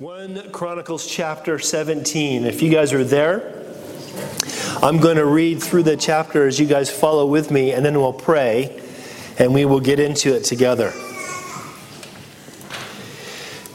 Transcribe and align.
1 0.00 0.50
Chronicles 0.50 1.06
chapter 1.06 1.58
17. 1.58 2.46
If 2.46 2.62
you 2.62 2.70
guys 2.70 2.94
are 2.94 3.04
there, 3.04 3.62
I'm 4.82 4.96
going 4.96 5.18
to 5.18 5.26
read 5.26 5.62
through 5.62 5.82
the 5.82 5.94
chapter 5.94 6.46
as 6.46 6.58
you 6.58 6.64
guys 6.64 6.88
follow 6.88 7.26
with 7.26 7.50
me, 7.50 7.72
and 7.72 7.84
then 7.84 8.00
we'll 8.00 8.14
pray 8.14 8.80
and 9.38 9.52
we 9.52 9.66
will 9.66 9.78
get 9.78 10.00
into 10.00 10.34
it 10.34 10.44
together. 10.44 10.94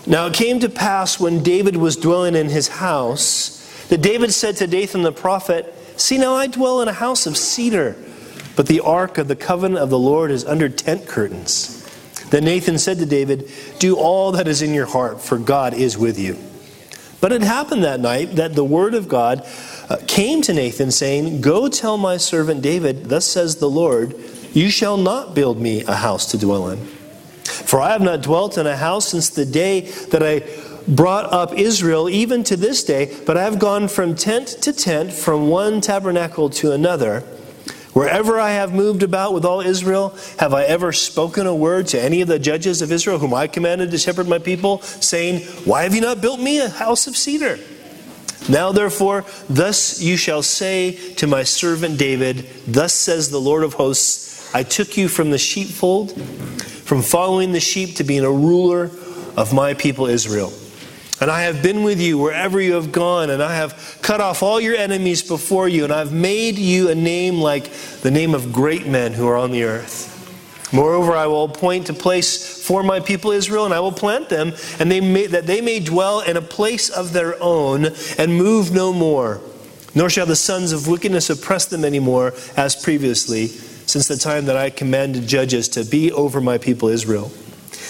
Now 0.07 0.25
it 0.25 0.33
came 0.33 0.59
to 0.61 0.67
pass 0.67 1.19
when 1.19 1.43
David 1.43 1.77
was 1.77 1.95
dwelling 1.95 2.33
in 2.33 2.49
his 2.49 2.69
house 2.69 3.85
that 3.89 4.01
David 4.01 4.33
said 4.33 4.57
to 4.57 4.65
Nathan 4.65 5.03
the 5.03 5.11
prophet, 5.11 5.71
See, 5.95 6.17
now 6.17 6.33
I 6.33 6.47
dwell 6.47 6.81
in 6.81 6.87
a 6.87 6.93
house 6.93 7.27
of 7.27 7.37
cedar, 7.37 7.95
but 8.55 8.65
the 8.65 8.79
ark 8.79 9.19
of 9.19 9.27
the 9.27 9.35
covenant 9.35 9.77
of 9.77 9.91
the 9.91 9.99
Lord 9.99 10.31
is 10.31 10.43
under 10.43 10.69
tent 10.69 11.05
curtains. 11.05 11.84
Then 12.29 12.45
Nathan 12.45 12.77
said 12.77 12.97
to 12.99 13.05
David, 13.05 13.49
Do 13.79 13.95
all 13.97 14.31
that 14.33 14.47
is 14.47 14.61
in 14.61 14.73
your 14.73 14.85
heart, 14.85 15.21
for 15.21 15.37
God 15.37 15.73
is 15.73 15.97
with 15.97 16.19
you. 16.19 16.37
But 17.21 17.31
it 17.31 17.41
happened 17.41 17.83
that 17.83 17.99
night 17.99 18.35
that 18.35 18.53
the 18.53 18.63
word 18.63 18.93
of 18.93 19.07
God 19.07 19.47
uh, 19.89 19.97
came 20.07 20.41
to 20.43 20.53
Nathan, 20.53 20.91
saying, 20.91 21.41
Go 21.41 21.67
tell 21.69 21.97
my 21.97 22.17
servant 22.17 22.61
David, 22.61 23.05
Thus 23.05 23.25
says 23.25 23.57
the 23.57 23.69
Lord, 23.69 24.15
You 24.53 24.69
shall 24.69 24.97
not 24.97 25.33
build 25.33 25.59
me 25.59 25.83
a 25.83 25.95
house 25.95 26.29
to 26.31 26.37
dwell 26.37 26.69
in. 26.69 26.77
For 27.45 27.79
I 27.79 27.91
have 27.91 28.01
not 28.01 28.21
dwelt 28.21 28.57
in 28.57 28.67
a 28.67 28.75
house 28.75 29.09
since 29.09 29.29
the 29.29 29.45
day 29.45 29.81
that 30.11 30.21
I 30.21 30.43
brought 30.87 31.31
up 31.31 31.53
Israel, 31.53 32.09
even 32.09 32.43
to 32.43 32.55
this 32.55 32.83
day, 32.83 33.15
but 33.25 33.37
I 33.37 33.43
have 33.43 33.59
gone 33.59 33.87
from 33.87 34.15
tent 34.15 34.47
to 34.61 34.73
tent, 34.73 35.11
from 35.11 35.49
one 35.49 35.81
tabernacle 35.81 36.49
to 36.51 36.73
another. 36.73 37.23
Wherever 37.95 38.37
I 38.37 38.51
have 38.51 38.73
moved 38.73 39.03
about 39.03 39.33
with 39.33 39.45
all 39.45 39.61
Israel, 39.61 40.13
have 40.37 40.53
I 40.53 40.63
ever 40.65 40.91
spoken 40.91 41.47
a 41.47 41.55
word 41.55 41.87
to 41.87 42.01
any 42.01 42.19
of 42.19 42.27
the 42.27 42.37
judges 42.37 42.81
of 42.81 42.91
Israel, 42.91 43.19
whom 43.19 43.33
I 43.33 43.47
commanded 43.47 43.89
to 43.91 43.97
shepherd 43.97 44.27
my 44.27 44.37
people, 44.37 44.81
saying, 44.81 45.43
Why 45.63 45.83
have 45.83 45.95
you 45.95 46.01
not 46.01 46.19
built 46.19 46.41
me 46.41 46.59
a 46.59 46.67
house 46.67 47.07
of 47.07 47.15
cedar? 47.15 47.57
Now, 48.49 48.73
therefore, 48.73 49.23
thus 49.49 50.01
you 50.01 50.17
shall 50.17 50.43
say 50.43 51.13
to 51.13 51.25
my 51.25 51.43
servant 51.43 51.97
David, 51.97 52.45
Thus 52.67 52.93
says 52.93 53.29
the 53.29 53.39
Lord 53.39 53.63
of 53.63 53.75
hosts, 53.75 54.53
I 54.53 54.63
took 54.63 54.97
you 54.97 55.07
from 55.07 55.31
the 55.31 55.37
sheepfold, 55.37 56.21
from 56.21 57.01
following 57.01 57.53
the 57.53 57.61
sheep 57.61 57.95
to 57.95 58.03
being 58.03 58.25
a 58.25 58.29
ruler 58.29 58.91
of 59.37 59.53
my 59.53 59.73
people 59.73 60.07
Israel. 60.07 60.51
And 61.21 61.31
I 61.31 61.43
have 61.43 61.63
been 61.63 61.83
with 61.83 62.01
you 62.01 62.17
wherever 62.17 62.59
you 62.59 62.73
have 62.73 62.91
gone, 62.91 63.29
and 63.29 63.41
I 63.41 63.55
have 63.55 63.99
cut 64.01 64.19
off 64.19 64.43
all 64.43 64.59
your 64.59 64.75
enemies 64.75 65.23
before 65.23 65.69
you, 65.69 65.85
and 65.85 65.93
I've 65.93 66.11
made 66.11 66.57
you 66.57 66.89
a 66.89 66.95
name 66.95 67.39
like 67.39 67.71
the 68.01 68.11
name 68.11 68.35
of 68.35 68.51
great 68.51 68.85
men 68.85 69.13
who 69.13 69.25
are 69.27 69.37
on 69.37 69.51
the 69.51 69.63
earth. 69.63 70.11
Moreover, 70.73 71.15
I 71.15 71.27
will 71.27 71.45
appoint 71.45 71.89
a 71.89 71.93
place 71.93 72.61
for 72.65 72.83
my 72.83 72.99
people 72.99 73.31
Israel, 73.31 73.63
and 73.63 73.73
I 73.73 73.79
will 73.79 73.93
plant 73.93 74.27
them, 74.27 74.53
and 74.77 74.91
they 74.91 74.99
may, 74.99 75.27
that 75.27 75.47
they 75.47 75.61
may 75.61 75.79
dwell 75.79 76.19
in 76.19 76.35
a 76.35 76.41
place 76.41 76.89
of 76.89 77.13
their 77.13 77.41
own 77.41 77.87
and 78.17 78.37
move 78.37 78.73
no 78.73 78.91
more. 78.91 79.39
Nor 79.93 80.09
shall 80.09 80.25
the 80.25 80.35
sons 80.35 80.73
of 80.73 80.87
wickedness 80.89 81.29
oppress 81.29 81.65
them 81.65 81.85
any 81.85 81.99
more, 81.99 82.33
as 82.57 82.75
previously, 82.75 83.47
since 83.47 84.09
the 84.09 84.17
time 84.17 84.45
that 84.45 84.57
I 84.57 84.69
commanded 84.69 85.27
judges 85.27 85.69
to 85.69 85.85
be 85.85 86.11
over 86.11 86.41
my 86.41 86.57
people 86.57 86.89
Israel. 86.89 87.31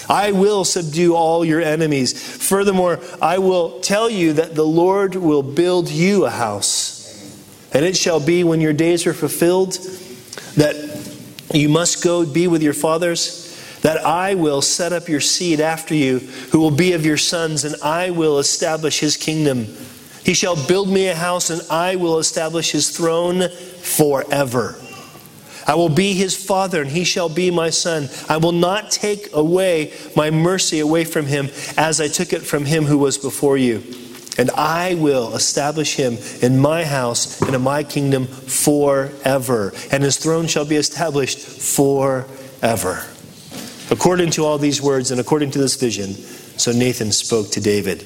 I 0.08 0.32
will 0.32 0.64
subdue 0.64 1.14
all 1.14 1.44
your 1.44 1.60
enemies. 1.60 2.12
Furthermore, 2.48 3.00
I 3.20 3.38
will 3.38 3.80
tell 3.80 4.08
you 4.08 4.34
that 4.34 4.54
the 4.54 4.64
Lord 4.64 5.14
will 5.14 5.42
build 5.42 5.88
you 5.88 6.24
a 6.24 6.30
house. 6.30 6.96
And 7.72 7.84
it 7.84 7.96
shall 7.96 8.20
be 8.20 8.44
when 8.44 8.60
your 8.60 8.72
days 8.72 9.06
are 9.06 9.14
fulfilled 9.14 9.74
that 10.56 10.74
you 11.52 11.68
must 11.68 12.02
go 12.02 12.24
be 12.24 12.48
with 12.48 12.62
your 12.62 12.72
fathers, 12.72 13.42
that 13.82 14.04
I 14.04 14.34
will 14.34 14.62
set 14.62 14.92
up 14.92 15.08
your 15.08 15.20
seed 15.20 15.60
after 15.60 15.94
you, 15.94 16.18
who 16.50 16.60
will 16.60 16.70
be 16.70 16.92
of 16.92 17.04
your 17.04 17.16
sons, 17.16 17.64
and 17.64 17.74
I 17.82 18.10
will 18.10 18.38
establish 18.38 19.00
his 19.00 19.16
kingdom. 19.16 19.66
He 20.24 20.34
shall 20.34 20.56
build 20.66 20.88
me 20.88 21.08
a 21.08 21.14
house, 21.14 21.50
and 21.50 21.62
I 21.70 21.96
will 21.96 22.18
establish 22.18 22.72
his 22.72 22.90
throne 22.90 23.48
forever. 23.50 24.76
I 25.66 25.74
will 25.74 25.88
be 25.88 26.14
his 26.14 26.36
father, 26.36 26.80
and 26.80 26.90
he 26.90 27.04
shall 27.04 27.28
be 27.28 27.50
my 27.50 27.70
son. 27.70 28.08
I 28.28 28.36
will 28.36 28.52
not 28.52 28.90
take 28.90 29.32
away 29.32 29.92
my 30.14 30.30
mercy 30.30 30.78
away 30.78 31.04
from 31.04 31.26
him 31.26 31.48
as 31.76 32.00
I 32.00 32.08
took 32.08 32.32
it 32.32 32.42
from 32.42 32.64
him 32.64 32.84
who 32.84 32.98
was 32.98 33.18
before 33.18 33.56
you. 33.56 33.82
And 34.38 34.50
I 34.50 34.94
will 34.94 35.34
establish 35.34 35.96
him 35.96 36.18
in 36.42 36.58
my 36.58 36.84
house 36.84 37.40
and 37.40 37.54
in 37.54 37.62
my 37.62 37.82
kingdom 37.82 38.26
forever. 38.26 39.72
And 39.90 40.02
his 40.02 40.18
throne 40.18 40.46
shall 40.46 40.66
be 40.66 40.76
established 40.76 41.38
forever. 41.38 43.06
According 43.90 44.30
to 44.32 44.44
all 44.44 44.58
these 44.58 44.82
words 44.82 45.10
and 45.10 45.20
according 45.20 45.52
to 45.52 45.58
this 45.58 45.76
vision, 45.76 46.12
so 46.12 46.72
Nathan 46.72 47.12
spoke 47.12 47.50
to 47.52 47.60
David. 47.60 48.04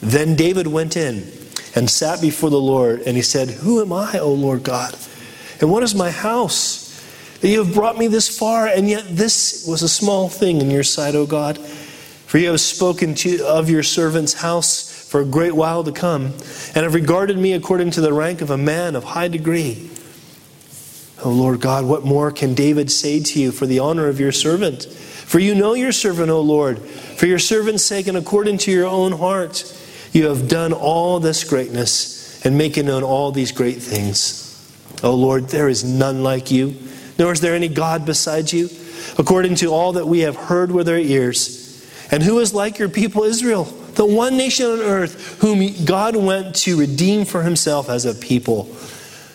Then 0.00 0.34
David 0.34 0.66
went 0.66 0.96
in 0.96 1.30
and 1.74 1.88
sat 1.88 2.20
before 2.20 2.50
the 2.50 2.60
Lord, 2.60 3.00
and 3.02 3.16
he 3.16 3.22
said, 3.22 3.48
Who 3.48 3.80
am 3.80 3.92
I, 3.92 4.18
O 4.18 4.32
Lord 4.32 4.62
God? 4.62 4.94
And 5.62 5.70
what 5.70 5.84
is 5.84 5.94
my 5.94 6.10
house? 6.10 6.90
That 7.40 7.48
you 7.48 7.64
have 7.64 7.72
brought 7.72 7.96
me 7.96 8.08
this 8.08 8.36
far, 8.36 8.66
and 8.66 8.88
yet 8.88 9.04
this 9.08 9.64
was 9.66 9.82
a 9.82 9.88
small 9.88 10.28
thing 10.28 10.60
in 10.60 10.70
your 10.70 10.82
sight, 10.82 11.14
O 11.14 11.24
God. 11.24 11.56
For 11.56 12.38
you 12.38 12.48
have 12.48 12.60
spoken 12.60 13.14
to, 13.14 13.46
of 13.46 13.70
your 13.70 13.84
servant's 13.84 14.34
house 14.34 15.08
for 15.08 15.20
a 15.20 15.24
great 15.24 15.54
while 15.54 15.84
to 15.84 15.92
come, 15.92 16.34
and 16.74 16.82
have 16.82 16.94
regarded 16.94 17.38
me 17.38 17.52
according 17.52 17.92
to 17.92 18.00
the 18.00 18.12
rank 18.12 18.40
of 18.40 18.50
a 18.50 18.58
man 18.58 18.96
of 18.96 19.04
high 19.04 19.28
degree. 19.28 19.88
O 21.24 21.30
Lord 21.30 21.60
God, 21.60 21.84
what 21.84 22.04
more 22.04 22.32
can 22.32 22.54
David 22.54 22.90
say 22.90 23.20
to 23.20 23.40
you 23.40 23.52
for 23.52 23.66
the 23.66 23.78
honor 23.78 24.08
of 24.08 24.18
your 24.18 24.32
servant? 24.32 24.84
For 24.84 25.38
you 25.38 25.54
know 25.54 25.74
your 25.74 25.92
servant, 25.92 26.30
O 26.30 26.40
Lord. 26.40 26.80
For 26.80 27.26
your 27.26 27.38
servant's 27.38 27.84
sake 27.84 28.08
and 28.08 28.16
according 28.16 28.58
to 28.58 28.72
your 28.72 28.86
own 28.86 29.12
heart, 29.12 29.62
you 30.12 30.26
have 30.26 30.48
done 30.48 30.72
all 30.72 31.20
this 31.20 31.44
greatness 31.44 32.44
and 32.44 32.58
making 32.58 32.86
known 32.86 33.04
all 33.04 33.30
these 33.30 33.52
great 33.52 33.80
things. 33.80 34.41
O 35.02 35.14
Lord, 35.14 35.48
there 35.48 35.68
is 35.68 35.84
none 35.84 36.22
like 36.22 36.50
you, 36.50 36.76
nor 37.18 37.32
is 37.32 37.40
there 37.40 37.54
any 37.54 37.68
God 37.68 38.06
beside 38.06 38.52
you, 38.52 38.68
according 39.18 39.56
to 39.56 39.66
all 39.72 39.92
that 39.92 40.06
we 40.06 40.20
have 40.20 40.36
heard 40.36 40.70
with 40.70 40.88
our 40.88 40.96
ears. 40.96 41.60
And 42.10 42.22
who 42.22 42.38
is 42.40 42.54
like 42.54 42.78
your 42.78 42.88
people 42.88 43.24
Israel, 43.24 43.64
the 43.94 44.06
one 44.06 44.36
nation 44.36 44.66
on 44.66 44.80
earth 44.80 45.40
whom 45.40 45.84
God 45.84 46.14
went 46.16 46.54
to 46.56 46.78
redeem 46.78 47.24
for 47.24 47.42
himself 47.42 47.88
as 47.88 48.04
a 48.04 48.14
people, 48.14 48.74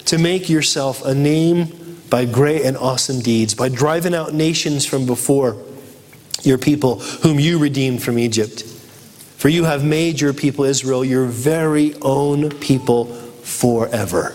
to 0.05 0.17
make 0.17 0.50
yourself 0.50 1.03
a 1.03 1.13
name 1.13 1.99
by 2.09 2.25
great 2.25 2.61
and 2.61 2.78
awesome 2.78 3.19
deeds, 3.19 3.53
by 3.53 3.69
driving 3.69 4.16
out 4.16 4.34
nations 4.34 4.85
from 4.85 5.05
before 5.05 5.57
your 6.44 6.57
people, 6.57 6.99
whom 6.99 7.39
you 7.39 7.59
redeemed 7.59 8.01
from 8.01 8.17
Egypt. 8.17 8.63
For 9.38 9.49
you 9.49 9.66
have 9.66 9.84
made 9.84 10.22
your 10.22 10.34
people 10.34 10.66
Israel 10.66 11.03
your 11.03 11.25
very 11.25 11.94
own 12.01 12.51
people 12.51 13.05
forever. 13.05 14.34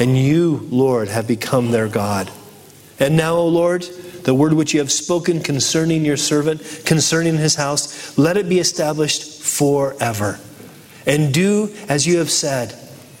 And 0.00 0.16
you, 0.16 0.66
Lord, 0.70 1.08
have 1.08 1.28
become 1.28 1.70
their 1.70 1.88
God. 1.88 2.30
And 2.98 3.16
now, 3.16 3.34
O 3.34 3.46
Lord, 3.48 3.82
the 4.24 4.34
word 4.34 4.52
which 4.52 4.72
you 4.72 4.80
have 4.80 4.92
spoken 4.92 5.40
concerning 5.40 6.04
your 6.04 6.16
servant, 6.16 6.82
concerning 6.86 7.36
his 7.36 7.56
house, 7.56 8.16
let 8.16 8.36
it 8.36 8.48
be 8.48 8.58
established 8.58 9.42
forever. 9.42 10.38
And 11.06 11.34
do 11.34 11.74
as 11.88 12.06
you 12.06 12.18
have 12.18 12.30
said. 12.30 12.78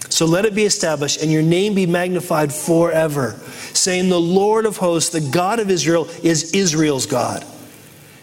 So 0.08 0.26
let 0.26 0.44
it 0.44 0.54
be 0.54 0.64
established, 0.64 1.22
and 1.22 1.32
your 1.32 1.42
name 1.42 1.74
be 1.74 1.86
magnified 1.86 2.52
forever, 2.52 3.40
saying, 3.72 4.08
The 4.08 4.20
Lord 4.20 4.66
of 4.66 4.76
hosts, 4.76 5.10
the 5.10 5.20
God 5.20 5.58
of 5.58 5.70
Israel, 5.70 6.06
is 6.22 6.52
Israel's 6.52 7.06
God. 7.06 7.46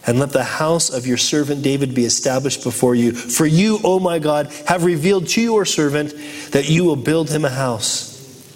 And 0.06 0.20
let 0.20 0.32
the 0.32 0.44
house 0.44 0.92
of 0.92 1.06
your 1.06 1.18
servant 1.18 1.62
David 1.62 1.94
be 1.94 2.06
established 2.06 2.64
before 2.64 2.96
you. 2.96 3.12
For 3.12 3.46
you, 3.46 3.80
O 3.84 4.00
my 4.00 4.20
God, 4.20 4.54
have 4.68 4.86
revealed 4.86 5.28
to 5.30 5.42
your 5.42 5.66
servant 5.66 6.14
that 6.52 6.70
you 6.70 6.86
will 6.86 6.96
build 6.96 7.30
him 7.30 7.44
a 7.44 7.50
house. 7.50 8.09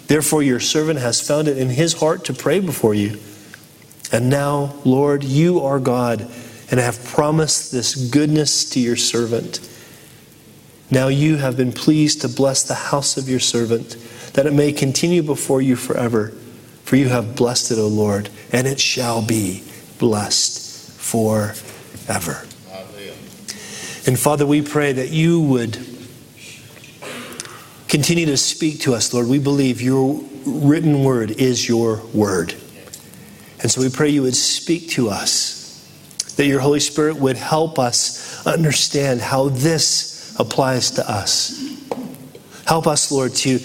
Therefore, 0.06 0.42
your 0.42 0.60
servant 0.60 0.98
has 0.98 1.26
found 1.26 1.48
it 1.48 1.58
in 1.58 1.70
his 1.70 1.94
heart 1.94 2.24
to 2.26 2.34
pray 2.34 2.60
before 2.60 2.94
you. 2.94 3.18
And 4.12 4.28
now, 4.28 4.74
Lord, 4.84 5.24
you 5.24 5.60
are 5.60 5.80
God 5.80 6.20
and 6.70 6.80
have 6.80 7.04
promised 7.04 7.72
this 7.72 7.94
goodness 7.94 8.68
to 8.70 8.80
your 8.80 8.96
servant. 8.96 9.60
Now 10.90 11.08
you 11.08 11.36
have 11.36 11.56
been 11.56 11.72
pleased 11.72 12.20
to 12.20 12.28
bless 12.28 12.62
the 12.62 12.74
house 12.74 13.16
of 13.16 13.28
your 13.28 13.40
servant, 13.40 13.96
that 14.34 14.46
it 14.46 14.52
may 14.52 14.72
continue 14.72 15.22
before 15.22 15.62
you 15.62 15.76
forever. 15.76 16.28
For 16.84 16.96
you 16.96 17.08
have 17.08 17.34
blessed 17.34 17.72
it, 17.72 17.78
O 17.78 17.88
Lord, 17.88 18.28
and 18.52 18.66
it 18.66 18.78
shall 18.78 19.22
be 19.22 19.64
blessed 19.98 20.90
forever. 21.00 22.46
And 24.06 24.18
Father, 24.18 24.44
we 24.44 24.60
pray 24.60 24.92
that 24.92 25.08
you 25.08 25.40
would 25.40 25.76
Continue 27.88 28.26
to 28.26 28.36
speak 28.36 28.80
to 28.80 28.94
us, 28.94 29.14
Lord. 29.14 29.28
We 29.28 29.38
believe 29.38 29.80
your 29.80 30.20
written 30.46 31.04
word 31.04 31.30
is 31.32 31.68
your 31.68 32.02
word. 32.12 32.54
And 33.60 33.70
so 33.70 33.80
we 33.80 33.88
pray 33.88 34.08
you 34.10 34.22
would 34.22 34.36
speak 34.36 34.90
to 34.90 35.08
us, 35.08 36.34
that 36.36 36.46
your 36.46 36.60
Holy 36.60 36.80
Spirit 36.80 37.16
would 37.16 37.36
help 37.36 37.78
us 37.78 38.46
understand 38.46 39.20
how 39.20 39.48
this 39.48 40.36
applies 40.38 40.92
to 40.92 41.10
us. 41.10 41.60
Help 42.66 42.86
us, 42.86 43.12
Lord, 43.12 43.34
to 43.36 43.60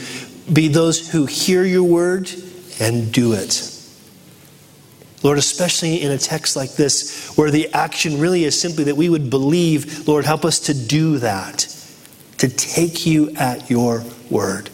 be 0.51 0.68
those 0.68 1.10
who 1.10 1.25
hear 1.25 1.63
your 1.63 1.83
word 1.83 2.31
and 2.80 3.12
do 3.12 3.33
it. 3.33 3.66
Lord, 5.21 5.38
especially 5.38 6.01
in 6.01 6.12
a 6.12 6.18
text 6.18 6.56
like 6.56 6.75
this, 6.75 7.33
where 7.36 7.51
the 7.51 7.74
action 7.74 8.19
really 8.19 8.45
is 8.45 8.60
simply 8.60 8.86
that 8.86 8.95
we 8.95 9.10
would 9.10 9.30
believe, 9.30 10.07
Lord, 10.07 10.24
help 10.24 10.45
us 10.45 10.60
to 10.62 10.74
do 10.74 11.18
that, 11.18 11.68
to 12.40 12.50
take 12.50 13.06
you 13.06 13.30
at 13.32 13.70
your 13.70 14.04
word. 14.30 14.70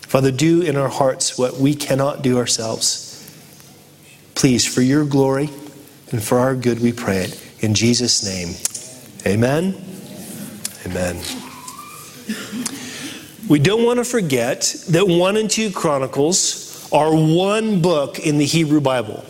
Father, 0.00 0.30
do 0.30 0.62
in 0.62 0.76
our 0.76 0.88
hearts 0.88 1.36
what 1.36 1.56
we 1.56 1.74
cannot 1.74 2.22
do 2.22 2.38
ourselves. 2.38 3.04
Please, 4.34 4.66
for 4.66 4.80
your 4.80 5.04
glory 5.04 5.50
and 6.10 6.22
for 6.22 6.38
our 6.38 6.54
good, 6.54 6.80
we 6.80 6.92
pray 6.92 7.24
it. 7.24 7.44
In 7.60 7.74
Jesus' 7.74 8.24
name, 8.24 8.54
amen. 9.26 9.74
Amen. 10.86 11.20
We 13.48 13.58
don't 13.58 13.84
want 13.84 13.98
to 13.98 14.04
forget 14.04 14.62
that 14.90 15.06
1 15.06 15.36
and 15.36 15.50
2 15.50 15.72
Chronicles 15.72 16.88
are 16.92 17.10
one 17.14 17.82
book 17.82 18.18
in 18.18 18.38
the 18.38 18.46
Hebrew 18.46 18.80
Bible. 18.80 19.24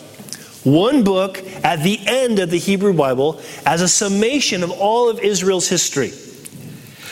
One 0.63 1.03
book 1.03 1.43
at 1.63 1.83
the 1.83 1.99
end 2.05 2.39
of 2.39 2.51
the 2.51 2.59
Hebrew 2.59 2.93
Bible 2.93 3.41
as 3.65 3.81
a 3.81 3.87
summation 3.87 4.61
of 4.61 4.71
all 4.71 5.09
of 5.09 5.19
Israel's 5.19 5.67
history. 5.67 6.11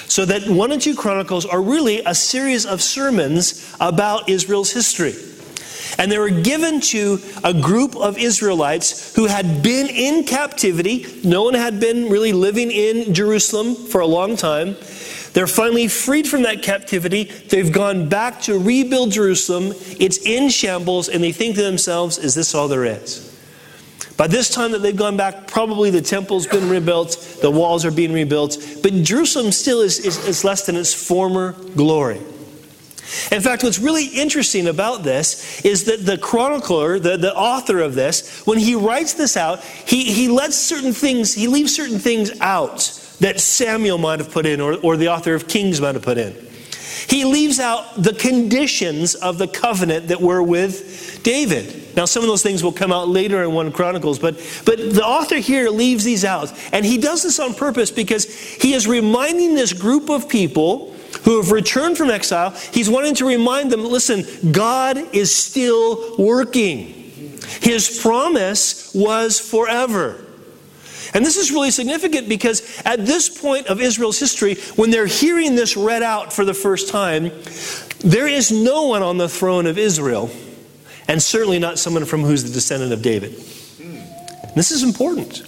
So 0.08 0.26
that 0.26 0.48
1 0.48 0.72
and 0.72 0.82
2 0.82 0.96
Chronicles 0.96 1.46
are 1.46 1.62
really 1.62 2.02
a 2.06 2.16
series 2.16 2.66
of 2.66 2.82
sermons 2.82 3.76
about 3.80 4.30
Israel's 4.30 4.72
history. 4.72 5.14
And 5.98 6.12
they 6.12 6.18
were 6.18 6.30
given 6.30 6.80
to 6.82 7.20
a 7.44 7.54
group 7.54 7.96
of 7.96 8.18
Israelites 8.18 9.16
who 9.16 9.26
had 9.26 9.64
been 9.64 9.88
in 9.88 10.26
captivity. 10.26 11.06
No 11.24 11.44
one 11.44 11.56
had 11.56 11.80
been 11.80 12.10
really 12.10 12.34
living 12.34 12.72
in 12.72 13.14
Jerusalem 13.14 13.76
for 13.76 14.02
a 14.02 14.08
long 14.08 14.36
time. 14.36 14.76
They're 15.34 15.48
finally 15.48 15.88
freed 15.88 16.28
from 16.28 16.44
that 16.44 16.64
captivity. 16.64 17.26
They've 17.26 17.72
gone 17.72 18.10
back 18.10 18.42
to 18.44 18.58
rebuild 18.58 19.12
Jerusalem. 19.12 19.74
It's 20.00 20.18
in 20.26 20.50
shambles, 20.50 21.10
and 21.10 21.24
they 21.24 21.32
think 21.32 21.56
to 21.56 21.64
themselves, 21.64 22.18
is 22.18 22.34
this 22.34 22.56
all 22.56 22.68
there 22.68 22.86
is? 22.86 23.27
By 24.18 24.26
this 24.26 24.50
time 24.50 24.72
that 24.72 24.80
they've 24.80 24.96
gone 24.96 25.16
back, 25.16 25.48
probably 25.48 25.92
the 25.92 26.02
temple's 26.02 26.48
been 26.48 26.70
rebuilt, 26.70 27.38
the 27.42 27.52
walls 27.52 27.86
are 27.86 27.92
being 27.92 28.12
rebuilt, 28.12 28.58
but 28.82 28.92
Jerusalem 29.04 29.52
still 29.52 29.82
is, 29.82 30.00
is, 30.00 30.28
is 30.28 30.44
less 30.44 30.66
than 30.66 30.76
its 30.76 30.92
former 30.92 31.52
glory. 31.76 32.20
In 33.32 33.42
fact, 33.42 33.64
what's 33.64 33.80
really 33.80 34.08
interesting 34.08 34.68
about 34.68 35.04
this 35.04 35.64
is 35.64 35.86
that 35.86 36.06
the 36.06 36.18
chronicler, 36.18 37.00
the, 37.00 37.16
the 37.16 37.34
author 37.34 37.80
of 37.80 37.96
this, 37.96 38.46
when 38.46 38.58
he 38.58 38.76
writes 38.76 39.14
this 39.14 39.38
out, 39.38 39.64
he, 39.64 40.12
he 40.12 40.28
lets 40.28 40.58
certain 40.58 40.94
things, 40.94 41.34
he 41.34 41.48
leaves 41.48 41.74
certain 41.74 42.00
things 42.00 42.32
out 42.42 42.80
that 43.20 43.40
Samuel 43.40 43.98
might 43.98 44.20
have 44.20 44.32
put 44.32 44.46
in 44.46 44.60
or, 44.60 44.78
or 44.82 44.98
the 44.98 45.08
author 45.08 45.36
of 45.36 45.48
Kings 45.48 45.80
might 45.80 45.96
have 45.96 46.04
put 46.04 46.18
in. 46.18 46.47
He 47.10 47.26
leaves 47.26 47.60
out 47.60 48.02
the 48.02 48.14
conditions 48.14 49.16
of 49.16 49.38
the 49.38 49.48
covenant 49.48 50.08
that 50.08 50.22
were 50.22 50.42
with 50.42 51.22
David. 51.24 51.96
Now, 51.96 52.06
some 52.06 52.24
of 52.24 52.30
those 52.30 52.44
things 52.44 52.64
will 52.64 52.72
come 52.72 52.92
out 52.92 53.08
later 53.08 53.44
in 53.44 53.54
1 53.54 53.72
Chronicles, 53.72 54.20
but, 54.20 54.36
but 54.66 54.78
the 54.78 55.04
author 55.04 55.38
here 55.38 55.70
leaves 55.70 56.04
these 56.04 56.24
out. 56.24 56.54
And 56.72 56.86
he 56.86 56.98
does 56.98 57.24
this 57.24 57.40
on 57.40 57.54
purpose 57.54 57.92
because 57.92 58.26
he 58.34 58.74
is 58.74 58.88
reminding 58.88 59.56
this 59.56 59.74
group 59.74 60.10
of 60.10 60.30
people 60.30 60.94
who 61.24 61.38
have 61.42 61.52
returned 61.52 61.98
from 61.98 62.10
exile, 62.10 62.52
he's 62.72 62.90
wanting 62.90 63.16
to 63.16 63.28
remind 63.28 63.72
them 63.72 63.84
listen, 63.84 64.26
God 64.52 64.98
is 65.16 65.34
still 65.34 66.16
working. 66.18 67.12
His 67.62 68.00
promise 68.02 68.94
was 68.94 69.40
forever. 69.40 70.27
And 71.14 71.26
this 71.26 71.38
is 71.38 71.52
really 71.52 71.72
significant 71.72 72.30
because 72.30 72.82
at 72.86 73.06
this 73.06 73.30
point 73.30 73.68
of 73.68 73.82
Israel's 73.82 74.20
history, 74.20 74.56
when 74.76 74.92
they're 74.92 75.08
hearing 75.08 75.56
this 75.56 75.78
read 75.78 76.04
out 76.04 76.34
for 76.34 76.46
the 76.46 76.54
first 76.54 76.90
time, 76.90 77.32
there 78.00 78.28
is 78.28 78.52
no 78.52 78.88
one 78.88 79.02
on 79.02 79.18
the 79.18 79.30
throne 79.30 79.66
of 79.66 79.78
Israel, 79.78 80.30
and 81.08 81.22
certainly 81.22 81.60
not 81.60 81.80
someone 81.80 82.06
from 82.06 82.22
who's 82.22 82.44
the 82.44 82.52
descendant 82.52 82.94
of 82.94 83.02
David. 83.02 83.32
This 84.56 84.72
is 84.72 84.84
important. 84.84 85.44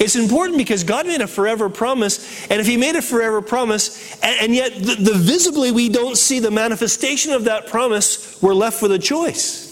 It's 0.00 0.16
important 0.16 0.56
because 0.56 0.84
God 0.84 1.06
made 1.06 1.20
a 1.20 1.26
forever 1.26 1.68
promise, 1.68 2.48
and 2.50 2.60
if 2.60 2.66
He 2.66 2.76
made 2.76 2.96
a 2.96 3.02
forever 3.02 3.42
promise, 3.42 4.14
and, 4.22 4.36
and 4.40 4.54
yet 4.54 4.74
the, 4.74 4.94
the 4.94 5.14
visibly 5.14 5.70
we 5.70 5.88
don't 5.90 6.16
see 6.16 6.38
the 6.38 6.50
manifestation 6.50 7.32
of 7.32 7.44
that 7.44 7.66
promise, 7.66 8.40
we're 8.40 8.54
left 8.54 8.80
with 8.80 8.92
a 8.92 8.98
choice. 8.98 9.66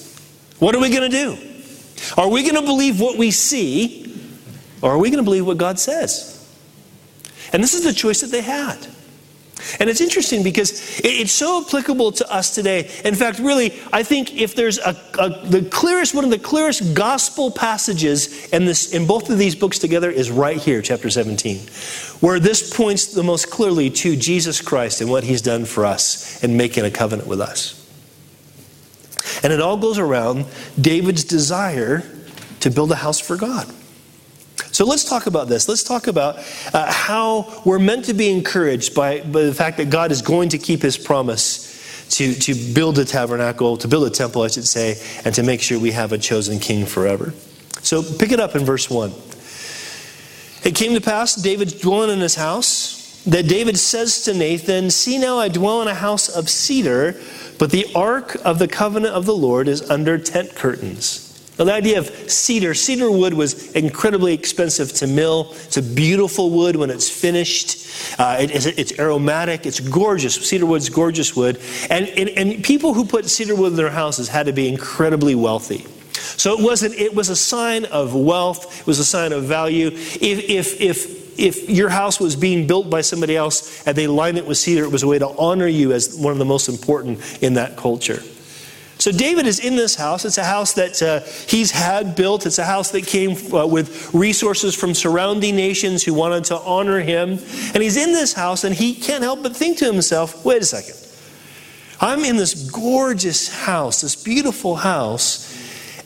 What 0.58 0.74
are 0.74 0.80
we 0.80 0.90
going 0.90 1.10
to 1.10 1.16
do? 1.16 1.38
Are 2.16 2.28
we 2.28 2.42
going 2.42 2.56
to 2.56 2.62
believe 2.62 3.00
what 3.00 3.16
we 3.16 3.30
see, 3.30 4.13
or 4.82 4.92
are 4.92 4.98
we 4.98 5.10
going 5.10 5.18
to 5.18 5.24
believe 5.24 5.46
what 5.46 5.58
God 5.58 5.78
says? 5.78 6.30
And 7.52 7.62
this 7.62 7.74
is 7.74 7.84
the 7.84 7.92
choice 7.92 8.20
that 8.20 8.30
they 8.30 8.42
had. 8.42 8.86
And 9.80 9.88
it's 9.88 10.00
interesting 10.00 10.42
because 10.42 11.00
it's 11.02 11.32
so 11.32 11.64
applicable 11.64 12.12
to 12.12 12.32
us 12.32 12.54
today. 12.54 12.90
In 13.04 13.14
fact, 13.14 13.38
really, 13.38 13.72
I 13.92 14.02
think 14.02 14.34
if 14.34 14.54
there's 14.54 14.78
a, 14.78 14.96
a, 15.18 15.46
the 15.46 15.62
clearest, 15.70 16.14
one 16.14 16.24
of 16.24 16.30
the 16.30 16.38
clearest 16.38 16.94
gospel 16.94 17.50
passages 17.50 18.48
in 18.48 18.66
this 18.66 18.92
in 18.92 19.06
both 19.06 19.30
of 19.30 19.38
these 19.38 19.54
books 19.54 19.78
together 19.78 20.10
is 20.10 20.30
right 20.30 20.56
here, 20.56 20.82
chapter 20.82 21.08
17, 21.08 21.58
where 22.20 22.38
this 22.38 22.74
points 22.74 23.06
the 23.14 23.22
most 23.22 23.50
clearly 23.50 23.90
to 23.90 24.16
Jesus 24.16 24.60
Christ 24.60 25.00
and 25.00 25.10
what 25.10 25.24
He's 25.24 25.42
done 25.42 25.64
for 25.64 25.86
us 25.86 26.42
and 26.42 26.56
making 26.56 26.84
a 26.84 26.90
covenant 26.90 27.28
with 27.28 27.40
us. 27.40 27.80
And 29.42 29.52
it 29.52 29.60
all 29.60 29.76
goes 29.76 29.98
around 29.98 30.46
David's 30.80 31.24
desire 31.24 32.02
to 32.60 32.70
build 32.70 32.92
a 32.92 32.96
house 32.96 33.20
for 33.20 33.36
God. 33.36 33.72
So 34.74 34.84
let's 34.84 35.04
talk 35.04 35.26
about 35.26 35.46
this. 35.46 35.68
Let's 35.68 35.84
talk 35.84 36.08
about 36.08 36.38
uh, 36.72 36.90
how 36.90 37.62
we're 37.64 37.78
meant 37.78 38.06
to 38.06 38.12
be 38.12 38.28
encouraged 38.28 38.92
by, 38.92 39.20
by 39.20 39.42
the 39.42 39.54
fact 39.54 39.76
that 39.76 39.88
God 39.88 40.10
is 40.10 40.20
going 40.20 40.48
to 40.48 40.58
keep 40.58 40.82
his 40.82 40.98
promise 40.98 42.08
to, 42.16 42.34
to 42.34 42.74
build 42.74 42.98
a 42.98 43.04
tabernacle, 43.04 43.76
to 43.76 43.86
build 43.86 44.04
a 44.04 44.10
temple, 44.10 44.42
I 44.42 44.48
should 44.48 44.66
say, 44.66 45.00
and 45.24 45.32
to 45.36 45.44
make 45.44 45.60
sure 45.60 45.78
we 45.78 45.92
have 45.92 46.10
a 46.10 46.18
chosen 46.18 46.58
king 46.58 46.86
forever. 46.86 47.32
So 47.82 48.02
pick 48.02 48.32
it 48.32 48.40
up 48.40 48.56
in 48.56 48.64
verse 48.64 48.90
1. 48.90 49.12
It 50.64 50.74
came 50.74 50.94
to 50.94 51.00
pass, 51.00 51.36
David's 51.36 51.80
dwelling 51.80 52.10
in 52.10 52.18
his 52.18 52.34
house, 52.34 53.22
that 53.26 53.46
David 53.46 53.78
says 53.78 54.24
to 54.24 54.34
Nathan, 54.34 54.90
See 54.90 55.18
now, 55.18 55.38
I 55.38 55.50
dwell 55.50 55.82
in 55.82 55.88
a 55.88 55.94
house 55.94 56.28
of 56.28 56.50
cedar, 56.50 57.14
but 57.60 57.70
the 57.70 57.86
ark 57.94 58.36
of 58.44 58.58
the 58.58 58.66
covenant 58.66 59.14
of 59.14 59.24
the 59.24 59.36
Lord 59.36 59.68
is 59.68 59.88
under 59.88 60.18
tent 60.18 60.56
curtains. 60.56 61.33
Now, 61.58 61.66
the 61.66 61.72
idea 61.72 61.98
of 62.00 62.08
cedar, 62.30 62.74
cedar 62.74 63.10
wood 63.10 63.32
was 63.32 63.72
incredibly 63.72 64.34
expensive 64.34 64.92
to 64.94 65.06
mill. 65.06 65.52
It's 65.52 65.76
a 65.76 65.82
beautiful 65.82 66.50
wood 66.50 66.74
when 66.74 66.90
it's 66.90 67.08
finished. 67.08 68.18
Uh, 68.18 68.38
it, 68.40 68.50
it's, 68.50 68.66
it's, 68.66 68.98
aromatic. 68.98 69.64
It's 69.64 69.78
gorgeous. 69.78 70.34
Cedar 70.34 70.66
wood's 70.66 70.88
gorgeous 70.88 71.36
wood. 71.36 71.60
And, 71.90 72.08
and, 72.08 72.28
and 72.30 72.64
people 72.64 72.92
who 72.92 73.04
put 73.04 73.26
cedar 73.26 73.54
wood 73.54 73.72
in 73.72 73.76
their 73.76 73.90
houses 73.90 74.28
had 74.28 74.46
to 74.46 74.52
be 74.52 74.68
incredibly 74.68 75.36
wealthy. 75.36 75.86
So 76.12 76.58
it 76.58 76.62
wasn't, 76.62 76.94
it 76.94 77.14
was 77.14 77.28
a 77.28 77.36
sign 77.36 77.84
of 77.84 78.16
wealth. 78.16 78.80
It 78.80 78.86
was 78.86 78.98
a 78.98 79.04
sign 79.04 79.32
of 79.32 79.44
value. 79.44 79.88
If, 79.88 80.50
if, 80.50 80.80
if, 80.80 81.38
if 81.38 81.70
your 81.70 81.88
house 81.88 82.18
was 82.18 82.34
being 82.34 82.66
built 82.66 82.90
by 82.90 83.02
somebody 83.02 83.36
else 83.36 83.86
and 83.86 83.96
they 83.96 84.08
lined 84.08 84.38
it 84.38 84.46
with 84.46 84.58
cedar, 84.58 84.82
it 84.82 84.90
was 84.90 85.04
a 85.04 85.06
way 85.06 85.20
to 85.20 85.28
honor 85.38 85.68
you 85.68 85.92
as 85.92 86.16
one 86.16 86.32
of 86.32 86.38
the 86.38 86.44
most 86.44 86.68
important 86.68 87.42
in 87.42 87.54
that 87.54 87.76
culture. 87.76 88.22
So 88.98 89.10
David 89.10 89.46
is 89.46 89.58
in 89.58 89.76
this 89.76 89.96
house. 89.96 90.24
It's 90.24 90.38
a 90.38 90.44
house 90.44 90.72
that 90.74 91.02
uh, 91.02 91.20
he's 91.48 91.70
had 91.70 92.14
built. 92.14 92.46
It's 92.46 92.58
a 92.58 92.64
house 92.64 92.90
that 92.92 93.06
came 93.06 93.32
uh, 93.52 93.66
with 93.66 94.14
resources 94.14 94.74
from 94.74 94.94
surrounding 94.94 95.56
nations 95.56 96.04
who 96.04 96.14
wanted 96.14 96.44
to 96.44 96.58
honor 96.58 97.00
him. 97.00 97.38
And 97.74 97.82
he's 97.82 97.96
in 97.96 98.12
this 98.12 98.32
house, 98.32 98.64
and 98.64 98.74
he 98.74 98.94
can't 98.94 99.22
help 99.22 99.42
but 99.42 99.56
think 99.56 99.78
to 99.78 99.84
himself, 99.84 100.44
wait 100.44 100.62
a 100.62 100.64
second. 100.64 100.96
I'm 102.00 102.24
in 102.24 102.36
this 102.36 102.70
gorgeous 102.70 103.48
house, 103.48 104.00
this 104.00 104.16
beautiful 104.16 104.76
house, 104.76 105.52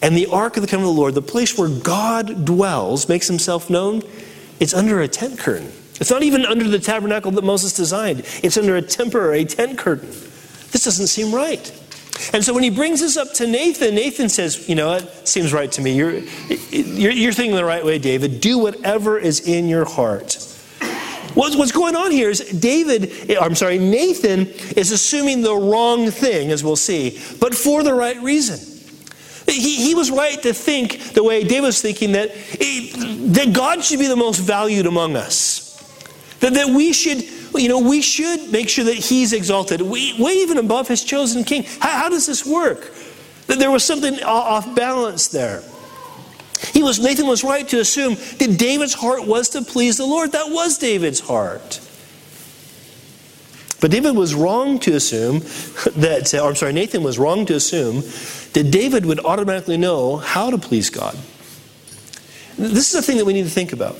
and 0.02 0.16
the 0.16 0.26
ark 0.26 0.56
of 0.56 0.62
the 0.62 0.68
covenant 0.68 0.90
of 0.90 0.94
the 0.94 1.00
Lord, 1.00 1.14
the 1.14 1.22
place 1.22 1.58
where 1.58 1.68
God 1.68 2.44
dwells, 2.44 3.08
makes 3.08 3.26
himself 3.26 3.68
known, 3.68 4.02
it's 4.60 4.74
under 4.74 5.00
a 5.00 5.08
tent 5.08 5.38
curtain. 5.38 5.72
It's 6.00 6.10
not 6.10 6.22
even 6.22 6.44
under 6.44 6.68
the 6.68 6.78
tabernacle 6.78 7.32
that 7.32 7.44
Moses 7.44 7.72
designed, 7.72 8.20
it's 8.42 8.56
under 8.56 8.76
a 8.76 8.82
temporary 8.82 9.44
tent 9.44 9.78
curtain. 9.78 10.10
This 10.70 10.84
doesn't 10.84 11.08
seem 11.08 11.34
right. 11.34 11.72
And 12.32 12.44
so 12.44 12.52
when 12.52 12.62
he 12.62 12.70
brings 12.70 13.00
this 13.00 13.16
up 13.16 13.32
to 13.34 13.46
Nathan, 13.46 13.94
Nathan 13.94 14.28
says, 14.28 14.68
You 14.68 14.74
know, 14.74 14.94
it 14.94 15.28
seems 15.28 15.52
right 15.52 15.70
to 15.72 15.80
me. 15.80 15.94
You're, 15.94 16.18
you're, 16.70 17.12
you're 17.12 17.32
thinking 17.32 17.56
the 17.56 17.64
right 17.64 17.84
way, 17.84 17.98
David. 17.98 18.40
Do 18.40 18.58
whatever 18.58 19.18
is 19.18 19.46
in 19.46 19.68
your 19.68 19.84
heart. 19.84 20.44
What's 21.34 21.70
going 21.70 21.94
on 21.94 22.10
here 22.10 22.30
is 22.30 22.40
David, 22.40 23.30
I'm 23.40 23.54
sorry, 23.54 23.78
Nathan 23.78 24.48
is 24.76 24.90
assuming 24.90 25.42
the 25.42 25.54
wrong 25.54 26.10
thing, 26.10 26.50
as 26.50 26.64
we'll 26.64 26.74
see, 26.74 27.20
but 27.38 27.54
for 27.54 27.84
the 27.84 27.94
right 27.94 28.20
reason. 28.20 28.58
He, 29.46 29.76
he 29.76 29.94
was 29.94 30.10
right 30.10 30.40
to 30.42 30.52
think 30.52 30.98
the 31.12 31.22
way 31.22 31.44
David 31.44 31.62
was 31.62 31.80
thinking 31.80 32.12
that, 32.12 32.30
eh, 32.30 32.92
that 33.32 33.52
God 33.52 33.84
should 33.84 34.00
be 34.00 34.08
the 34.08 34.16
most 34.16 34.38
valued 34.38 34.86
among 34.86 35.16
us. 35.16 35.68
That, 36.40 36.54
that 36.54 36.68
we 36.68 36.92
should 36.92 37.22
you 37.54 37.68
know, 37.68 37.80
we 37.80 38.02
should 38.02 38.52
make 38.52 38.68
sure 38.68 38.84
that 38.84 38.94
he's 38.94 39.32
exalted, 39.32 39.80
we, 39.80 40.14
way 40.20 40.32
even 40.32 40.58
above 40.58 40.88
his 40.88 41.04
chosen 41.04 41.44
king. 41.44 41.64
How, 41.80 41.90
how 41.90 42.08
does 42.08 42.26
this 42.26 42.44
work? 42.44 42.92
That 43.46 43.58
there 43.58 43.70
was 43.70 43.84
something 43.84 44.22
off 44.22 44.74
balance 44.74 45.28
there. 45.28 45.62
He 46.72 46.82
was 46.82 46.98
Nathan 46.98 47.26
was 47.26 47.44
right 47.44 47.66
to 47.68 47.80
assume 47.80 48.14
that 48.14 48.56
David's 48.58 48.94
heart 48.94 49.26
was 49.26 49.48
to 49.50 49.62
please 49.62 49.96
the 49.96 50.04
Lord. 50.04 50.32
That 50.32 50.50
was 50.50 50.78
David's 50.78 51.20
heart. 51.20 51.80
But 53.80 53.92
David 53.92 54.16
was 54.16 54.34
wrong 54.34 54.80
to 54.80 54.94
assume 54.94 55.38
that, 55.96 56.34
or 56.34 56.48
I'm 56.48 56.56
sorry, 56.56 56.72
Nathan 56.72 57.02
was 57.02 57.18
wrong 57.18 57.46
to 57.46 57.54
assume 57.54 58.02
that 58.52 58.70
David 58.70 59.06
would 59.06 59.24
automatically 59.24 59.76
know 59.76 60.16
how 60.16 60.50
to 60.50 60.58
please 60.58 60.90
God. 60.90 61.16
This 62.56 62.92
is 62.92 62.94
a 62.96 63.02
thing 63.02 63.18
that 63.18 63.24
we 63.24 63.32
need 63.32 63.44
to 63.44 63.50
think 63.50 63.72
about. 63.72 63.96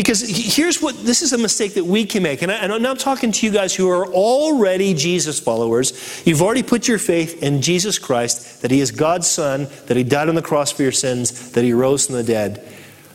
Because 0.00 0.22
here's 0.26 0.80
what 0.80 1.04
this 1.04 1.20
is 1.20 1.34
a 1.34 1.38
mistake 1.38 1.74
that 1.74 1.84
we 1.84 2.06
can 2.06 2.22
make. 2.22 2.40
And, 2.40 2.50
I, 2.50 2.54
and 2.54 2.72
I'm 2.72 2.96
talking 2.96 3.32
to 3.32 3.44
you 3.44 3.52
guys 3.52 3.74
who 3.74 3.90
are 3.90 4.06
already 4.06 4.94
Jesus 4.94 5.38
followers. 5.38 6.22
You've 6.24 6.40
already 6.40 6.62
put 6.62 6.88
your 6.88 6.96
faith 6.96 7.42
in 7.42 7.60
Jesus 7.60 7.98
Christ, 7.98 8.62
that 8.62 8.70
He 8.70 8.80
is 8.80 8.92
God's 8.92 9.26
Son, 9.26 9.68
that 9.88 9.98
He 9.98 10.02
died 10.02 10.30
on 10.30 10.36
the 10.36 10.40
cross 10.40 10.72
for 10.72 10.82
your 10.82 10.90
sins, 10.90 11.52
that 11.52 11.64
He 11.64 11.74
rose 11.74 12.06
from 12.06 12.14
the 12.14 12.22
dead, 12.22 12.66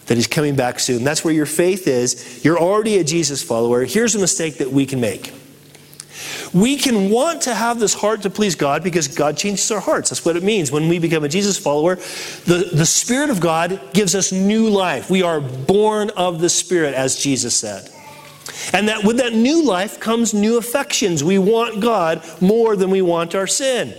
that 0.06 0.14
He's 0.14 0.28
coming 0.28 0.56
back 0.56 0.78
soon. 0.78 1.04
That's 1.04 1.26
where 1.26 1.34
your 1.34 1.48
faith 1.48 1.88
is. 1.88 2.46
You're 2.46 2.60
already 2.60 3.00
a 3.00 3.04
Jesus 3.04 3.42
follower. 3.42 3.84
Here's 3.86 4.14
a 4.14 4.20
mistake 4.20 4.60
that 4.60 4.72
we 4.72 4.86
can 4.86 5.00
make. 5.02 5.34
We 6.54 6.78
can 6.78 7.10
want 7.10 7.42
to 7.44 7.56
have 7.56 7.80
this 7.80 7.94
heart 7.94 8.22
to 8.24 8.30
please 8.30 8.56
God 8.56 8.84
because 8.84 9.08
God 9.08 9.38
changes 9.38 9.70
our 9.72 9.80
hearts. 9.80 10.10
That's 10.10 10.24
what 10.24 10.38
it 10.38 10.44
means. 10.44 10.72
When 10.72 10.88
we 10.88 11.00
become 11.00 11.24
a 11.24 11.30
Jesus 11.30 11.58
follower, 11.58 11.96
the, 12.46 12.70
the 12.72 12.86
Spirit 12.86 13.30
of 13.30 13.40
God 13.40 13.80
gives 13.94 14.16
us 14.16 14.32
new 14.32 14.70
life. 14.70 15.10
We 15.10 15.24
are 15.24 15.42
born 15.42 16.12
of 16.12 16.40
the 16.40 16.50
Spirit, 16.50 16.94
as 16.94 17.18
Jesus 17.18 17.56
said. 17.56 17.90
And 18.74 18.88
that 18.88 19.04
with 19.04 19.18
that 19.18 19.34
new 19.34 19.66
life 19.66 20.00
comes 20.00 20.34
new 20.34 20.58
affections. 20.58 21.24
We 21.24 21.40
want 21.40 21.82
God 21.82 22.24
more 22.42 22.76
than 22.76 22.90
we 22.90 23.02
want 23.02 23.36
our 23.36 23.48
sin. 23.48 23.94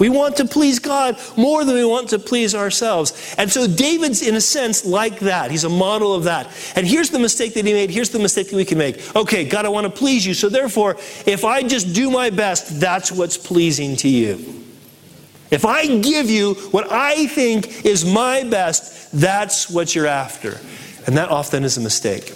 We 0.00 0.08
want 0.08 0.38
to 0.38 0.46
please 0.46 0.78
God 0.78 1.16
more 1.36 1.64
than 1.64 1.74
we 1.74 1.84
want 1.84 2.08
to 2.08 2.18
please 2.18 2.54
ourselves. 2.54 3.34
And 3.36 3.52
so 3.52 3.68
David's, 3.68 4.26
in 4.26 4.34
a 4.34 4.40
sense, 4.40 4.84
like 4.84 5.20
that. 5.20 5.50
He's 5.50 5.64
a 5.64 5.68
model 5.68 6.14
of 6.14 6.24
that. 6.24 6.48
And 6.74 6.86
here's 6.86 7.10
the 7.10 7.18
mistake 7.18 7.52
that 7.54 7.66
he 7.66 7.72
made. 7.74 7.90
Here's 7.90 8.08
the 8.08 8.18
mistake 8.18 8.48
that 8.48 8.56
we 8.56 8.64
can 8.64 8.78
make. 8.78 9.14
Okay, 9.14 9.44
God, 9.44 9.66
I 9.66 9.68
want 9.68 9.84
to 9.84 9.90
please 9.90 10.26
you. 10.26 10.32
So 10.32 10.48
therefore, 10.48 10.96
if 11.26 11.44
I 11.44 11.62
just 11.62 11.94
do 11.94 12.10
my 12.10 12.30
best, 12.30 12.80
that's 12.80 13.12
what's 13.12 13.36
pleasing 13.36 13.94
to 13.96 14.08
you. 14.08 14.64
If 15.50 15.66
I 15.66 15.86
give 16.00 16.30
you 16.30 16.54
what 16.70 16.90
I 16.90 17.26
think 17.26 17.84
is 17.84 18.04
my 18.04 18.44
best, 18.44 19.12
that's 19.12 19.68
what 19.68 19.94
you're 19.94 20.06
after. 20.06 20.58
And 21.06 21.16
that 21.18 21.28
often 21.28 21.62
is 21.62 21.76
a 21.76 21.80
mistake. 21.80 22.32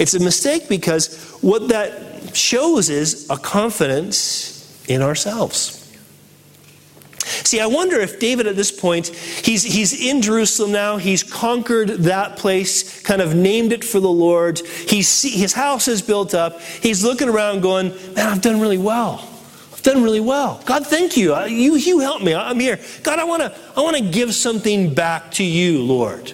It's 0.00 0.14
a 0.14 0.20
mistake 0.20 0.68
because 0.68 1.30
what 1.42 1.68
that 1.68 2.34
shows 2.34 2.88
is 2.88 3.30
a 3.30 3.36
confidence 3.36 4.84
in 4.88 5.00
ourselves. 5.00 5.83
See, 7.42 7.60
I 7.60 7.66
wonder 7.66 7.98
if 7.98 8.20
David 8.20 8.46
at 8.46 8.56
this 8.56 8.70
point, 8.70 9.08
he's, 9.08 9.62
he's 9.62 9.92
in 9.92 10.22
Jerusalem 10.22 10.72
now, 10.72 10.96
he's 10.96 11.22
conquered 11.22 11.88
that 11.88 12.36
place, 12.36 13.00
kind 13.02 13.20
of 13.20 13.34
named 13.34 13.72
it 13.72 13.84
for 13.84 14.00
the 14.00 14.10
Lord. 14.10 14.58
He's, 14.60 15.22
his 15.22 15.52
house 15.52 15.88
is 15.88 16.02
built 16.02 16.34
up. 16.34 16.60
He's 16.60 17.02
looking 17.02 17.28
around 17.28 17.60
going, 17.60 17.88
Man, 18.14 18.28
I've 18.28 18.42
done 18.42 18.60
really 18.60 18.78
well. 18.78 19.28
I've 19.72 19.82
done 19.82 20.02
really 20.02 20.20
well. 20.20 20.62
God, 20.64 20.86
thank 20.86 21.16
you. 21.16 21.36
You, 21.46 21.76
you 21.76 21.98
help 22.00 22.22
me. 22.22 22.34
I'm 22.34 22.60
here. 22.60 22.78
God, 23.02 23.18
I 23.18 23.24
want 23.24 23.42
to 23.42 23.54
I 23.76 23.80
wanna 23.80 24.00
give 24.00 24.34
something 24.34 24.94
back 24.94 25.32
to 25.32 25.44
you, 25.44 25.82
Lord. 25.82 26.32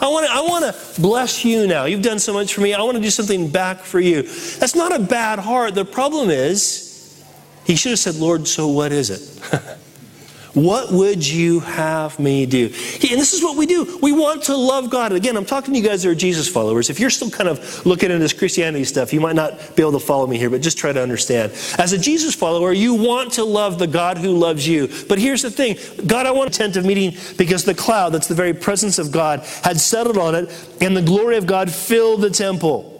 I 0.00 0.08
want 0.08 0.26
to 0.26 0.32
I 0.32 0.40
want 0.40 0.64
to 0.64 1.00
bless 1.00 1.44
you 1.44 1.66
now. 1.66 1.84
You've 1.84 2.02
done 2.02 2.18
so 2.18 2.32
much 2.32 2.52
for 2.54 2.60
me. 2.60 2.74
I 2.74 2.82
want 2.82 2.96
to 2.96 3.02
do 3.02 3.10
something 3.10 3.48
back 3.48 3.80
for 3.80 4.00
you. 4.00 4.22
That's 4.22 4.74
not 4.74 4.94
a 4.94 4.98
bad 4.98 5.38
heart. 5.38 5.74
The 5.74 5.84
problem 5.84 6.30
is, 6.30 7.24
he 7.64 7.76
should 7.76 7.90
have 7.90 7.98
said, 7.98 8.16
Lord, 8.16 8.46
so 8.46 8.68
what 8.68 8.92
is 8.92 9.10
it? 9.10 9.78
What 10.54 10.92
would 10.92 11.26
you 11.26 11.60
have 11.60 12.18
me 12.20 12.46
do? 12.46 12.66
And 12.66 13.20
this 13.20 13.32
is 13.32 13.42
what 13.42 13.56
we 13.56 13.66
do. 13.66 13.98
We 14.00 14.12
want 14.12 14.44
to 14.44 14.56
love 14.56 14.88
God. 14.88 15.12
Again, 15.12 15.36
I'm 15.36 15.44
talking 15.44 15.74
to 15.74 15.80
you 15.80 15.86
guys 15.86 16.04
that 16.04 16.10
are 16.10 16.14
Jesus 16.14 16.48
followers. 16.48 16.90
If 16.90 17.00
you're 17.00 17.10
still 17.10 17.30
kind 17.30 17.48
of 17.48 17.84
looking 17.84 18.12
at 18.12 18.18
this 18.18 18.32
Christianity 18.32 18.84
stuff, 18.84 19.12
you 19.12 19.20
might 19.20 19.34
not 19.34 19.74
be 19.74 19.82
able 19.82 19.92
to 19.92 19.98
follow 19.98 20.26
me 20.28 20.38
here, 20.38 20.48
but 20.48 20.62
just 20.62 20.78
try 20.78 20.92
to 20.92 21.02
understand. 21.02 21.52
As 21.76 21.92
a 21.92 21.98
Jesus 21.98 22.36
follower, 22.36 22.72
you 22.72 22.94
want 22.94 23.32
to 23.32 23.44
love 23.44 23.80
the 23.80 23.88
God 23.88 24.16
who 24.16 24.30
loves 24.30 24.66
you. 24.66 24.88
But 25.08 25.18
here's 25.18 25.42
the 25.42 25.50
thing 25.50 25.76
God, 26.06 26.26
I 26.26 26.30
want 26.30 26.54
a 26.54 26.58
tent 26.58 26.76
of 26.76 26.84
meeting 26.84 27.18
because 27.36 27.64
the 27.64 27.74
cloud, 27.74 28.10
that's 28.10 28.28
the 28.28 28.34
very 28.34 28.54
presence 28.54 29.00
of 29.00 29.10
God, 29.10 29.40
had 29.62 29.80
settled 29.80 30.18
on 30.18 30.36
it, 30.36 30.68
and 30.80 30.96
the 30.96 31.02
glory 31.02 31.36
of 31.36 31.46
God 31.46 31.70
filled 31.70 32.20
the 32.20 32.30
temple. 32.30 32.93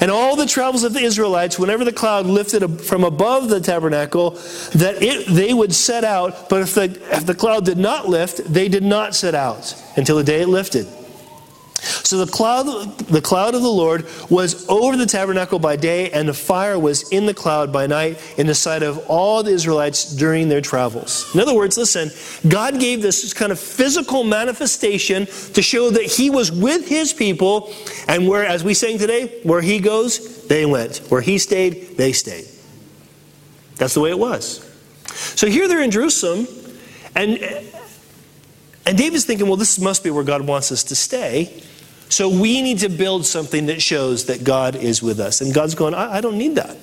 And 0.00 0.10
all 0.10 0.36
the 0.36 0.46
travels 0.46 0.84
of 0.84 0.92
the 0.92 1.00
Israelites, 1.00 1.58
whenever 1.58 1.84
the 1.84 1.92
cloud 1.92 2.26
lifted 2.26 2.80
from 2.82 3.04
above 3.04 3.48
the 3.48 3.60
tabernacle, 3.60 4.30
that 4.74 5.02
it, 5.02 5.26
they 5.28 5.54
would 5.54 5.74
set 5.74 6.04
out, 6.04 6.48
but 6.48 6.62
if 6.62 6.74
the, 6.74 6.84
if 7.12 7.26
the 7.26 7.34
cloud 7.34 7.64
did 7.64 7.78
not 7.78 8.08
lift, 8.08 8.44
they 8.52 8.68
did 8.68 8.82
not 8.82 9.14
set 9.14 9.34
out 9.34 9.74
until 9.96 10.16
the 10.16 10.24
day 10.24 10.42
it 10.42 10.48
lifted. 10.48 10.86
So 11.80 12.22
the 12.24 12.30
cloud, 12.30 12.98
the 12.98 13.22
cloud 13.22 13.54
of 13.54 13.62
the 13.62 13.68
Lord 13.68 14.06
was 14.28 14.68
over 14.68 14.96
the 14.96 15.06
tabernacle 15.06 15.58
by 15.58 15.76
day, 15.76 16.10
and 16.10 16.28
the 16.28 16.34
fire 16.34 16.78
was 16.78 17.08
in 17.10 17.26
the 17.26 17.32
cloud 17.32 17.72
by 17.72 17.86
night 17.86 18.20
in 18.36 18.46
the 18.46 18.54
sight 18.54 18.82
of 18.82 18.98
all 19.08 19.42
the 19.42 19.52
Israelites 19.52 20.14
during 20.14 20.48
their 20.48 20.60
travels. 20.60 21.34
In 21.34 21.40
other 21.40 21.54
words, 21.54 21.78
listen, 21.78 22.10
God 22.50 22.80
gave 22.80 23.00
this 23.00 23.32
kind 23.32 23.50
of 23.50 23.58
physical 23.58 24.24
manifestation 24.24 25.26
to 25.54 25.62
show 25.62 25.90
that 25.90 26.04
He 26.04 26.28
was 26.28 26.52
with 26.52 26.86
His 26.86 27.14
people, 27.14 27.72
and 28.08 28.28
where, 28.28 28.44
as 28.44 28.62
we 28.62 28.74
sang 28.74 28.98
today, 28.98 29.40
where 29.42 29.62
He 29.62 29.78
goes, 29.78 30.46
they 30.48 30.66
went. 30.66 30.98
Where 31.08 31.22
He 31.22 31.38
stayed, 31.38 31.96
they 31.96 32.12
stayed. 32.12 32.46
That's 33.76 33.94
the 33.94 34.00
way 34.00 34.10
it 34.10 34.18
was. 34.18 34.66
So 35.06 35.46
here 35.46 35.66
they're 35.66 35.82
in 35.82 35.90
Jerusalem, 35.90 36.46
and 37.14 37.38
and 38.86 38.98
David's 38.98 39.24
thinking, 39.24 39.46
well, 39.46 39.56
this 39.56 39.78
must 39.78 40.02
be 40.02 40.10
where 40.10 40.24
God 40.24 40.46
wants 40.46 40.72
us 40.72 40.82
to 40.84 40.96
stay. 40.96 41.62
So 42.10 42.28
we 42.28 42.60
need 42.60 42.80
to 42.80 42.88
build 42.88 43.24
something 43.24 43.66
that 43.66 43.80
shows 43.80 44.26
that 44.26 44.42
God 44.42 44.74
is 44.74 45.00
with 45.02 45.20
us. 45.20 45.40
And 45.40 45.54
God's 45.54 45.76
going, 45.76 45.94
I, 45.94 46.16
I 46.16 46.20
don't 46.20 46.36
need 46.36 46.56
that. 46.56 46.76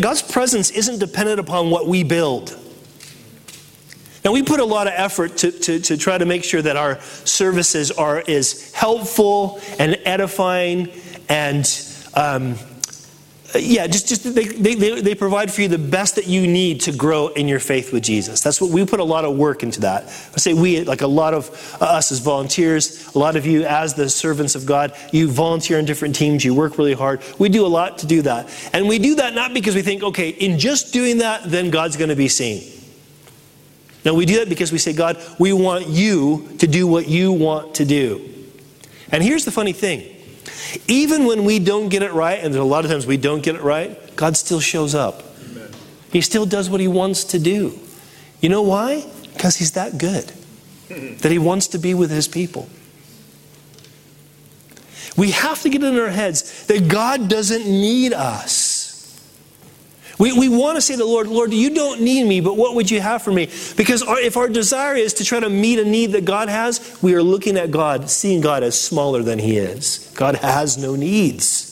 God's 0.00 0.22
presence 0.22 0.70
isn't 0.70 0.98
dependent 0.98 1.38
upon 1.38 1.70
what 1.70 1.86
we 1.86 2.02
build. 2.04 2.58
Now, 4.24 4.32
we 4.32 4.42
put 4.42 4.60
a 4.60 4.64
lot 4.64 4.86
of 4.86 4.94
effort 4.96 5.36
to, 5.38 5.52
to, 5.52 5.78
to 5.78 5.96
try 5.96 6.18
to 6.18 6.26
make 6.26 6.42
sure 6.42 6.60
that 6.60 6.76
our 6.76 7.00
services 7.00 7.90
are 7.90 8.22
as 8.26 8.72
helpful 8.72 9.60
and 9.78 9.98
edifying 10.04 10.90
and 11.28 11.66
um, 12.14 12.56
Uh, 13.54 13.58
yeah, 13.58 13.86
just, 13.86 14.08
just 14.08 14.34
they, 14.34 14.44
they, 14.44 15.00
they 15.00 15.14
provide 15.14 15.50
for 15.50 15.62
you 15.62 15.68
the 15.68 15.78
best 15.78 16.16
that 16.16 16.26
you 16.26 16.46
need 16.46 16.82
to 16.82 16.92
grow 16.92 17.28
in 17.28 17.48
your 17.48 17.60
faith 17.60 17.94
with 17.94 18.02
Jesus. 18.02 18.42
That's 18.42 18.60
what 18.60 18.70
we 18.70 18.84
put 18.84 19.00
a 19.00 19.04
lot 19.04 19.24
of 19.24 19.38
work 19.38 19.62
into 19.62 19.80
that. 19.80 20.04
I 20.04 20.38
say 20.38 20.52
we, 20.52 20.84
like 20.84 21.00
a 21.00 21.06
lot 21.06 21.32
of 21.32 21.48
uh, 21.80 21.86
us 21.86 22.12
as 22.12 22.18
volunteers, 22.18 23.14
a 23.14 23.18
lot 23.18 23.36
of 23.36 23.46
you 23.46 23.64
as 23.64 23.94
the 23.94 24.10
servants 24.10 24.54
of 24.54 24.66
God, 24.66 24.94
you 25.12 25.30
volunteer 25.30 25.78
in 25.78 25.86
different 25.86 26.14
teams, 26.14 26.44
you 26.44 26.54
work 26.54 26.76
really 26.76 26.92
hard. 26.92 27.22
We 27.38 27.48
do 27.48 27.64
a 27.64 27.68
lot 27.68 27.98
to 27.98 28.06
do 28.06 28.20
that. 28.22 28.50
And 28.74 28.86
we 28.86 28.98
do 28.98 29.14
that 29.14 29.34
not 29.34 29.54
because 29.54 29.74
we 29.74 29.82
think, 29.82 30.02
okay, 30.02 30.28
in 30.28 30.58
just 30.58 30.92
doing 30.92 31.18
that, 31.18 31.44
then 31.44 31.70
God's 31.70 31.96
going 31.96 32.10
to 32.10 32.16
be 32.16 32.28
seen. 32.28 32.70
No, 34.04 34.12
we 34.12 34.26
do 34.26 34.40
that 34.40 34.50
because 34.50 34.72
we 34.72 34.78
say, 34.78 34.92
God, 34.92 35.16
we 35.38 35.54
want 35.54 35.86
you 35.88 36.54
to 36.58 36.66
do 36.66 36.86
what 36.86 37.08
you 37.08 37.32
want 37.32 37.76
to 37.76 37.86
do. 37.86 38.28
And 39.10 39.22
here's 39.22 39.46
the 39.46 39.50
funny 39.50 39.72
thing 39.72 40.17
even 40.86 41.26
when 41.26 41.44
we 41.44 41.58
don't 41.58 41.88
get 41.88 42.02
it 42.02 42.12
right, 42.12 42.42
and 42.42 42.54
a 42.54 42.64
lot 42.64 42.84
of 42.84 42.90
times 42.90 43.06
we 43.06 43.16
don't 43.16 43.42
get 43.42 43.54
it 43.54 43.62
right, 43.62 44.16
God 44.16 44.36
still 44.36 44.60
shows 44.60 44.94
up. 44.94 45.22
Amen. 45.50 45.70
He 46.12 46.20
still 46.20 46.46
does 46.46 46.70
what 46.70 46.80
He 46.80 46.88
wants 46.88 47.24
to 47.24 47.38
do. 47.38 47.78
You 48.40 48.48
know 48.48 48.62
why? 48.62 49.06
Because 49.34 49.56
He's 49.56 49.72
that 49.72 49.98
good, 49.98 50.32
that 50.88 51.32
He 51.32 51.38
wants 51.38 51.68
to 51.68 51.78
be 51.78 51.94
with 51.94 52.10
His 52.10 52.28
people. 52.28 52.68
We 55.16 55.32
have 55.32 55.62
to 55.62 55.68
get 55.68 55.82
it 55.82 55.92
in 55.92 55.98
our 55.98 56.10
heads 56.10 56.66
that 56.66 56.88
God 56.88 57.28
doesn't 57.28 57.66
need 57.66 58.12
us. 58.12 58.57
We, 60.18 60.32
we 60.32 60.48
want 60.48 60.76
to 60.76 60.80
say 60.80 60.94
to 60.94 60.98
the 60.98 61.04
Lord, 61.04 61.28
Lord, 61.28 61.52
you 61.52 61.70
don't 61.70 62.00
need 62.00 62.24
me, 62.24 62.40
but 62.40 62.56
what 62.56 62.74
would 62.74 62.90
you 62.90 63.00
have 63.00 63.22
for 63.22 63.30
me? 63.30 63.48
Because 63.76 64.02
our, 64.02 64.18
if 64.18 64.36
our 64.36 64.48
desire 64.48 64.96
is 64.96 65.14
to 65.14 65.24
try 65.24 65.38
to 65.38 65.48
meet 65.48 65.78
a 65.78 65.84
need 65.84 66.12
that 66.12 66.24
God 66.24 66.48
has, 66.48 66.98
we 67.02 67.14
are 67.14 67.22
looking 67.22 67.56
at 67.56 67.70
God, 67.70 68.10
seeing 68.10 68.40
God 68.40 68.64
as 68.64 68.78
smaller 68.80 69.22
than 69.22 69.38
He 69.38 69.58
is. 69.58 70.12
God 70.16 70.36
has 70.36 70.76
no 70.76 70.96
needs. 70.96 71.68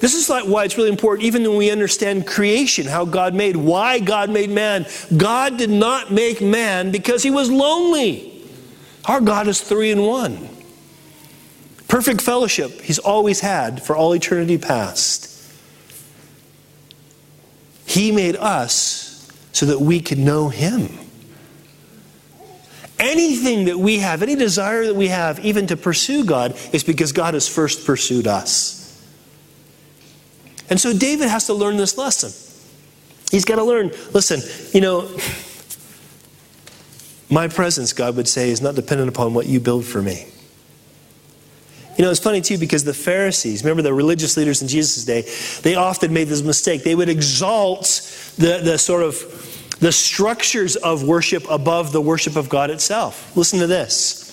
This 0.00 0.14
is 0.14 0.30
like 0.30 0.44
why 0.44 0.64
it's 0.64 0.76
really 0.76 0.90
important, 0.90 1.26
even 1.26 1.42
when 1.42 1.56
we 1.56 1.70
understand 1.70 2.26
creation, 2.26 2.86
how 2.86 3.04
God 3.04 3.34
made, 3.34 3.56
why 3.56 3.98
God 3.98 4.30
made 4.30 4.50
man. 4.50 4.86
God 5.16 5.56
did 5.56 5.70
not 5.70 6.12
make 6.12 6.40
man 6.40 6.92
because 6.92 7.24
he 7.24 7.30
was 7.30 7.50
lonely. 7.50 8.46
Our 9.06 9.20
God 9.20 9.48
is 9.48 9.60
three 9.60 9.90
in 9.90 10.02
one. 10.02 10.48
Perfect 11.88 12.20
fellowship 12.20 12.82
he's 12.82 12.98
always 12.98 13.40
had 13.40 13.82
for 13.82 13.96
all 13.96 14.14
eternity 14.14 14.58
past. 14.58 15.37
He 17.88 18.12
made 18.12 18.36
us 18.36 19.26
so 19.52 19.66
that 19.66 19.80
we 19.80 20.00
could 20.00 20.18
know 20.18 20.50
Him. 20.50 20.90
Anything 22.98 23.64
that 23.64 23.78
we 23.78 24.00
have, 24.00 24.22
any 24.22 24.36
desire 24.36 24.84
that 24.86 24.94
we 24.94 25.08
have, 25.08 25.40
even 25.40 25.68
to 25.68 25.76
pursue 25.76 26.24
God, 26.24 26.54
is 26.72 26.84
because 26.84 27.12
God 27.12 27.32
has 27.32 27.48
first 27.48 27.86
pursued 27.86 28.26
us. 28.26 28.76
And 30.68 30.78
so 30.78 30.92
David 30.92 31.28
has 31.28 31.46
to 31.46 31.54
learn 31.54 31.78
this 31.78 31.96
lesson. 31.96 32.30
He's 33.30 33.46
got 33.46 33.56
to 33.56 33.64
learn 33.64 33.90
listen, 34.12 34.42
you 34.74 34.82
know, 34.82 35.08
my 37.30 37.48
presence, 37.48 37.94
God 37.94 38.16
would 38.16 38.28
say, 38.28 38.50
is 38.50 38.60
not 38.60 38.74
dependent 38.74 39.08
upon 39.08 39.32
what 39.32 39.46
you 39.46 39.60
build 39.60 39.86
for 39.86 40.02
me. 40.02 40.26
You 41.98 42.04
know, 42.04 42.10
it's 42.12 42.20
funny 42.20 42.40
too 42.40 42.58
because 42.58 42.84
the 42.84 42.94
Pharisees, 42.94 43.64
remember 43.64 43.82
the 43.82 43.92
religious 43.92 44.36
leaders 44.36 44.62
in 44.62 44.68
Jesus' 44.68 45.04
day, 45.04 45.22
they 45.62 45.74
often 45.74 46.12
made 46.12 46.28
this 46.28 46.42
mistake. 46.42 46.84
They 46.84 46.94
would 46.94 47.08
exalt 47.08 47.86
the, 48.38 48.60
the 48.62 48.78
sort 48.78 49.02
of 49.02 49.16
the 49.80 49.90
structures 49.90 50.76
of 50.76 51.02
worship 51.02 51.44
above 51.50 51.90
the 51.90 52.00
worship 52.00 52.36
of 52.36 52.48
God 52.48 52.70
itself. 52.70 53.36
Listen 53.36 53.58
to 53.58 53.66
this. 53.66 54.24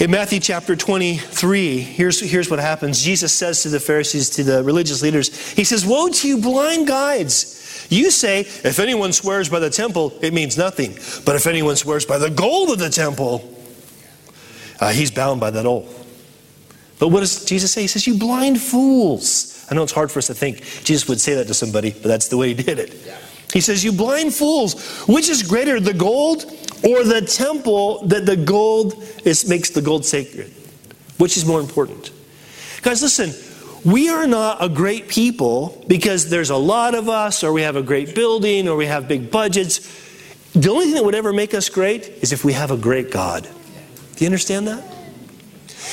In 0.00 0.10
Matthew 0.10 0.40
chapter 0.40 0.74
23, 0.74 1.78
here's, 1.78 2.20
here's 2.20 2.50
what 2.50 2.58
happens. 2.58 3.02
Jesus 3.02 3.32
says 3.32 3.62
to 3.62 3.68
the 3.68 3.78
Pharisees, 3.78 4.30
to 4.30 4.42
the 4.42 4.64
religious 4.64 5.02
leaders, 5.02 5.52
He 5.52 5.62
says, 5.62 5.86
Woe 5.86 6.08
to 6.08 6.28
you, 6.28 6.38
blind 6.38 6.88
guides! 6.88 7.86
You 7.90 8.10
say, 8.10 8.40
if 8.40 8.78
anyone 8.78 9.12
swears 9.12 9.48
by 9.48 9.58
the 9.58 9.68
temple, 9.68 10.16
it 10.22 10.32
means 10.32 10.56
nothing. 10.56 10.94
But 11.24 11.36
if 11.36 11.46
anyone 11.46 11.76
swears 11.76 12.06
by 12.06 12.18
the 12.18 12.30
gold 12.30 12.70
of 12.70 12.78
the 12.78 12.88
temple, 12.88 13.52
uh, 14.80 14.90
he's 14.90 15.10
bound 15.10 15.40
by 15.40 15.50
that 15.50 15.66
oath. 15.66 15.99
But 17.00 17.08
what 17.08 17.20
does 17.20 17.44
Jesus 17.46 17.72
say? 17.72 17.80
He 17.80 17.86
says, 17.88 18.06
You 18.06 18.16
blind 18.18 18.60
fools. 18.60 19.66
I 19.70 19.74
know 19.74 19.82
it's 19.82 19.92
hard 19.92 20.12
for 20.12 20.18
us 20.18 20.28
to 20.28 20.34
think 20.34 20.58
Jesus 20.84 21.08
would 21.08 21.20
say 21.20 21.34
that 21.34 21.46
to 21.48 21.54
somebody, 21.54 21.90
but 21.90 22.04
that's 22.04 22.28
the 22.28 22.36
way 22.36 22.54
he 22.54 22.62
did 22.62 22.78
it. 22.78 22.94
Yeah. 23.04 23.18
He 23.52 23.60
says, 23.60 23.82
You 23.82 23.90
blind 23.90 24.34
fools, 24.34 25.04
which 25.08 25.28
is 25.28 25.42
greater, 25.42 25.80
the 25.80 25.94
gold 25.94 26.44
or 26.84 27.02
the 27.02 27.22
temple 27.22 28.06
that 28.06 28.26
the 28.26 28.36
gold 28.36 29.02
is, 29.24 29.48
makes 29.48 29.70
the 29.70 29.82
gold 29.82 30.04
sacred? 30.04 30.52
Which 31.16 31.36
is 31.36 31.44
more 31.44 31.60
important? 31.60 32.12
Guys, 32.82 33.02
listen, 33.02 33.32
we 33.84 34.10
are 34.10 34.26
not 34.26 34.62
a 34.62 34.68
great 34.68 35.08
people 35.08 35.82
because 35.88 36.28
there's 36.28 36.50
a 36.50 36.56
lot 36.56 36.94
of 36.94 37.08
us, 37.08 37.42
or 37.42 37.52
we 37.52 37.62
have 37.62 37.76
a 37.76 37.82
great 37.82 38.14
building, 38.14 38.68
or 38.68 38.76
we 38.76 38.86
have 38.86 39.08
big 39.08 39.30
budgets. 39.30 39.78
The 40.52 40.70
only 40.70 40.86
thing 40.86 40.94
that 40.94 41.04
would 41.04 41.14
ever 41.14 41.32
make 41.32 41.54
us 41.54 41.70
great 41.70 42.08
is 42.22 42.32
if 42.32 42.44
we 42.44 42.52
have 42.52 42.70
a 42.70 42.76
great 42.76 43.10
God. 43.10 43.44
Do 44.16 44.24
you 44.24 44.26
understand 44.26 44.68
that? 44.68 44.89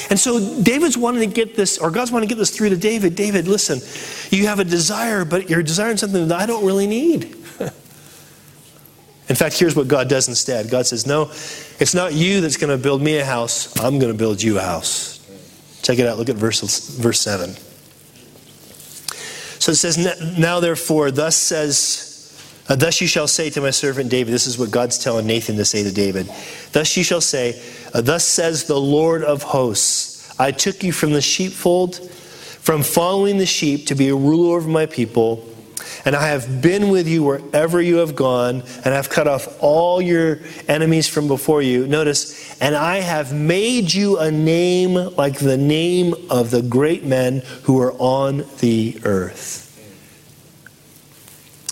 And 0.09 0.19
so 0.19 0.61
David's 0.61 0.97
wanting 0.97 1.27
to 1.27 1.33
get 1.33 1.55
this, 1.55 1.77
or 1.77 1.91
God's 1.91 2.11
wanting 2.11 2.29
to 2.29 2.35
get 2.35 2.39
this 2.39 2.55
through 2.55 2.69
to 2.69 2.77
David. 2.77 3.15
David, 3.15 3.47
listen, 3.47 3.79
you 4.37 4.47
have 4.47 4.59
a 4.59 4.63
desire, 4.63 5.25
but 5.25 5.49
you're 5.49 5.63
desiring 5.63 5.97
something 5.97 6.27
that 6.27 6.39
I 6.39 6.45
don't 6.45 6.65
really 6.65 6.87
need. 6.87 7.23
In 9.29 9.35
fact, 9.35 9.59
here's 9.59 9.75
what 9.75 9.87
God 9.87 10.07
does 10.07 10.27
instead 10.27 10.69
God 10.69 10.85
says, 10.85 11.05
No, 11.05 11.23
it's 11.79 11.93
not 11.93 12.13
you 12.13 12.41
that's 12.41 12.57
going 12.57 12.75
to 12.75 12.81
build 12.81 13.01
me 13.01 13.17
a 13.17 13.25
house, 13.25 13.77
I'm 13.79 13.99
going 13.99 14.11
to 14.11 14.17
build 14.17 14.41
you 14.41 14.57
a 14.57 14.61
house. 14.61 15.15
Check 15.81 15.99
it 15.99 16.07
out. 16.07 16.17
Look 16.17 16.29
at 16.29 16.35
verse, 16.35 16.61
verse 16.97 17.19
7. 17.21 17.51
So 19.59 19.71
it 19.71 19.75
says, 19.75 20.37
Now 20.37 20.59
therefore, 20.59 21.11
thus 21.11 21.35
says, 21.35 22.07
uh, 22.69 22.75
Thus 22.75 22.99
you 22.99 23.07
shall 23.07 23.27
say 23.27 23.49
to 23.51 23.61
my 23.61 23.71
servant 23.71 24.09
David, 24.09 24.33
this 24.33 24.47
is 24.47 24.57
what 24.57 24.71
God's 24.71 24.97
telling 24.97 25.25
Nathan 25.25 25.55
to 25.57 25.65
say 25.65 25.83
to 25.83 25.91
David. 25.91 26.29
Thus 26.73 26.95
you 26.97 27.03
shall 27.03 27.21
say, 27.21 27.61
Thus 27.93 28.25
says 28.25 28.65
the 28.65 28.79
Lord 28.79 29.23
of 29.23 29.43
hosts, 29.43 30.33
I 30.39 30.51
took 30.51 30.83
you 30.83 30.91
from 30.91 31.13
the 31.13 31.21
sheepfold, 31.21 31.97
from 32.09 32.83
following 32.83 33.37
the 33.37 33.45
sheep 33.45 33.87
to 33.87 33.95
be 33.95 34.09
a 34.09 34.15
ruler 34.15 34.57
over 34.57 34.67
my 34.67 34.85
people 34.85 35.47
and 36.05 36.15
I 36.15 36.27
have 36.29 36.61
been 36.61 36.89
with 36.89 37.05
you 37.05 37.23
wherever 37.23 37.81
you 37.81 37.97
have 37.97 38.15
gone, 38.15 38.63
and 38.85 38.93
I've 38.93 39.09
cut 39.09 39.27
off 39.27 39.61
all 39.61 40.01
your 40.01 40.39
enemies 40.67 41.07
from 41.07 41.27
before 41.27 41.61
you. 41.61 41.85
Notice, 41.85 42.59
and 42.61 42.75
I 42.75 42.99
have 42.99 43.33
made 43.33 43.93
you 43.93 44.17
a 44.17 44.31
name 44.31 44.93
like 44.93 45.37
the 45.39 45.57
name 45.57 46.13
of 46.29 46.49
the 46.51 46.61
great 46.61 47.03
men 47.03 47.39
who 47.63 47.81
are 47.81 47.91
on 47.93 48.45
the 48.59 48.99
earth. 49.03 49.65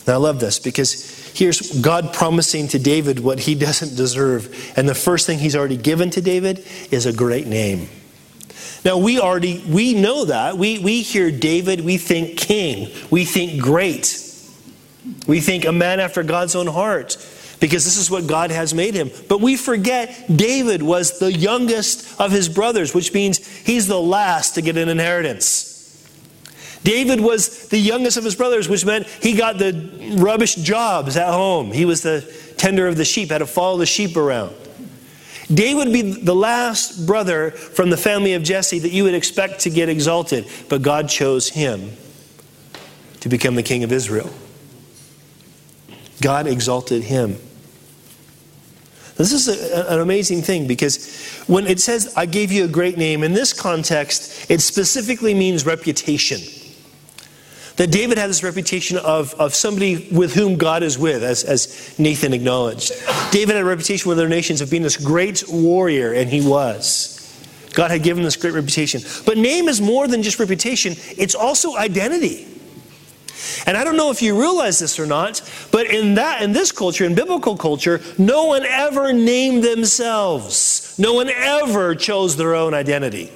Now, 0.06 0.16
I 0.16 0.18
love 0.18 0.42
this 0.42 0.60
because 0.60 1.15
here's 1.36 1.80
God 1.82 2.14
promising 2.14 2.68
to 2.70 2.80
David 2.80 3.20
what 3.20 3.40
he 3.40 3.56
doesn't 3.56 3.96
deserve. 3.96 4.74
And 4.78 4.88
the 4.88 4.96
first 4.96 5.28
thing 5.28 5.40
he's 5.40 5.56
already 5.56 5.78
given 5.78 6.10
to 6.12 6.22
David 6.22 6.66
is 6.92 7.06
a 7.06 7.14
great 7.14 7.46
name. 7.46 7.90
Now 8.84 8.98
we 8.98 9.20
already 9.20 9.64
we 9.68 9.94
know 9.94 10.26
that. 10.26 10.58
We 10.58 10.80
we 10.80 11.02
hear 11.02 11.32
David, 11.32 11.82
we 11.82 11.98
think 11.98 12.38
king, 12.38 12.92
we 13.10 13.26
think 13.26 13.62
great. 13.62 14.22
We 15.28 15.40
think 15.40 15.66
a 15.66 15.72
man 15.72 16.00
after 16.00 16.24
God's 16.24 16.56
own 16.56 16.68
heart 16.68 17.18
because 17.60 17.84
this 17.84 17.98
is 17.98 18.12
what 18.12 18.28
God 18.28 18.52
has 18.52 18.74
made 18.74 18.96
him. 18.96 19.10
But 19.28 19.42
we 19.42 19.56
forget 19.56 20.26
David 20.36 20.84
was 20.84 21.20
the 21.20 21.32
youngest 21.32 22.20
of 22.20 22.32
his 22.32 22.50
brothers, 22.50 22.94
which 22.94 23.14
means 23.14 23.46
he's 23.46 23.88
the 23.88 24.00
last 24.00 24.56
to 24.56 24.62
get 24.62 24.78
an 24.78 24.90
inheritance. 24.90 25.65
David 26.86 27.20
was 27.20 27.68
the 27.70 27.80
youngest 27.80 28.16
of 28.16 28.24
his 28.24 28.36
brothers, 28.36 28.70
which 28.70 28.86
meant 28.86 29.08
he 29.08 29.34
got 29.36 29.58
the 29.58 30.16
rubbish 30.20 30.54
jobs 30.54 31.18
at 31.18 31.34
home. 31.34 31.72
He 31.72 31.84
was 31.84 32.04
the 32.04 32.22
tender 32.58 32.88
of 32.88 32.96
the 32.96 33.04
sheep, 33.04 33.32
had 33.32 33.40
to 33.40 33.48
follow 33.48 33.78
the 33.78 33.88
sheep 33.88 34.16
around. 34.16 34.56
David 35.52 35.88
would 35.88 35.94
be 35.94 36.02
the 36.04 36.36
last 36.36 37.08
brother 37.08 37.50
from 37.50 37.90
the 37.90 37.98
family 37.98 38.34
of 38.34 38.44
Jesse 38.44 38.78
that 38.80 38.92
you 38.92 39.04
would 39.04 39.16
expect 39.16 39.62
to 39.62 39.72
get 39.72 39.90
exalted, 39.90 40.48
but 40.70 40.84
God 40.84 41.10
chose 41.10 41.50
him 41.50 41.92
to 43.22 43.30
become 43.30 43.56
the 43.56 43.64
king 43.64 43.84
of 43.84 43.92
Israel. 43.92 44.30
God 46.22 46.46
exalted 46.46 47.04
him. 47.04 47.38
This 49.16 49.32
is 49.32 49.48
a, 49.48 49.92
an 49.92 50.02
amazing 50.02 50.44
thing 50.44 50.68
because 50.68 51.44
when 51.48 51.66
it 51.66 51.80
says, 51.80 52.14
I 52.16 52.28
gave 52.28 52.52
you 52.52 52.66
a 52.66 52.68
great 52.68 52.98
name, 52.98 53.24
in 53.24 53.34
this 53.34 53.54
context, 53.54 54.52
it 54.52 54.62
specifically 54.62 55.34
means 55.34 55.66
reputation. 55.66 56.42
That 57.78 57.92
David 57.92 58.18
had 58.18 58.30
this 58.30 58.42
reputation 58.42 58.98
of, 58.98 59.34
of 59.34 59.54
somebody 59.54 60.08
with 60.12 60.34
whom 60.34 60.56
God 60.56 60.82
is 60.82 60.98
with, 60.98 61.24
as, 61.24 61.44
as 61.44 61.98
Nathan 62.00 62.34
acknowledged. 62.34 62.92
David 63.32 63.56
had 63.56 63.64
a 63.64 63.66
reputation 63.66 64.08
with 64.08 64.18
other 64.18 64.30
nations 64.30 64.62
of 64.62 64.72
being 64.72 64.84
this 64.84 64.98
great 64.98 65.44
warrior, 65.50 66.14
and 66.14 66.30
he 66.30 66.48
was. 66.48 67.12
God 67.74 67.92
had 67.92 68.04
given 68.04 68.24
this 68.24 68.38
great 68.38 68.54
reputation. 68.54 69.02
But 69.26 69.38
name 69.38 69.68
is 69.68 69.82
more 69.82 70.08
than 70.08 70.24
just 70.24 70.40
reputation, 70.40 70.94
it's 71.18 71.36
also 71.36 71.76
identity. 71.76 72.48
And 73.66 73.76
I 73.76 73.84
don't 73.84 73.98
know 73.98 74.12
if 74.12 74.22
you 74.22 74.40
realize 74.40 74.80
this 74.80 75.00
or 75.00 75.06
not, 75.06 75.42
but 75.72 75.88
in 75.88 76.16
that 76.16 76.42
in 76.42 76.54
this 76.54 76.72
culture, 76.72 77.04
in 77.04 77.16
biblical 77.16 77.58
culture, 77.58 78.02
no 78.18 78.46
one 78.46 78.64
ever 78.64 79.12
named 79.12 79.64
themselves. 79.64 80.98
No 80.98 81.14
one 81.14 81.30
ever 81.30 81.96
chose 81.96 82.38
their 82.38 82.56
own 82.56 82.74
identity. 82.74 83.32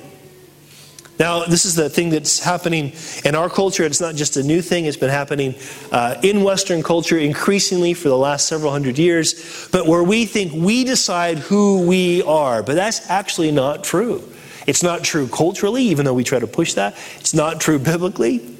Now, 1.19 1.43
this 1.43 1.65
is 1.65 1.75
the 1.75 1.89
thing 1.89 2.09
that's 2.09 2.39
happening 2.39 2.93
in 3.25 3.35
our 3.35 3.49
culture. 3.49 3.83
It's 3.83 3.99
not 3.99 4.15
just 4.15 4.37
a 4.37 4.43
new 4.43 4.61
thing, 4.61 4.85
it's 4.85 4.95
been 4.95 5.09
happening 5.09 5.53
uh, 5.91 6.15
in 6.23 6.43
Western 6.43 6.81
culture 6.81 7.17
increasingly 7.17 7.93
for 7.93 8.07
the 8.07 8.17
last 8.17 8.47
several 8.47 8.71
hundred 8.71 8.97
years. 8.97 9.67
But 9.69 9.85
where 9.85 10.03
we 10.03 10.25
think 10.25 10.53
we 10.53 10.85
decide 10.85 11.39
who 11.39 11.85
we 11.85 12.23
are. 12.23 12.63
But 12.63 12.75
that's 12.75 13.09
actually 13.09 13.51
not 13.51 13.83
true. 13.83 14.23
It's 14.65 14.81
not 14.81 15.03
true 15.03 15.27
culturally, 15.27 15.83
even 15.83 16.05
though 16.05 16.13
we 16.13 16.23
try 16.23 16.39
to 16.39 16.47
push 16.47 16.75
that. 16.75 16.97
It's 17.19 17.33
not 17.33 17.59
true 17.59 17.79
biblically. 17.79 18.58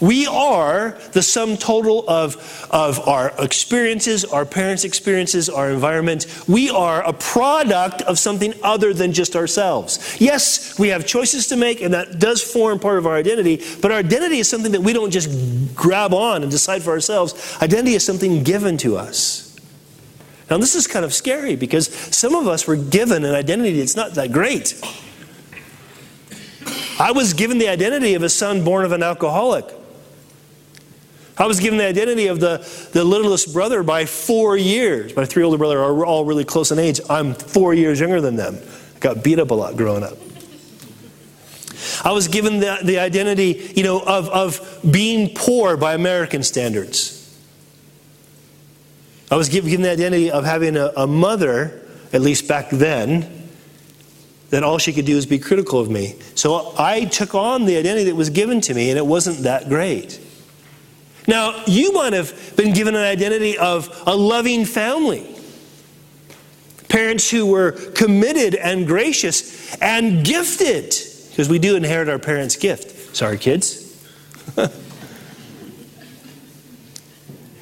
We 0.00 0.26
are 0.26 0.98
the 1.12 1.22
sum 1.22 1.56
total 1.56 2.04
of, 2.08 2.68
of 2.70 3.06
our 3.06 3.32
experiences, 3.38 4.24
our 4.24 4.44
parents' 4.44 4.84
experiences, 4.84 5.48
our 5.48 5.70
environment. 5.70 6.26
We 6.48 6.68
are 6.68 7.02
a 7.04 7.12
product 7.12 8.02
of 8.02 8.18
something 8.18 8.54
other 8.62 8.92
than 8.92 9.12
just 9.12 9.36
ourselves. 9.36 10.16
Yes, 10.20 10.78
we 10.78 10.88
have 10.88 11.06
choices 11.06 11.46
to 11.48 11.56
make, 11.56 11.80
and 11.80 11.94
that 11.94 12.18
does 12.18 12.42
form 12.42 12.80
part 12.80 12.98
of 12.98 13.06
our 13.06 13.14
identity, 13.14 13.62
but 13.80 13.92
our 13.92 13.98
identity 13.98 14.38
is 14.38 14.48
something 14.48 14.72
that 14.72 14.80
we 14.80 14.92
don't 14.92 15.10
just 15.10 15.74
grab 15.76 16.12
on 16.12 16.42
and 16.42 16.50
decide 16.50 16.82
for 16.82 16.90
ourselves. 16.90 17.56
Identity 17.62 17.94
is 17.94 18.04
something 18.04 18.42
given 18.42 18.76
to 18.78 18.96
us. 18.96 19.56
Now, 20.50 20.58
this 20.58 20.74
is 20.74 20.86
kind 20.86 21.04
of 21.04 21.14
scary 21.14 21.56
because 21.56 21.88
some 21.88 22.34
of 22.34 22.48
us 22.48 22.66
were 22.66 22.76
given 22.76 23.24
an 23.24 23.34
identity 23.34 23.78
that's 23.78 23.96
not 23.96 24.14
that 24.14 24.32
great. 24.32 24.74
I 26.98 27.12
was 27.12 27.32
given 27.32 27.58
the 27.58 27.68
identity 27.68 28.14
of 28.14 28.22
a 28.22 28.28
son 28.28 28.64
born 28.64 28.84
of 28.84 28.92
an 28.92 29.02
alcoholic. 29.02 29.64
I 31.36 31.46
was 31.46 31.58
given 31.58 31.78
the 31.78 31.86
identity 31.86 32.28
of 32.28 32.38
the, 32.38 32.58
the 32.92 33.02
littlest 33.02 33.52
brother 33.52 33.82
by 33.82 34.06
four 34.06 34.56
years. 34.56 35.16
My 35.16 35.24
three 35.24 35.42
older 35.42 35.58
brothers 35.58 35.78
are 35.78 36.06
all 36.06 36.24
really 36.24 36.44
close 36.44 36.70
in 36.70 36.78
age. 36.78 37.00
I'm 37.10 37.34
four 37.34 37.74
years 37.74 37.98
younger 37.98 38.20
than 38.20 38.36
them. 38.36 38.58
I 38.96 38.98
got 39.00 39.24
beat 39.24 39.40
up 39.40 39.50
a 39.50 39.54
lot 39.54 39.76
growing 39.76 40.04
up. 40.04 40.16
I 42.04 42.12
was 42.12 42.28
given 42.28 42.60
the, 42.60 42.78
the 42.82 42.98
identity, 42.98 43.72
you 43.74 43.82
know, 43.82 44.00
of, 44.00 44.28
of 44.28 44.80
being 44.88 45.34
poor 45.34 45.76
by 45.76 45.94
American 45.94 46.42
standards. 46.42 47.20
I 49.30 49.36
was 49.36 49.48
given 49.48 49.82
the 49.82 49.90
identity 49.90 50.30
of 50.30 50.44
having 50.44 50.76
a, 50.76 50.92
a 50.96 51.06
mother, 51.06 51.82
at 52.12 52.20
least 52.20 52.46
back 52.46 52.70
then, 52.70 53.48
that 54.50 54.62
all 54.62 54.78
she 54.78 54.92
could 54.92 55.06
do 55.06 55.16
is 55.16 55.26
be 55.26 55.40
critical 55.40 55.80
of 55.80 55.90
me. 55.90 56.14
So 56.36 56.74
I 56.78 57.06
took 57.06 57.34
on 57.34 57.64
the 57.64 57.76
identity 57.76 58.04
that 58.04 58.14
was 58.14 58.30
given 58.30 58.60
to 58.62 58.74
me, 58.74 58.90
and 58.90 58.98
it 58.98 59.06
wasn't 59.06 59.38
that 59.38 59.68
great. 59.68 60.20
Now, 61.26 61.62
you 61.66 61.92
might 61.92 62.12
have 62.12 62.54
been 62.56 62.74
given 62.74 62.94
an 62.94 63.02
identity 63.02 63.56
of 63.56 64.02
a 64.06 64.14
loving 64.14 64.64
family. 64.64 65.26
Parents 66.88 67.30
who 67.30 67.46
were 67.46 67.72
committed 67.72 68.54
and 68.54 68.86
gracious 68.86 69.74
and 69.76 70.24
gifted, 70.24 70.94
because 71.30 71.48
we 71.48 71.58
do 71.58 71.76
inherit 71.76 72.08
our 72.08 72.18
parents' 72.18 72.56
gift. 72.56 73.16
Sorry, 73.16 73.38
kids. 73.38 73.80
and 74.56 74.70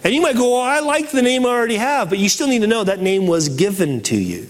you 0.04 0.20
might 0.20 0.36
go, 0.36 0.54
Well, 0.54 0.60
I 0.60 0.80
like 0.80 1.10
the 1.10 1.22
name 1.22 1.46
I 1.46 1.50
already 1.50 1.76
have, 1.76 2.08
but 2.08 2.18
you 2.18 2.28
still 2.28 2.48
need 2.48 2.62
to 2.62 2.66
know 2.66 2.84
that 2.84 3.00
name 3.00 3.26
was 3.26 3.48
given 3.48 4.02
to 4.02 4.16
you. 4.16 4.48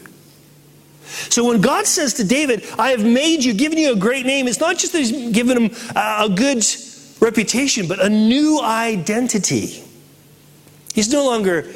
So 1.28 1.44
when 1.46 1.60
God 1.60 1.86
says 1.86 2.14
to 2.14 2.24
David, 2.24 2.64
I 2.78 2.90
have 2.90 3.04
made 3.04 3.44
you, 3.44 3.52
given 3.52 3.76
you 3.76 3.92
a 3.92 3.96
great 3.96 4.24
name, 4.24 4.48
it's 4.48 4.60
not 4.60 4.78
just 4.78 4.92
that 4.92 5.00
he's 5.00 5.32
given 5.32 5.66
him 5.66 5.76
a 5.94 6.28
good 6.28 6.64
reputation, 7.22 7.86
but 7.86 8.04
a 8.04 8.10
new 8.10 8.60
identity. 8.60 9.84
He's 10.92 11.10
no 11.10 11.24
longer 11.24 11.72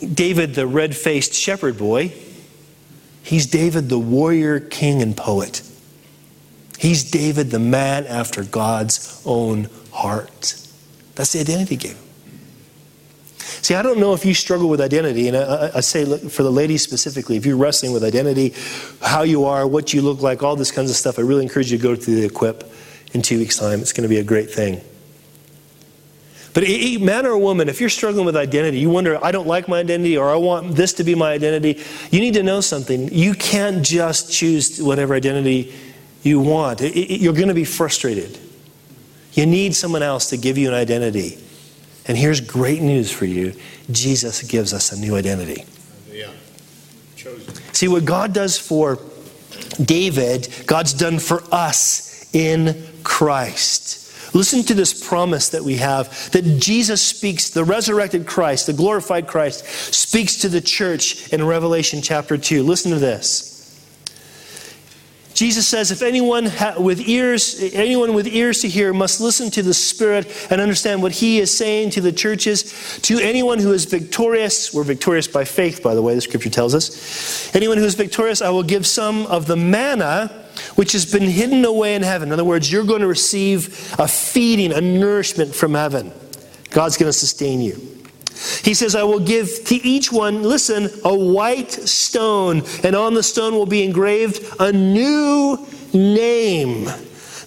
David, 0.00 0.54
the 0.54 0.66
red 0.66 0.96
faced 0.96 1.34
shepherd 1.34 1.76
boy. 1.76 2.12
He's 3.22 3.46
David, 3.46 3.90
the 3.90 3.98
warrior, 3.98 4.60
king, 4.60 5.02
and 5.02 5.14
poet. 5.14 5.62
He's 6.78 7.10
David, 7.10 7.50
the 7.50 7.58
man 7.58 8.06
after 8.06 8.44
God's 8.44 9.20
own 9.26 9.68
heart. 9.92 10.54
That's 11.16 11.32
the 11.32 11.40
identity 11.40 11.76
game. 11.76 11.96
See, 13.38 13.74
I 13.74 13.82
don't 13.82 13.98
know 13.98 14.14
if 14.14 14.24
you 14.24 14.34
struggle 14.34 14.68
with 14.68 14.80
identity, 14.80 15.26
and 15.26 15.36
I, 15.36 15.72
I, 15.74 15.80
say 15.80 16.04
for 16.28 16.44
the 16.44 16.52
ladies 16.52 16.82
specifically, 16.82 17.36
if 17.36 17.44
you're 17.44 17.56
wrestling 17.56 17.92
with 17.92 18.04
identity, 18.04 18.54
how 19.02 19.22
you 19.22 19.44
are, 19.46 19.66
what 19.66 19.92
you 19.92 20.00
look 20.00 20.22
like, 20.22 20.44
all 20.44 20.54
this 20.54 20.70
kinds 20.70 20.90
of 20.90 20.96
stuff, 20.96 21.18
I 21.18 21.22
really 21.22 21.42
encourage 21.42 21.72
you 21.72 21.76
to 21.76 21.82
go 21.82 21.96
to 21.96 22.14
the 22.14 22.24
Equip 22.24 22.62
in 23.12 23.22
two 23.22 23.38
weeks' 23.38 23.56
time. 23.58 23.80
It's 23.80 23.92
going 23.92 24.02
to 24.02 24.08
be 24.08 24.18
a 24.18 24.24
great 24.24 24.50
thing. 24.50 24.80
But 26.54 26.64
man 27.00 27.26
or 27.26 27.38
woman, 27.38 27.68
if 27.68 27.80
you're 27.80 27.90
struggling 27.90 28.26
with 28.26 28.36
identity, 28.36 28.80
you 28.80 28.90
wonder, 28.90 29.22
I 29.24 29.30
don't 29.30 29.46
like 29.46 29.68
my 29.68 29.78
identity 29.78 30.16
or 30.16 30.28
I 30.28 30.36
want 30.36 30.74
this 30.74 30.94
to 30.94 31.04
be 31.04 31.14
my 31.14 31.32
identity, 31.32 31.80
you 32.10 32.20
need 32.20 32.34
to 32.34 32.42
know 32.42 32.60
something. 32.60 33.12
You 33.12 33.34
can't 33.34 33.84
just 33.84 34.32
choose 34.32 34.82
whatever 34.82 35.14
identity 35.14 35.72
you 36.22 36.40
want. 36.40 36.80
You're 36.80 37.34
going 37.34 37.48
to 37.48 37.54
be 37.54 37.64
frustrated. 37.64 38.38
You 39.34 39.46
need 39.46 39.74
someone 39.76 40.02
else 40.02 40.30
to 40.30 40.36
give 40.36 40.58
you 40.58 40.68
an 40.68 40.74
identity. 40.74 41.38
And 42.06 42.16
here's 42.16 42.40
great 42.40 42.82
news 42.82 43.12
for 43.12 43.26
you 43.26 43.54
Jesus 43.90 44.42
gives 44.42 44.72
us 44.72 44.90
a 44.90 44.98
new 44.98 45.14
identity. 45.14 45.64
Yeah. 46.10 46.30
Chosen. 47.14 47.54
See, 47.72 47.86
what 47.86 48.04
God 48.04 48.32
does 48.32 48.58
for 48.58 48.98
David, 49.80 50.48
God's 50.66 50.92
done 50.92 51.18
for 51.18 51.42
us 51.52 52.34
in 52.34 52.87
Christ. 53.04 54.34
Listen 54.34 54.62
to 54.64 54.74
this 54.74 55.06
promise 55.06 55.48
that 55.50 55.64
we 55.64 55.76
have 55.76 56.30
that 56.32 56.42
Jesus 56.58 57.00
speaks, 57.00 57.50
the 57.50 57.64
resurrected 57.64 58.26
Christ, 58.26 58.66
the 58.66 58.72
glorified 58.72 59.26
Christ, 59.26 59.64
speaks 59.94 60.36
to 60.36 60.48
the 60.48 60.60
church 60.60 61.32
in 61.32 61.44
Revelation 61.46 62.02
chapter 62.02 62.36
2. 62.36 62.62
Listen 62.62 62.92
to 62.92 62.98
this. 62.98 63.48
Jesus 65.38 65.68
says, 65.68 65.92
if 65.92 66.02
anyone 66.02 66.46
ha- 66.46 66.74
with 66.78 67.08
ears, 67.08 67.62
anyone 67.72 68.12
with 68.12 68.26
ears 68.26 68.60
to 68.62 68.68
hear 68.68 68.92
must 68.92 69.20
listen 69.20 69.52
to 69.52 69.62
the 69.62 69.72
Spirit 69.72 70.26
and 70.50 70.60
understand 70.60 71.00
what 71.00 71.12
He 71.12 71.38
is 71.38 71.56
saying 71.56 71.90
to 71.90 72.00
the 72.00 72.10
churches. 72.10 72.98
To 73.02 73.18
anyone 73.20 73.60
who 73.60 73.72
is 73.72 73.84
victorious, 73.84 74.74
we're 74.74 74.82
victorious 74.82 75.28
by 75.28 75.44
faith, 75.44 75.80
by 75.80 75.94
the 75.94 76.02
way, 76.02 76.16
the 76.16 76.20
Scripture 76.20 76.50
tells 76.50 76.74
us. 76.74 77.54
Anyone 77.54 77.78
who 77.78 77.84
is 77.84 77.94
victorious, 77.94 78.42
I 78.42 78.50
will 78.50 78.64
give 78.64 78.84
some 78.84 79.26
of 79.26 79.46
the 79.46 79.54
manna 79.54 80.47
which 80.74 80.92
has 80.92 81.10
been 81.10 81.22
hidden 81.22 81.64
away 81.64 81.94
in 81.94 82.02
heaven. 82.02 82.28
In 82.28 82.32
other 82.32 82.44
words, 82.44 82.70
you're 82.70 82.84
going 82.84 83.00
to 83.00 83.06
receive 83.06 83.94
a 83.98 84.08
feeding, 84.08 84.72
a 84.72 84.80
nourishment 84.80 85.54
from 85.54 85.74
heaven. 85.74 86.12
God's 86.70 86.96
going 86.96 87.08
to 87.08 87.12
sustain 87.12 87.60
you. 87.60 87.74
He 88.62 88.74
says, 88.74 88.94
I 88.94 89.02
will 89.02 89.20
give 89.20 89.64
to 89.64 89.74
each 89.74 90.12
one, 90.12 90.42
listen, 90.42 90.88
a 91.04 91.14
white 91.14 91.72
stone, 91.72 92.62
and 92.84 92.94
on 92.94 93.14
the 93.14 93.22
stone 93.22 93.54
will 93.54 93.66
be 93.66 93.82
engraved 93.82 94.44
a 94.60 94.72
new 94.72 95.66
name 95.92 96.84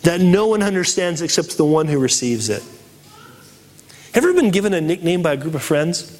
that 0.03 0.19
no 0.19 0.47
one 0.47 0.63
understands 0.63 1.21
except 1.21 1.57
the 1.57 1.65
one 1.65 1.87
who 1.87 1.97
receives 1.99 2.49
it. 2.49 2.63
Have 4.13 4.23
you 4.23 4.31
ever 4.31 4.41
been 4.41 4.51
given 4.51 4.73
a 4.73 4.81
nickname 4.81 5.21
by 5.21 5.33
a 5.33 5.37
group 5.37 5.55
of 5.55 5.63
friends? 5.63 6.17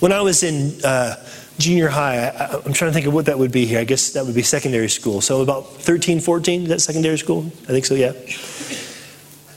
When 0.00 0.12
I 0.12 0.22
was 0.22 0.42
in 0.42 0.82
uh, 0.82 1.16
junior 1.60 1.88
high, 1.88 2.28
I, 2.28 2.54
am 2.66 2.72
trying 2.72 2.90
to 2.90 2.92
think 2.92 3.06
of 3.06 3.14
what 3.14 3.26
that 3.26 3.38
would 3.38 3.52
be 3.52 3.66
here. 3.66 3.78
I 3.78 3.84
guess 3.84 4.10
that 4.12 4.26
would 4.26 4.34
be 4.34 4.42
secondary 4.42 4.88
school. 4.88 5.20
So 5.20 5.40
about 5.42 5.76
13, 5.76 6.20
14, 6.20 6.62
is 6.62 6.68
that 6.68 6.80
secondary 6.80 7.18
school? 7.18 7.46
I 7.46 7.72
think 7.72 7.84
so, 7.84 7.94
yeah. 7.94 8.12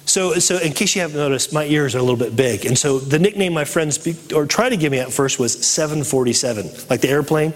So, 0.06 0.34
so 0.34 0.60
in 0.60 0.74
case 0.74 0.96
you 0.96 1.02
haven't 1.02 1.18
noticed, 1.18 1.54
my 1.54 1.66
ears 1.66 1.96
are 1.96 2.00
a 2.00 2.02
little 2.02 2.18
bit 2.18 2.36
big. 2.36 2.66
And 2.66 2.78
so 2.78 3.00
the 3.00 3.18
nickname 3.18 3.54
my 3.54 3.66
friends 3.66 3.98
be, 3.98 4.16
or 4.36 4.46
tried 4.46 4.70
to 4.70 4.78
give 4.78 4.92
me 4.92 5.00
at 5.00 5.12
first 5.12 5.40
was 5.40 5.66
747, 5.66 6.70
like 6.90 7.02
the 7.02 7.10
airplane. 7.10 7.54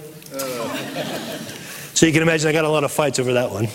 So 1.93 2.05
you 2.05 2.13
can 2.13 2.21
imagine 2.21 2.47
I 2.47 2.53
got 2.53 2.65
a 2.65 2.69
lot 2.69 2.83
of 2.83 2.91
fights 2.91 3.19
over 3.19 3.33
that 3.33 3.51
one. 3.51 3.67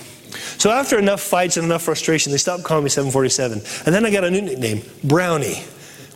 So 0.58 0.70
after 0.70 0.98
enough 0.98 1.20
fights 1.20 1.56
and 1.56 1.66
enough 1.66 1.82
frustration, 1.82 2.30
they 2.30 2.38
stopped 2.38 2.62
calling 2.64 2.84
me 2.84 2.90
747. 2.90 3.58
And 3.84 3.94
then 3.94 4.06
I 4.06 4.10
got 4.10 4.24
a 4.24 4.30
new 4.30 4.40
nickname, 4.40 4.82
Brownie 5.04 5.62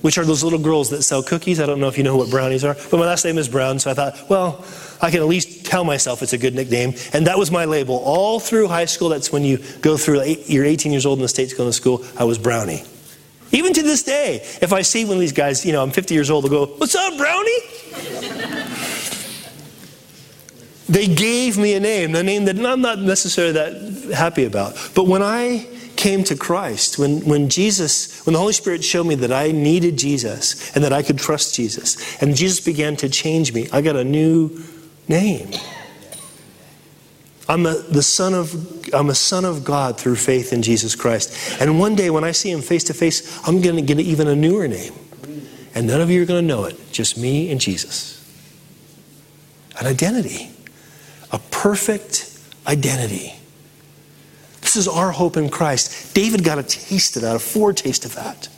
which 0.03 0.19
are 0.19 0.25
those 0.25 0.43
little 0.45 0.59
girls 0.59 0.91
that 0.91 1.03
sell 1.03 1.23
cookies. 1.23 1.61
I 1.61 1.67
don't 1.67 1.81
know 1.81 1.89
if 1.89 1.99
you 1.99 2.05
know 2.05 2.17
what 2.17 2.31
brownies 2.31 2.65
are, 2.65 2.75
but 2.91 2.99
my 2.99 3.07
last 3.07 3.25
name 3.25 3.39
is 3.39 3.49
Brown, 3.49 3.79
so 3.79 3.91
I 3.91 3.95
thought, 3.95 4.29
well, 4.29 4.65
I 5.01 5.11
can 5.11 5.21
at 5.21 5.27
least 5.27 5.67
tell 5.67 5.85
myself 5.85 6.23
it's 6.23 6.33
a 6.33 6.39
good 6.39 6.55
nickname. 6.55 6.95
And 7.13 7.27
that 7.27 7.39
was 7.39 7.51
my 7.51 7.65
label. 7.65 7.97
All 7.97 8.41
through 8.41 8.69
high 8.69 8.85
school, 8.85 9.09
that's 9.09 9.33
when 9.33 9.45
you 9.45 9.59
go 9.81 9.97
through, 9.97 10.25
you're 10.47 10.65
18 10.65 10.93
years 10.93 11.07
old 11.07 11.19
in 11.19 11.23
the 11.23 11.29
States 11.29 11.55
going 11.55 11.69
to 11.69 11.73
school, 11.73 12.05
I 12.19 12.25
was 12.25 12.39
Brownie. 12.39 12.85
Even 13.53 13.73
to 13.75 13.83
this 13.83 14.03
day, 14.03 14.41
if 14.61 14.73
I 14.73 14.83
see 14.83 15.05
one 15.05 15.15
of 15.15 15.21
these 15.21 15.33
guys, 15.33 15.65
you 15.65 15.73
know, 15.73 15.83
I'm 15.83 15.91
50 15.91 16.15
years 16.15 16.31
old, 16.31 16.45
they'll 16.45 16.67
go, 16.67 16.67
What's 16.77 16.95
up, 16.95 17.17
Brownie? 17.17 17.61
they 20.89 21.07
gave 21.07 21.59
me 21.59 21.75
a 21.75 21.81
name, 21.81 22.15
a 22.15 22.23
name 22.23 22.45
that 22.47 22.59
I'm 22.59 22.81
not 22.81 22.99
necessarily 22.99 23.53
that 23.53 24.15
happy 24.15 24.45
about. 24.45 24.75
But 24.95 25.07
when 25.07 25.23
I 25.23 25.67
came 26.07 26.23
to 26.23 26.37
Christ, 26.37 27.01
when, 27.01 27.25
when 27.25 27.49
Jesus, 27.49 28.25
when 28.25 28.35
the 28.35 28.39
Holy 28.39 28.53
Spirit 28.53 28.85
showed 28.85 29.09
me 29.09 29.17
that 29.17 29.33
I 29.33 29.51
needed 29.51 29.99
Jesus 29.99 30.73
and 30.77 30.85
that 30.85 30.93
I 30.93 31.03
could 31.03 31.19
trust 31.19 31.57
Jesus, 31.57 32.23
and 32.23 32.37
Jesus 32.37 32.61
began 32.61 32.95
to 32.99 33.09
change 33.09 33.53
me, 33.53 33.69
I 33.73 33.81
got 33.81 33.97
a 33.97 34.05
new 34.05 34.63
name. 35.09 35.51
I'm 37.49 37.67
a, 37.67 37.75
the 37.75 38.05
son 38.05 38.35
of, 38.35 38.89
I'm 38.95 39.11
a 39.11 39.17
son 39.17 39.45
of 39.45 39.65
God 39.65 39.99
through 39.99 40.15
faith 40.15 40.53
in 40.53 40.63
Jesus 40.63 40.95
Christ. 40.95 41.61
And 41.61 41.81
one 41.81 41.97
day 41.97 42.09
when 42.09 42.23
I 42.23 42.31
see 42.31 42.53
him 42.53 42.61
face 42.61 42.85
to 42.85 42.95
face, 42.95 43.45
I'm 43.45 43.61
going 43.61 43.75
to 43.75 43.83
get 43.83 43.99
even 43.99 44.29
a 44.29 44.37
newer 44.37 44.69
name. 44.69 44.93
And 45.75 45.89
none 45.89 46.01
of 46.01 46.09
you 46.09 46.23
are 46.23 46.25
going 46.25 46.41
to 46.41 46.47
know 46.47 46.67
it, 46.67 46.93
just 46.93 47.19
me 47.19 47.51
and 47.51 47.61
Jesus. 47.61 48.25
An 49.81 49.89
identity, 49.89 50.53
a 51.33 51.41
perfect 51.51 52.41
identity. 52.65 53.33
This 54.77 54.87
is 54.87 54.93
our 54.93 55.11
hope 55.11 55.39
in 55.39 55.49
Christ. 55.49 56.15
David 56.15 56.45
got 56.45 56.59
a 56.59 56.63
taste 56.63 57.17
of 57.17 57.23
that, 57.23 57.35
a 57.35 57.39
foretaste 57.39 58.05
of 58.05 58.15
that. 58.15 58.51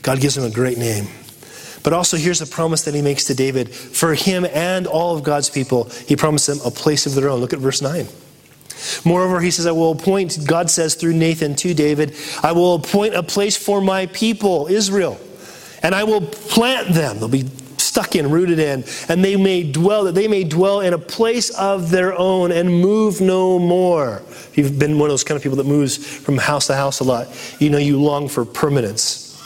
God 0.00 0.22
gives 0.22 0.38
him 0.38 0.44
a 0.44 0.50
great 0.50 0.78
name. 0.78 1.06
But 1.82 1.92
also, 1.92 2.16
here's 2.16 2.40
a 2.40 2.46
promise 2.46 2.84
that 2.84 2.94
he 2.94 3.02
makes 3.02 3.24
to 3.24 3.34
David. 3.34 3.74
For 3.74 4.14
him 4.14 4.46
and 4.46 4.86
all 4.86 5.14
of 5.14 5.22
God's 5.22 5.50
people, 5.50 5.90
he 6.06 6.16
promised 6.16 6.46
them 6.46 6.60
a 6.64 6.70
place 6.70 7.04
of 7.04 7.14
their 7.14 7.28
own. 7.28 7.40
Look 7.40 7.52
at 7.52 7.58
verse 7.58 7.82
9. 7.82 8.06
Moreover, 9.04 9.42
he 9.42 9.50
says, 9.50 9.66
I 9.66 9.72
will 9.72 9.92
appoint, 9.92 10.38
God 10.46 10.70
says 10.70 10.94
through 10.94 11.12
Nathan 11.12 11.54
to 11.56 11.74
David, 11.74 12.16
I 12.42 12.52
will 12.52 12.76
appoint 12.76 13.14
a 13.14 13.22
place 13.22 13.54
for 13.54 13.82
my 13.82 14.06
people, 14.06 14.66
Israel, 14.68 15.20
and 15.82 15.94
I 15.94 16.04
will 16.04 16.22
plant 16.22 16.94
them. 16.94 17.18
They'll 17.18 17.28
be 17.28 17.50
stuck 17.92 18.16
in, 18.16 18.30
rooted 18.30 18.58
in, 18.58 18.82
and 19.10 19.22
they 19.22 19.36
may 19.36 19.62
dwell, 19.62 20.04
that 20.04 20.14
they 20.14 20.26
may 20.26 20.44
dwell 20.44 20.80
in 20.80 20.94
a 20.94 20.98
place 20.98 21.50
of 21.50 21.90
their 21.90 22.16
own 22.18 22.50
and 22.50 22.80
move 22.80 23.20
no 23.20 23.58
more. 23.58 24.22
If 24.30 24.56
you've 24.56 24.78
been 24.78 24.98
one 24.98 25.10
of 25.10 25.12
those 25.12 25.24
kind 25.24 25.36
of 25.36 25.42
people 25.42 25.58
that 25.58 25.66
moves 25.66 25.98
from 25.98 26.38
house 26.38 26.68
to 26.68 26.74
house 26.74 27.00
a 27.00 27.04
lot, 27.04 27.28
you 27.60 27.68
know 27.68 27.76
you 27.76 28.00
long 28.00 28.28
for 28.28 28.46
permanence. 28.46 29.38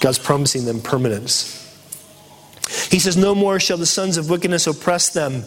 God's 0.00 0.18
promising 0.18 0.66
them 0.66 0.82
permanence. 0.82 1.58
He 2.90 2.98
says, 2.98 3.16
No 3.16 3.34
more 3.34 3.58
shall 3.58 3.78
the 3.78 3.86
sons 3.86 4.18
of 4.18 4.28
wickedness 4.28 4.66
oppress 4.66 5.08
them. 5.08 5.42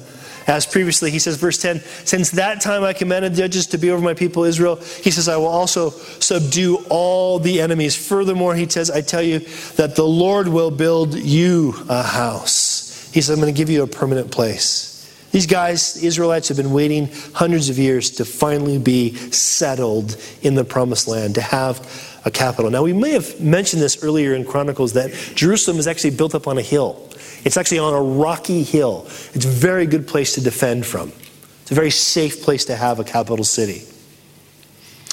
As 0.47 0.65
previously, 0.65 1.09
he 1.09 1.17
says, 1.17 1.37
verse 1.37 1.59
10, 1.59 1.79
since 2.03 2.31
that 2.31 2.61
time 2.61 2.83
I 2.83 2.93
commanded 2.93 3.33
judges 3.33 3.65
to 3.67 3.79
be 3.79 3.89
over 3.89 4.03
my 4.03 4.13
people 4.13 4.43
Israel, 4.43 4.75
he 4.75 5.09
says, 5.09 5.27
I 5.27 5.37
will 5.37 5.47
also 5.47 5.89
subdue 5.89 6.85
all 6.89 7.39
the 7.39 7.61
enemies. 7.61 7.95
Furthermore, 7.95 8.53
he 8.53 8.69
says, 8.69 8.91
I 8.91 9.01
tell 9.01 9.23
you 9.23 9.39
that 9.77 9.95
the 9.95 10.05
Lord 10.05 10.47
will 10.47 10.69
build 10.69 11.15
you 11.15 11.73
a 11.89 12.03
house. 12.03 13.09
He 13.11 13.21
says, 13.21 13.31
I'm 13.31 13.41
going 13.41 13.53
to 13.53 13.57
give 13.57 13.69
you 13.69 13.81
a 13.81 13.87
permanent 13.87 14.29
place. 14.31 14.91
These 15.31 15.47
guys, 15.47 15.95
the 15.95 16.07
Israelites, 16.07 16.47
have 16.47 16.57
been 16.57 16.71
waiting 16.71 17.09
hundreds 17.33 17.67
of 17.69 17.77
years 17.77 18.11
to 18.11 18.25
finally 18.25 18.77
be 18.77 19.15
settled 19.31 20.15
in 20.43 20.55
the 20.55 20.63
promised 20.63 21.07
land, 21.07 21.35
to 21.35 21.41
have 21.41 22.21
a 22.23 22.31
capital. 22.31 22.71
Now, 22.71 22.83
we 22.83 22.93
may 22.93 23.11
have 23.11 23.41
mentioned 23.41 23.81
this 23.81 24.03
earlier 24.03 24.33
in 24.33 24.45
Chronicles 24.45 24.93
that 24.93 25.11
Jerusalem 25.35 25.77
is 25.77 25.87
actually 25.87 26.11
built 26.11 26.35
up 26.35 26.47
on 26.47 26.57
a 26.57 26.61
hill. 26.61 27.09
It's 27.45 27.57
actually 27.57 27.79
on 27.79 27.93
a 27.93 28.01
rocky 28.01 28.63
hill. 28.63 29.03
It's 29.33 29.45
a 29.45 29.49
very 29.49 29.85
good 29.85 30.07
place 30.07 30.33
to 30.33 30.41
defend 30.41 30.85
from. 30.85 31.13
It's 31.61 31.71
a 31.71 31.75
very 31.75 31.91
safe 31.91 32.43
place 32.43 32.65
to 32.65 32.75
have 32.75 32.99
a 32.99 33.03
capital 33.03 33.45
city. 33.45 33.83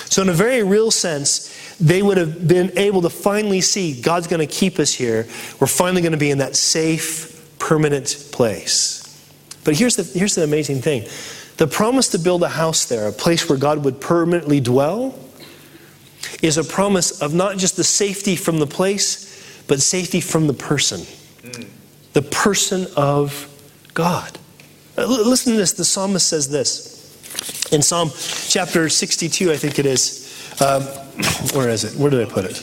So, 0.06 0.22
in 0.22 0.28
a 0.28 0.34
very 0.34 0.62
real 0.62 0.90
sense, 0.90 1.76
they 1.78 2.02
would 2.02 2.16
have 2.16 2.46
been 2.48 2.76
able 2.76 3.02
to 3.02 3.10
finally 3.10 3.60
see 3.60 4.00
God's 4.00 4.26
going 4.26 4.46
to 4.46 4.52
keep 4.52 4.78
us 4.78 4.92
here. 4.92 5.26
We're 5.60 5.66
finally 5.66 6.02
going 6.02 6.12
to 6.12 6.18
be 6.18 6.30
in 6.30 6.38
that 6.38 6.56
safe, 6.56 7.56
permanent 7.58 8.28
place. 8.32 8.98
But 9.64 9.76
here's 9.76 9.96
the, 9.96 10.02
here's 10.02 10.34
the 10.34 10.44
amazing 10.44 10.80
thing 10.80 11.08
the 11.58 11.66
promise 11.66 12.08
to 12.08 12.18
build 12.18 12.42
a 12.42 12.48
house 12.48 12.86
there, 12.86 13.08
a 13.08 13.12
place 13.12 13.48
where 13.48 13.58
God 13.58 13.84
would 13.84 14.00
permanently 14.00 14.60
dwell, 14.60 15.14
is 16.42 16.56
a 16.56 16.64
promise 16.64 17.20
of 17.20 17.34
not 17.34 17.58
just 17.58 17.76
the 17.76 17.84
safety 17.84 18.36
from 18.36 18.58
the 18.58 18.66
place, 18.66 19.64
but 19.68 19.80
safety 19.80 20.20
from 20.20 20.46
the 20.46 20.54
person. 20.54 21.06
The 22.12 22.22
person 22.22 22.86
of 22.96 23.48
God. 23.94 24.38
Uh, 24.96 25.06
listen 25.06 25.52
to 25.52 25.58
this. 25.58 25.72
The 25.72 25.84
psalmist 25.84 26.28
says 26.28 26.50
this 26.50 26.92
in 27.72 27.82
Psalm 27.82 28.10
chapter 28.48 28.88
62, 28.88 29.50
I 29.50 29.56
think 29.56 29.78
it 29.78 29.86
is. 29.86 30.20
Um, 30.60 30.82
where 31.54 31.70
is 31.70 31.84
it? 31.84 31.98
Where 31.98 32.10
did 32.10 32.26
I 32.26 32.30
put 32.30 32.44
it? 32.44 32.56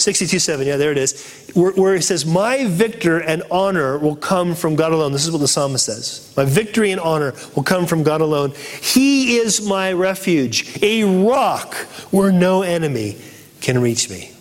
62 0.00 0.38
7. 0.38 0.66
Yeah, 0.66 0.76
there 0.76 0.92
it 0.92 0.98
is. 0.98 1.50
Where, 1.54 1.72
where 1.72 1.94
he 1.94 2.00
says, 2.00 2.24
My 2.24 2.66
victor 2.66 3.20
and 3.20 3.42
honor 3.50 3.98
will 3.98 4.16
come 4.16 4.54
from 4.54 4.74
God 4.74 4.92
alone. 4.92 5.12
This 5.12 5.24
is 5.24 5.30
what 5.30 5.38
the 5.38 5.48
psalmist 5.48 5.86
says. 5.86 6.32
My 6.36 6.44
victory 6.44 6.90
and 6.90 7.00
honor 7.00 7.34
will 7.54 7.62
come 7.62 7.86
from 7.86 8.02
God 8.02 8.20
alone. 8.20 8.52
He 8.80 9.36
is 9.36 9.66
my 9.66 9.92
refuge, 9.92 10.82
a 10.82 11.04
rock 11.24 11.74
where 12.10 12.32
no 12.32 12.62
enemy 12.62 13.16
can 13.60 13.80
reach 13.80 14.08
me. 14.08 14.32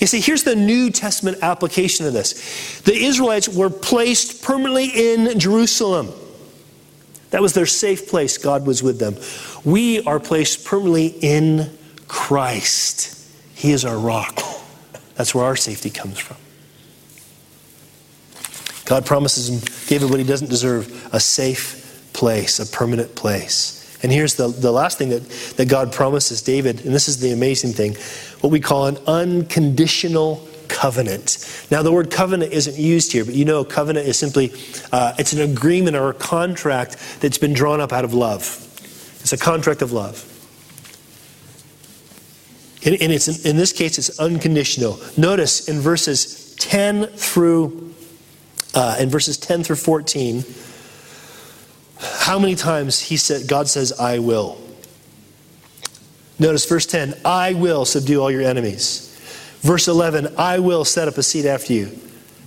You 0.00 0.06
see, 0.06 0.20
here's 0.20 0.44
the 0.44 0.56
New 0.56 0.90
Testament 0.90 1.38
application 1.42 2.06
of 2.06 2.12
this. 2.12 2.80
The 2.82 2.94
Israelites 2.94 3.48
were 3.48 3.70
placed 3.70 4.42
permanently 4.42 4.86
in 4.86 5.38
Jerusalem. 5.38 6.12
That 7.30 7.40
was 7.40 7.54
their 7.54 7.66
safe 7.66 8.08
place. 8.08 8.36
God 8.36 8.66
was 8.66 8.82
with 8.82 8.98
them. 8.98 9.16
We 9.64 10.02
are 10.04 10.20
placed 10.20 10.64
permanently 10.66 11.06
in 11.06 11.76
Christ. 12.08 13.28
He 13.54 13.72
is 13.72 13.84
our 13.84 13.98
rock. 13.98 14.40
That's 15.14 15.34
where 15.34 15.44
our 15.44 15.56
safety 15.56 15.88
comes 15.88 16.18
from. 16.18 16.36
God 18.84 19.06
promises 19.06 19.48
him, 19.48 19.60
David 19.88 20.10
what 20.10 20.18
he 20.18 20.26
doesn't 20.26 20.50
deserve 20.50 21.08
a 21.14 21.20
safe 21.20 22.10
place, 22.12 22.58
a 22.58 22.66
permanent 22.66 23.14
place. 23.14 23.81
And 24.02 24.10
here's 24.10 24.34
the, 24.34 24.48
the 24.48 24.72
last 24.72 24.98
thing 24.98 25.10
that, 25.10 25.28
that 25.56 25.68
God 25.68 25.92
promises 25.92 26.42
David, 26.42 26.84
and 26.84 26.94
this 26.94 27.08
is 27.08 27.20
the 27.20 27.32
amazing 27.32 27.72
thing 27.72 27.94
what 28.40 28.50
we 28.50 28.58
call 28.58 28.86
an 28.86 28.98
unconditional 29.06 30.48
covenant. 30.68 31.66
Now, 31.70 31.82
the 31.82 31.92
word 31.92 32.10
covenant 32.10 32.52
isn't 32.52 32.76
used 32.76 33.12
here, 33.12 33.24
but 33.24 33.34
you 33.34 33.44
know, 33.44 33.64
covenant 33.64 34.08
is 34.08 34.18
simply 34.18 34.52
uh, 34.90 35.14
it's 35.18 35.32
an 35.32 35.40
agreement 35.40 35.96
or 35.96 36.10
a 36.10 36.14
contract 36.14 36.96
that's 37.20 37.38
been 37.38 37.52
drawn 37.52 37.80
up 37.80 37.92
out 37.92 38.04
of 38.04 38.14
love. 38.14 38.58
It's 39.20 39.32
a 39.32 39.38
contract 39.38 39.82
of 39.82 39.92
love. 39.92 40.28
And, 42.84 43.00
and 43.00 43.12
it's 43.12 43.44
in 43.44 43.56
this 43.56 43.72
case, 43.72 43.98
it's 43.98 44.18
unconditional. 44.18 44.98
Notice 45.16 45.68
in 45.68 45.78
verses 45.78 46.56
10 46.56 47.06
through 47.06 47.94
uh, 48.74 48.96
in 48.98 49.08
verses 49.08 49.36
10 49.36 49.62
through 49.62 49.76
14 49.76 50.42
how 52.02 52.38
many 52.38 52.54
times 52.54 52.98
he 52.98 53.16
said, 53.16 53.48
God 53.48 53.68
says, 53.68 53.92
I 53.92 54.18
will. 54.18 54.58
Notice 56.38 56.64
verse 56.64 56.86
10 56.86 57.14
I 57.24 57.54
will 57.54 57.84
subdue 57.84 58.20
all 58.20 58.30
your 58.30 58.42
enemies. 58.42 59.08
Verse 59.60 59.86
11 59.86 60.34
I 60.36 60.58
will 60.58 60.84
set 60.84 61.06
up 61.06 61.16
a 61.16 61.22
seat 61.22 61.46
after 61.46 61.72
you. 61.72 61.86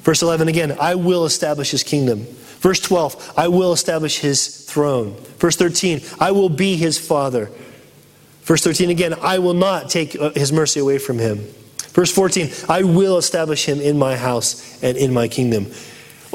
Verse 0.01 0.21
11 0.21 0.49
again 0.49 0.75
I 0.79 0.95
will 0.95 1.25
establish 1.25 1.71
his 1.71 1.83
kingdom. 1.83 2.25
Verse 2.59 2.79
12 2.81 3.33
I 3.37 3.47
will 3.47 3.71
establish 3.71 4.19
his 4.19 4.65
throne. 4.65 5.15
Verse 5.37 5.55
13 5.55 6.01
I 6.19 6.31
will 6.31 6.49
be 6.49 6.75
his 6.75 6.99
father. 6.99 7.49
Verse 8.41 8.61
13 8.61 8.89
again 8.89 9.13
I 9.21 9.39
will 9.39 9.53
not 9.53 9.89
take 9.89 10.15
uh, 10.15 10.31
his 10.31 10.51
mercy 10.51 10.81
away 10.81 10.97
from 10.97 11.17
him. 11.17 11.45
Verse 11.93 12.11
14 12.11 12.49
I 12.67 12.83
will 12.83 13.17
establish 13.17 13.65
him 13.65 13.79
in 13.79 13.97
my 13.97 14.17
house 14.17 14.83
and 14.83 14.97
in 14.97 15.13
my 15.13 15.29
kingdom. 15.29 15.71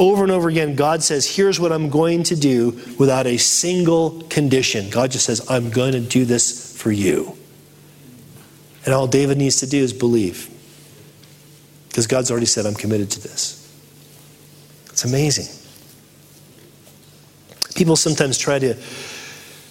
Over 0.01 0.23
and 0.23 0.33
over 0.33 0.49
again, 0.49 0.77
God 0.77 1.03
says, 1.03 1.37
Here's 1.37 1.61
what 1.61 1.73
I'm 1.73 1.91
going 1.91 2.23
to 2.25 2.35
do 2.35 2.81
without 2.99 3.27
a 3.27 3.37
single 3.37 4.23
condition. 4.31 4.89
God 4.89 5.11
just 5.11 5.27
says, 5.27 5.49
I'm 5.51 5.69
going 5.69 5.93
to 5.93 6.01
do 6.01 6.25
this 6.25 6.75
for 6.75 6.91
you. 6.91 7.37
And 8.87 8.95
all 8.95 9.07
David 9.07 9.37
needs 9.37 9.57
to 9.61 9.67
do 9.67 9.77
is 9.77 9.93
believe. 9.93 10.49
Because 11.89 12.07
God's 12.07 12.31
already 12.31 12.47
said, 12.47 12.65
I'm 12.65 12.75
committed 12.75 13.11
to 13.11 13.21
this. 13.21 13.59
It's 14.87 15.05
amazing. 15.05 15.55
People 17.75 17.95
sometimes 17.95 18.39
try 18.39 18.59
to 18.59 18.77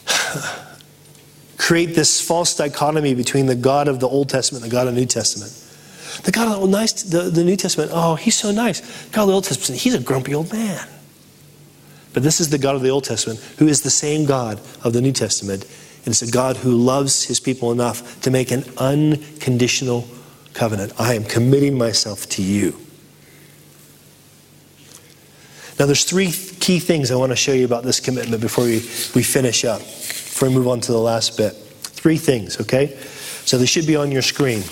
create 1.57 1.95
this 1.95 2.21
false 2.21 2.55
dichotomy 2.55 3.15
between 3.15 3.47
the 3.47 3.55
God 3.55 3.87
of 3.87 3.99
the 3.99 4.07
Old 4.07 4.29
Testament 4.29 4.63
and 4.63 4.71
the 4.71 4.75
God 4.75 4.87
of 4.87 4.93
the 4.93 4.99
New 4.99 5.07
Testament. 5.07 5.68
The 6.23 6.31
God 6.31 6.47
of 6.47 6.61
the, 6.61 6.67
nice, 6.67 7.03
the, 7.03 7.23
the 7.29 7.43
New 7.43 7.55
Testament, 7.55 7.91
oh, 7.93 8.15
he's 8.15 8.35
so 8.35 8.51
nice. 8.51 8.81
God 9.07 9.23
of 9.23 9.27
the 9.29 9.33
Old 9.33 9.43
Testament, 9.45 9.81
he's 9.81 9.93
a 9.93 9.99
grumpy 9.99 10.35
old 10.35 10.51
man. 10.51 10.87
But 12.13 12.23
this 12.23 12.41
is 12.41 12.49
the 12.49 12.57
God 12.57 12.75
of 12.75 12.81
the 12.81 12.89
Old 12.89 13.03
Testament, 13.03 13.39
who 13.57 13.67
is 13.67 13.81
the 13.81 13.89
same 13.89 14.25
God 14.25 14.59
of 14.83 14.93
the 14.93 15.01
New 15.01 15.11
Testament. 15.11 15.63
And 16.05 16.07
it's 16.07 16.21
a 16.21 16.31
God 16.31 16.57
who 16.57 16.71
loves 16.71 17.25
his 17.25 17.39
people 17.39 17.71
enough 17.71 18.21
to 18.21 18.31
make 18.31 18.51
an 18.51 18.63
unconditional 18.77 20.07
covenant. 20.53 20.93
I 20.97 21.13
am 21.13 21.23
committing 21.23 21.77
myself 21.77 22.27
to 22.29 22.41
you. 22.41 22.75
Now, 25.79 25.85
there's 25.85 26.03
three 26.03 26.31
key 26.31 26.79
things 26.79 27.09
I 27.09 27.15
want 27.15 27.31
to 27.31 27.37
show 27.37 27.53
you 27.53 27.63
about 27.63 27.83
this 27.83 28.01
commitment 28.01 28.41
before 28.41 28.65
we, 28.65 28.79
we 29.15 29.23
finish 29.23 29.63
up, 29.63 29.79
before 29.79 30.49
we 30.49 30.55
move 30.55 30.67
on 30.67 30.81
to 30.81 30.91
the 30.91 30.97
last 30.97 31.37
bit. 31.37 31.53
Three 31.53 32.17
things, 32.17 32.59
okay? 32.59 32.97
So 33.45 33.57
they 33.57 33.65
should 33.65 33.87
be 33.87 33.95
on 33.95 34.11
your 34.11 34.21
screen. 34.21 34.63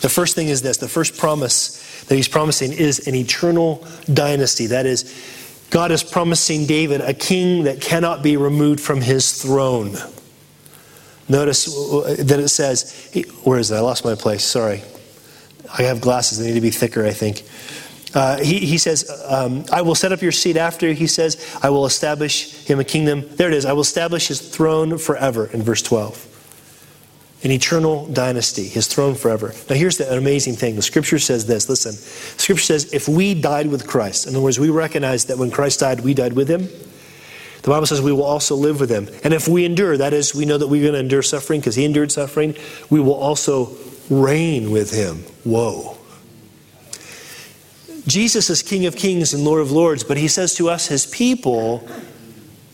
The 0.00 0.08
first 0.08 0.34
thing 0.34 0.48
is 0.48 0.62
this 0.62 0.78
the 0.78 0.88
first 0.88 1.18
promise 1.18 2.04
that 2.04 2.16
he's 2.16 2.28
promising 2.28 2.72
is 2.72 3.06
an 3.06 3.14
eternal 3.14 3.86
dynasty. 4.12 4.66
That 4.66 4.86
is, 4.86 5.66
God 5.70 5.92
is 5.92 6.02
promising 6.02 6.66
David 6.66 7.00
a 7.00 7.14
king 7.14 7.64
that 7.64 7.80
cannot 7.80 8.22
be 8.22 8.36
removed 8.36 8.80
from 8.80 9.00
his 9.00 9.40
throne. 9.40 9.96
Notice 11.28 11.66
that 11.66 12.40
it 12.40 12.48
says, 12.48 13.10
where 13.44 13.58
is 13.58 13.70
it? 13.70 13.76
I 13.76 13.80
lost 13.80 14.04
my 14.04 14.16
place. 14.16 14.42
Sorry. 14.42 14.82
I 15.78 15.82
have 15.82 16.00
glasses. 16.00 16.38
They 16.38 16.48
need 16.48 16.54
to 16.54 16.60
be 16.60 16.70
thicker, 16.70 17.06
I 17.06 17.12
think. 17.12 17.44
Uh, 18.12 18.42
he, 18.42 18.58
he 18.58 18.78
says, 18.78 19.08
um, 19.28 19.64
I 19.70 19.82
will 19.82 19.94
set 19.94 20.10
up 20.10 20.20
your 20.20 20.32
seat 20.32 20.56
after. 20.56 20.92
He 20.92 21.06
says, 21.06 21.56
I 21.62 21.70
will 21.70 21.86
establish 21.86 22.66
him 22.66 22.80
a 22.80 22.84
kingdom. 22.84 23.24
There 23.36 23.46
it 23.46 23.54
is. 23.54 23.64
I 23.64 23.72
will 23.72 23.82
establish 23.82 24.26
his 24.26 24.40
throne 24.40 24.98
forever 24.98 25.46
in 25.46 25.62
verse 25.62 25.82
12 25.82 26.29
an 27.42 27.50
eternal 27.50 28.06
dynasty, 28.06 28.68
his 28.68 28.86
throne 28.86 29.14
forever. 29.14 29.54
Now, 29.68 29.76
here's 29.76 29.96
the 29.96 30.12
amazing 30.12 30.56
thing. 30.56 30.76
The 30.76 30.82
scripture 30.82 31.18
says 31.18 31.46
this 31.46 31.68
listen, 31.68 31.92
scripture 31.92 32.64
says, 32.64 32.92
if 32.92 33.08
we 33.08 33.34
died 33.34 33.68
with 33.68 33.86
Christ, 33.86 34.26
in 34.26 34.34
other 34.34 34.42
words, 34.42 34.60
we 34.60 34.68
recognize 34.70 35.24
that 35.26 35.38
when 35.38 35.50
Christ 35.50 35.80
died, 35.80 36.00
we 36.00 36.12
died 36.12 36.34
with 36.34 36.50
him. 36.50 36.68
The 37.62 37.68
Bible 37.68 37.86
says 37.86 38.00
we 38.00 38.12
will 38.12 38.24
also 38.24 38.56
live 38.56 38.80
with 38.80 38.90
him. 38.90 39.08
And 39.22 39.34
if 39.34 39.46
we 39.46 39.64
endure, 39.64 39.96
that 39.96 40.12
is, 40.12 40.34
we 40.34 40.46
know 40.46 40.58
that 40.58 40.68
we're 40.68 40.82
going 40.82 40.94
to 40.94 41.00
endure 41.00 41.22
suffering 41.22 41.60
because 41.60 41.76
he 41.76 41.84
endured 41.84 42.10
suffering, 42.10 42.54
we 42.88 43.00
will 43.00 43.14
also 43.14 43.76
reign 44.08 44.70
with 44.70 44.92
him. 44.92 45.18
Whoa. 45.44 45.98
Jesus 48.06 48.48
is 48.48 48.62
King 48.62 48.86
of 48.86 48.96
Kings 48.96 49.34
and 49.34 49.44
Lord 49.44 49.60
of 49.60 49.70
Lords, 49.70 50.04
but 50.04 50.16
he 50.16 50.26
says 50.26 50.54
to 50.56 50.70
us, 50.70 50.86
his 50.86 51.06
people, 51.06 51.86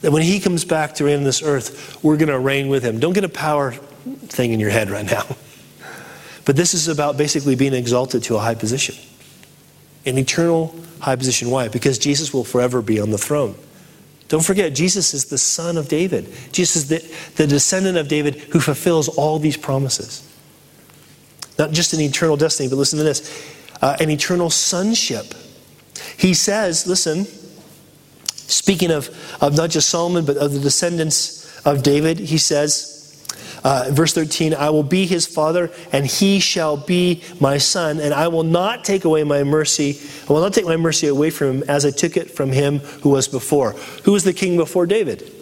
that 0.02 0.12
when 0.12 0.22
he 0.22 0.38
comes 0.38 0.64
back 0.64 0.94
to 0.94 1.04
reign 1.04 1.18
on 1.18 1.24
this 1.24 1.42
earth, 1.42 2.02
we're 2.02 2.16
going 2.16 2.28
to 2.28 2.38
reign 2.38 2.68
with 2.68 2.84
him. 2.84 3.00
Don't 3.00 3.12
get 3.12 3.24
a 3.24 3.28
power 3.28 3.74
thing 4.28 4.52
in 4.52 4.60
your 4.60 4.70
head 4.70 4.90
right 4.90 5.06
now. 5.06 5.24
But 6.44 6.56
this 6.56 6.74
is 6.74 6.88
about 6.88 7.16
basically 7.16 7.56
being 7.56 7.74
exalted 7.74 8.22
to 8.24 8.36
a 8.36 8.38
high 8.38 8.54
position, 8.54 8.94
an 10.04 10.16
eternal 10.16 10.74
high 11.00 11.16
position. 11.16 11.50
Why? 11.50 11.68
Because 11.68 11.98
Jesus 11.98 12.32
will 12.32 12.44
forever 12.44 12.80
be 12.80 13.00
on 13.00 13.10
the 13.10 13.18
throne. 13.18 13.56
Don't 14.28 14.44
forget, 14.44 14.74
Jesus 14.74 15.14
is 15.14 15.26
the 15.26 15.38
son 15.38 15.76
of 15.76 15.88
David. 15.88 16.32
Jesus 16.52 16.76
is 16.76 16.88
the, 16.88 17.16
the 17.36 17.46
descendant 17.46 17.96
of 17.96 18.08
David 18.08 18.36
who 18.36 18.60
fulfills 18.60 19.08
all 19.08 19.38
these 19.38 19.56
promises. 19.56 20.22
Not 21.58 21.70
just 21.72 21.92
an 21.92 22.00
eternal 22.00 22.36
destiny, 22.36 22.68
but 22.68 22.76
listen 22.76 22.98
to 22.98 23.04
this 23.04 23.54
uh, 23.82 23.96
an 24.00 24.10
eternal 24.10 24.50
sonship. 24.50 25.34
He 26.16 26.34
says, 26.34 26.86
listen, 26.86 27.26
speaking 28.34 28.90
of, 28.90 29.10
of 29.40 29.56
not 29.56 29.70
just 29.70 29.88
Solomon, 29.88 30.24
but 30.24 30.36
of 30.36 30.52
the 30.52 30.60
descendants 30.60 31.60
of 31.66 31.82
David, 31.82 32.18
he 32.18 32.38
says, 32.38 32.95
uh, 33.66 33.86
verse 33.90 34.14
13, 34.14 34.54
I 34.54 34.70
will 34.70 34.84
be 34.84 35.06
his 35.06 35.26
father, 35.26 35.72
and 35.90 36.06
he 36.06 36.38
shall 36.38 36.76
be 36.76 37.20
my 37.40 37.58
son, 37.58 37.98
and 37.98 38.14
I 38.14 38.28
will 38.28 38.44
not 38.44 38.84
take 38.84 39.04
away 39.04 39.24
my 39.24 39.42
mercy. 39.42 39.98
I 40.28 40.32
will 40.32 40.40
not 40.40 40.54
take 40.54 40.66
my 40.66 40.76
mercy 40.76 41.08
away 41.08 41.30
from 41.30 41.48
him 41.48 41.62
as 41.68 41.84
I 41.84 41.90
took 41.90 42.16
it 42.16 42.30
from 42.30 42.52
him 42.52 42.78
who 42.78 43.08
was 43.08 43.26
before. 43.26 43.72
Who 44.04 44.12
was 44.12 44.22
the 44.22 44.32
king 44.32 44.56
before 44.56 44.86
David? 44.86 45.32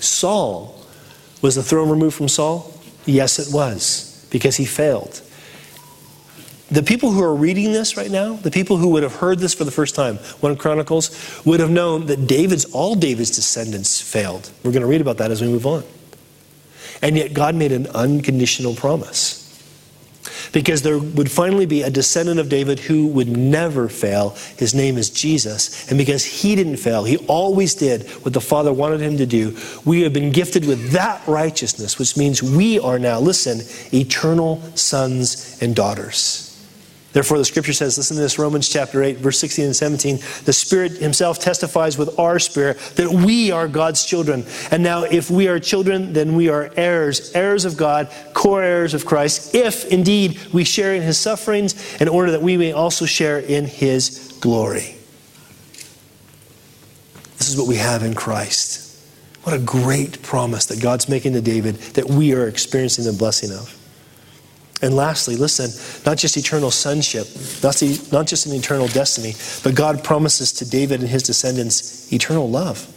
Saul. 0.00 0.84
Was 1.42 1.54
the 1.54 1.62
throne 1.62 1.88
removed 1.88 2.16
from 2.16 2.26
Saul? 2.26 2.74
Yes, 3.06 3.38
it 3.38 3.54
was, 3.54 4.26
because 4.32 4.56
he 4.56 4.64
failed. 4.64 5.22
The 6.72 6.82
people 6.82 7.12
who 7.12 7.22
are 7.22 7.36
reading 7.36 7.72
this 7.72 7.96
right 7.96 8.10
now, 8.10 8.32
the 8.32 8.50
people 8.50 8.78
who 8.78 8.88
would 8.88 9.04
have 9.04 9.14
heard 9.14 9.38
this 9.38 9.54
for 9.54 9.62
the 9.62 9.70
first 9.70 9.94
time, 9.94 10.16
1 10.16 10.56
Chronicles, 10.56 11.40
would 11.44 11.60
have 11.60 11.70
known 11.70 12.06
that 12.06 12.26
David's 12.26 12.64
all 12.64 12.96
David's 12.96 13.30
descendants 13.30 14.00
failed. 14.00 14.50
We're 14.64 14.72
going 14.72 14.82
to 14.82 14.88
read 14.88 15.00
about 15.00 15.18
that 15.18 15.30
as 15.30 15.40
we 15.40 15.46
move 15.46 15.66
on. 15.66 15.84
And 17.02 17.16
yet 17.16 17.34
God 17.34 17.54
made 17.54 17.72
an 17.72 17.88
unconditional 17.88 18.74
promise. 18.74 19.42
because 20.52 20.82
there 20.82 20.98
would 20.98 21.30
finally 21.30 21.66
be 21.66 21.82
a 21.82 21.90
descendant 21.90 22.38
of 22.38 22.48
David 22.48 22.78
who 22.78 23.06
would 23.08 23.28
never 23.28 23.88
fail. 23.88 24.30
His 24.56 24.74
name 24.74 24.98
is 24.98 25.10
Jesus. 25.10 25.88
And 25.88 25.98
because 25.98 26.24
he 26.24 26.54
didn't 26.54 26.76
fail, 26.76 27.04
he 27.04 27.16
always 27.26 27.74
did 27.74 28.08
what 28.22 28.34
the 28.34 28.40
Father 28.40 28.72
wanted 28.72 29.00
him 29.00 29.16
to 29.16 29.26
do. 29.26 29.56
We 29.84 30.02
have 30.02 30.12
been 30.12 30.30
gifted 30.30 30.66
with 30.66 30.90
that 30.92 31.26
righteousness, 31.26 31.98
which 31.98 32.16
means 32.16 32.42
we 32.42 32.78
are 32.78 32.98
now, 32.98 33.18
listen, 33.18 33.62
eternal 33.92 34.60
sons 34.74 35.58
and 35.60 35.74
daughters. 35.74 36.51
Therefore, 37.12 37.36
the 37.36 37.44
scripture 37.44 37.74
says, 37.74 37.98
listen 37.98 38.16
to 38.16 38.22
this 38.22 38.38
Romans 38.38 38.68
chapter 38.68 39.02
8, 39.02 39.18
verse 39.18 39.38
16 39.38 39.66
and 39.66 39.76
17. 39.76 40.18
The 40.44 40.52
Spirit 40.52 40.92
Himself 40.92 41.38
testifies 41.38 41.98
with 41.98 42.18
our 42.18 42.38
spirit 42.38 42.78
that 42.96 43.10
we 43.10 43.50
are 43.50 43.68
God's 43.68 44.04
children. 44.04 44.44
And 44.70 44.82
now, 44.82 45.04
if 45.04 45.30
we 45.30 45.48
are 45.48 45.60
children, 45.60 46.14
then 46.14 46.34
we 46.34 46.48
are 46.48 46.70
heirs, 46.74 47.32
heirs 47.34 47.66
of 47.66 47.76
God, 47.76 48.10
co 48.32 48.56
heirs 48.56 48.94
of 48.94 49.04
Christ, 49.04 49.54
if 49.54 49.84
indeed 49.86 50.40
we 50.52 50.64
share 50.64 50.94
in 50.94 51.02
His 51.02 51.18
sufferings, 51.18 52.00
in 52.00 52.08
order 52.08 52.30
that 52.30 52.42
we 52.42 52.56
may 52.56 52.72
also 52.72 53.04
share 53.04 53.38
in 53.38 53.66
His 53.66 54.38
glory. 54.40 54.96
This 57.36 57.50
is 57.50 57.56
what 57.56 57.66
we 57.66 57.76
have 57.76 58.02
in 58.02 58.14
Christ. 58.14 58.82
What 59.42 59.54
a 59.54 59.58
great 59.58 60.22
promise 60.22 60.66
that 60.66 60.80
God's 60.80 61.08
making 61.08 61.32
to 61.32 61.40
David 61.40 61.74
that 61.94 62.06
we 62.06 62.32
are 62.32 62.46
experiencing 62.46 63.04
the 63.04 63.12
blessing 63.12 63.50
of. 63.50 63.76
And 64.82 64.96
lastly, 64.96 65.36
listen, 65.36 65.70
not 66.04 66.18
just 66.18 66.36
eternal 66.36 66.72
sonship, 66.72 67.28
not, 67.62 67.80
not 68.12 68.26
just 68.26 68.46
an 68.46 68.52
eternal 68.52 68.88
destiny, 68.88 69.34
but 69.62 69.76
God 69.76 70.02
promises 70.02 70.52
to 70.54 70.68
David 70.68 71.00
and 71.00 71.08
his 71.08 71.22
descendants 71.22 72.12
eternal 72.12 72.50
love, 72.50 72.92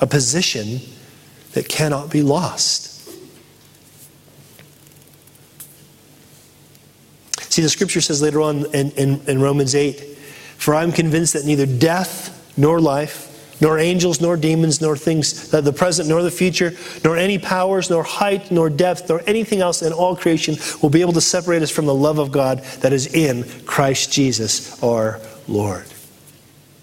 a 0.00 0.06
position 0.06 0.80
that 1.54 1.68
cannot 1.68 2.08
be 2.08 2.22
lost. 2.22 2.90
See, 7.50 7.62
the 7.62 7.68
scripture 7.68 8.00
says 8.00 8.22
later 8.22 8.40
on 8.40 8.64
in, 8.74 8.92
in, 8.92 9.20
in 9.26 9.40
Romans 9.42 9.74
8, 9.74 10.00
For 10.56 10.74
I'm 10.74 10.92
convinced 10.92 11.32
that 11.34 11.44
neither 11.44 11.66
death 11.66 12.56
nor 12.56 12.80
life, 12.80 13.28
nor 13.62 13.78
angels, 13.78 14.20
nor 14.20 14.36
demons, 14.36 14.80
nor 14.80 14.96
things, 14.96 15.54
uh, 15.54 15.60
the 15.60 15.72
present, 15.72 16.08
nor 16.08 16.20
the 16.20 16.32
future, 16.32 16.74
nor 17.04 17.16
any 17.16 17.38
powers, 17.38 17.88
nor 17.88 18.02
height, 18.02 18.50
nor 18.50 18.68
depth, 18.68 19.08
nor 19.08 19.22
anything 19.24 19.60
else 19.60 19.82
in 19.82 19.92
all 19.92 20.16
creation 20.16 20.56
will 20.82 20.90
be 20.90 21.00
able 21.00 21.12
to 21.12 21.20
separate 21.20 21.62
us 21.62 21.70
from 21.70 21.86
the 21.86 21.94
love 21.94 22.18
of 22.18 22.32
God 22.32 22.58
that 22.80 22.92
is 22.92 23.14
in 23.14 23.44
Christ 23.64 24.12
Jesus 24.12 24.82
our 24.82 25.20
Lord. 25.46 25.86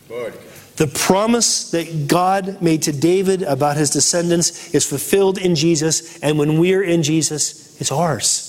Lord. 0.10 0.34
The 0.78 0.88
promise 0.88 1.70
that 1.72 2.08
God 2.08 2.62
made 2.62 2.84
to 2.84 2.94
David 2.94 3.44
about 3.44 3.76
his 3.76 3.89
descendants 3.89 4.74
is 4.74 4.86
fulfilled 4.86 5.38
in 5.38 5.56
Jesus, 5.56 6.18
and 6.20 6.39
when 6.39 6.58
we're 6.58 6.84
in 6.84 7.04
Jesus, 7.04 7.80
it's 7.82 7.92
ours. 7.92 8.46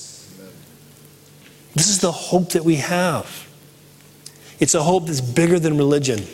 This 1.74 1.88
is 1.88 1.98
the 1.98 2.12
hope 2.12 2.50
that 2.50 2.64
we 2.64 2.76
have. 2.76 3.48
It's 4.60 4.76
a 4.76 4.82
hope 4.84 5.06
that's 5.06 5.20
bigger 5.20 5.58
than 5.58 5.76
religion. 5.76 6.24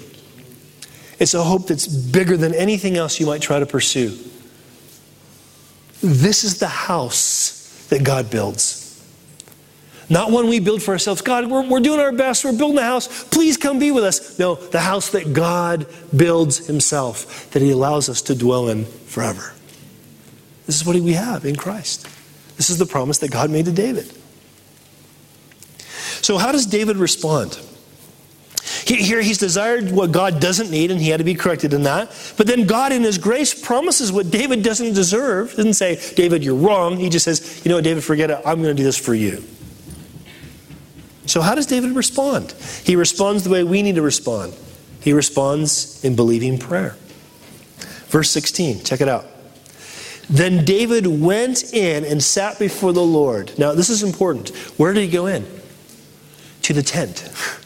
It's 1.19 1.35
a 1.35 1.43
hope 1.43 1.69
that's 1.69 1.87
bigger 1.87 2.37
than 2.37 2.55
anything 2.55 2.97
else 2.97 3.19
you 3.19 3.27
might 3.27 3.41
try 3.41 3.59
to 3.59 3.67
pursue. 3.67 4.17
This 6.03 6.45
is 6.45 6.59
the 6.59 6.69
house 6.69 7.87
that 7.89 8.05
God 8.05 8.31
builds. 8.31 8.83
Not 10.09 10.31
one 10.31 10.49
we 10.49 10.61
build 10.61 10.83
for 10.83 10.93
ourselves. 10.93 11.21
God, 11.21 11.51
we're, 11.51 11.69
we're 11.69 11.81
doing 11.81 11.99
our 11.99 12.13
best. 12.13 12.45
We're 12.45 12.57
building 12.57 12.79
a 12.79 12.83
house. 12.83 13.25
Please 13.25 13.57
come 13.57 13.79
be 13.79 13.91
with 13.91 14.05
us. 14.05 14.39
No, 14.39 14.55
the 14.55 14.81
house 14.81 15.11
that 15.11 15.33
God 15.33 15.87
builds 16.15 16.67
Himself, 16.67 17.51
that 17.51 17.63
He 17.63 17.73
allows 17.73 18.09
us 18.09 18.23
to 18.23 18.35
dwell 18.35 18.69
in 18.69 18.85
forever. 18.85 19.53
This 20.67 20.77
is 20.77 20.87
what 20.87 20.97
we 20.97 21.15
have 21.15 21.45
in 21.45 21.57
Christ. 21.57 22.07
This 22.57 22.71
is 22.71 22.79
the 22.79 22.87
promise 22.87 23.19
that 23.19 23.31
God 23.31 23.51
made 23.51 23.65
to 23.65 23.73
David. 23.73 24.13
So, 26.23 26.39
how 26.39 26.53
does 26.53 26.67
David 26.67 26.97
respond? 26.97 27.59
Here 28.87 29.20
he's 29.20 29.38
desired 29.38 29.90
what 29.90 30.12
God 30.12 30.40
doesn't 30.40 30.70
need, 30.70 30.92
and 30.92 31.01
he 31.01 31.09
had 31.09 31.18
to 31.18 31.25
be 31.25 31.35
corrected 31.35 31.72
in 31.75 31.83
that. 31.83 32.09
But 32.37 32.46
then 32.46 32.66
God, 32.66 32.92
in 32.92 33.03
his 33.03 33.18
grace, 33.18 33.53
promises 33.53 34.12
what 34.12 34.31
David 34.31 34.62
doesn't 34.62 34.94
deserve. 34.94 35.51
He 35.51 35.57
Doesn't 35.57 35.75
say, 35.75 36.01
David, 36.14 36.44
you're 36.44 36.55
wrong. 36.55 36.96
He 36.96 37.09
just 37.09 37.25
says, 37.25 37.64
you 37.64 37.68
know 37.68 37.79
what, 37.79 37.85
David, 37.85 38.05
forget 38.05 38.31
it. 38.31 38.38
I'm 38.46 38.62
going 38.62 38.75
to 38.75 38.81
do 38.81 38.85
this 38.85 38.96
for 38.96 39.12
you. 39.12 39.42
So, 41.27 41.40
how 41.40 41.57
does 41.57 41.66
David 41.66 41.96
respond? 41.96 42.53
He 42.85 42.94
responds 42.94 43.42
the 43.42 43.51
way 43.51 43.64
we 43.64 43.83
need 43.83 43.96
to 43.96 44.03
respond. 44.03 44.55
He 45.01 45.12
responds 45.12 46.05
in 46.05 46.14
believing 46.14 46.57
prayer. 46.57 46.96
Verse 48.07 48.31
16, 48.31 48.85
check 48.85 49.01
it 49.01 49.09
out. 49.09 49.27
Then 50.31 50.64
David 50.64 51.09
went 51.09 51.75
in 51.75 52.05
and 52.05 52.22
sat 52.22 52.61
before 52.61 52.92
the 52.92 53.03
Lord. 53.03 53.59
Now, 53.59 53.72
this 53.72 53.90
is 53.90 54.05
important. 54.05 54.51
Where 54.79 54.92
did 54.92 55.01
he 55.01 55.11
go 55.11 55.27
in? 55.27 55.44
To 56.62 56.72
the 56.72 56.83
tent. 56.85 57.29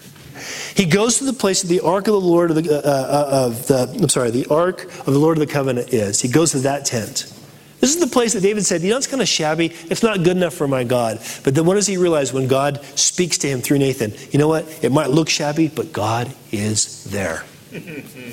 He 0.75 0.87
goes 0.87 1.19
to 1.19 1.25
the 1.25 1.33
place 1.33 1.63
that 1.63 1.69
the 1.69 1.81
ark 1.81 2.07
of 2.07 2.13
the 2.13 2.21
Lord 2.21 2.51
of 2.51 2.63
the, 2.63 2.75
uh, 2.75 2.81
uh, 2.81 3.47
of 3.47 3.67
the 3.67 3.99
I'm 4.03 4.09
sorry, 4.09 4.31
the 4.31 4.47
ark 4.47 4.85
of 4.85 5.07
the 5.07 5.19
Lord 5.19 5.37
of 5.39 5.47
the 5.47 5.53
covenant 5.53 5.93
is. 5.93 6.21
He 6.21 6.29
goes 6.29 6.53
to 6.53 6.59
that 6.61 6.85
tent. 6.85 7.33
This 7.81 7.95
is 7.95 8.01
the 8.01 8.07
place 8.07 8.35
that 8.35 8.43
David 8.43 8.67
said, 8.67 8.83
you 8.83 8.91
know, 8.91 8.99
it's 8.99 9.07
kind 9.07 9.23
of 9.23 9.29
shabby. 9.29 9.67
It's 9.67 10.03
not 10.03 10.23
good 10.23 10.37
enough 10.37 10.53
for 10.53 10.69
my 10.69 10.85
God. 10.85 11.19
But 11.45 11.55
then 11.55 11.65
what 11.65 11.75
does 11.75 11.87
he 11.87 11.97
realize 11.97 12.31
when 12.31 12.47
God 12.47 12.85
speaks 12.95 13.39
to 13.39 13.49
him 13.49 13.63
through 13.63 13.79
Nathan? 13.79 14.13
You 14.31 14.39
know 14.39 14.49
what? 14.49 14.85
It 14.85 14.93
might 14.93 15.09
look 15.09 15.31
shabby, 15.31 15.69
but 15.69 15.93
God 15.93 16.33
is 16.53 17.05
there. 17.05 17.45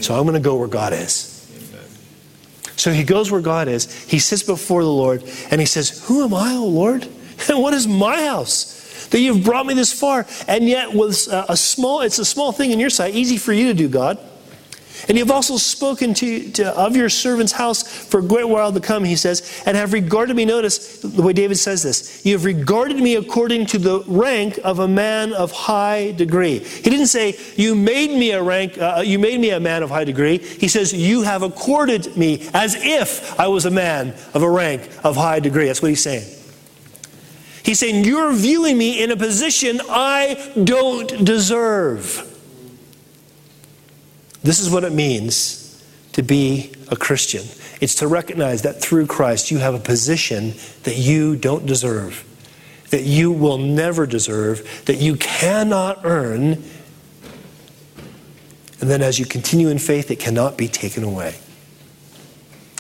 So 0.02 0.16
I'm 0.16 0.24
going 0.24 0.36
to 0.36 0.40
go 0.40 0.56
where 0.56 0.68
God 0.68 0.94
is. 0.94 1.38
So 2.76 2.92
he 2.92 3.04
goes 3.04 3.32
where 3.32 3.42
God 3.42 3.68
is. 3.68 3.92
He 4.06 4.20
sits 4.20 4.44
before 4.44 4.84
the 4.84 4.92
Lord 4.92 5.24
and 5.50 5.60
he 5.60 5.66
says, 5.66 6.06
Who 6.06 6.24
am 6.24 6.34
I, 6.34 6.54
O 6.54 6.66
Lord? 6.66 7.08
And 7.50 7.60
what 7.62 7.74
is 7.74 7.88
my 7.88 8.26
house? 8.26 8.77
That 9.12 9.20
you've 9.20 9.44
brought 9.44 9.66
me 9.66 9.74
this 9.74 9.92
far. 9.92 10.26
And 10.48 10.68
yet, 10.68 10.94
with 10.94 11.28
a 11.32 11.58
small, 11.58 12.02
it's 12.02 12.20
a 12.20 12.26
small 12.26 12.52
thing 12.52 12.72
in 12.72 12.80
your 12.80 12.90
sight, 12.90 13.16
easy 13.16 13.38
for 13.38 13.54
you 13.54 13.68
to 13.68 13.74
do, 13.74 13.88
God. 13.88 14.18
And 15.08 15.18
you've 15.18 15.32
also 15.32 15.58
spoken 15.58 16.14
to, 16.16 16.52
to, 16.54 16.78
of 16.78 16.96
your 16.96 17.10
servant's 17.10 17.52
house 17.52 17.84
for 17.88 18.20
a 18.20 18.24
great 18.24 18.48
while 18.48 18.74
to 18.74 18.80
come, 18.80 19.04
he 19.04 19.16
says, 19.16 19.64
and 19.66 19.78
have 19.78 19.94
regarded 19.94 20.36
me. 20.36 20.46
Notice 20.46 21.00
the 21.02 21.22
way 21.22 21.34
David 21.34 21.58
says 21.58 21.84
this. 21.84 22.26
You 22.26 22.34
have 22.34 22.46
regarded 22.46 22.98
me 22.98 23.16
according 23.16 23.68
to 23.68 23.78
the 23.78 24.04
rank 24.08 24.60
of 24.64 24.80
a 24.80 24.88
man 24.88 25.34
of 25.34 25.52
high 25.52 26.12
degree. 26.12 26.60
He 26.60 26.90
didn't 26.90 27.08
say, 27.08 27.38
You 27.56 27.76
made 27.76 28.12
me 28.12 28.32
a 28.32 28.42
rank, 28.42 28.78
uh, 28.78 29.04
you 29.06 29.20
made 29.20 29.40
me 29.40 29.52
a 29.52 29.60
man 29.60 29.84
of 29.84 29.90
high 29.90 30.04
degree. 30.04 30.40
He 30.40 30.68
says, 30.68 30.94
You 30.94 31.22
have 31.24 31.44
accorded 31.44 32.18
me 32.18 32.48
as 32.54 32.76
if 32.76 33.40
I 33.40 33.48
was 33.48 33.66
a 33.66 33.72
man 33.72 34.14
of 34.34 34.42
a 34.42 34.50
rank 34.50 34.90
of 35.04 35.16
high 35.16 35.40
degree. 35.40 35.68
That's 35.68 35.82
what 35.82 35.90
he's 35.90 36.04
saying. 36.04 36.28
He's 37.68 37.80
saying, 37.80 38.06
You're 38.06 38.34
viewing 38.34 38.78
me 38.78 39.04
in 39.04 39.12
a 39.12 39.18
position 39.18 39.80
I 39.90 40.52
don't 40.64 41.24
deserve. 41.24 42.24
This 44.42 44.60
is 44.60 44.70
what 44.70 44.84
it 44.84 44.94
means 44.94 45.84
to 46.14 46.24
be 46.24 46.72
a 46.90 46.96
Christian 46.96 47.44
it's 47.80 47.96
to 47.96 48.08
recognize 48.08 48.64
that 48.64 48.82
through 48.82 49.08
Christ 49.08 49.52
you 49.52 49.60
have 49.60 49.76
a 49.76 49.80
position 49.80 50.54
that 50.84 50.98
you 50.98 51.36
don't 51.36 51.66
deserve, 51.66 52.24
that 52.90 53.04
you 53.04 53.32
will 53.32 53.58
never 53.58 54.06
deserve, 54.08 54.84
that 54.86 54.98
you 54.98 55.16
cannot 55.16 56.02
earn. 56.04 56.64
And 58.80 58.90
then 58.90 59.02
as 59.02 59.20
you 59.20 59.26
continue 59.26 59.70
in 59.70 59.80
faith, 59.80 60.10
it 60.12 60.20
cannot 60.20 60.58
be 60.58 60.68
taken 60.68 61.04
away. 61.04 61.36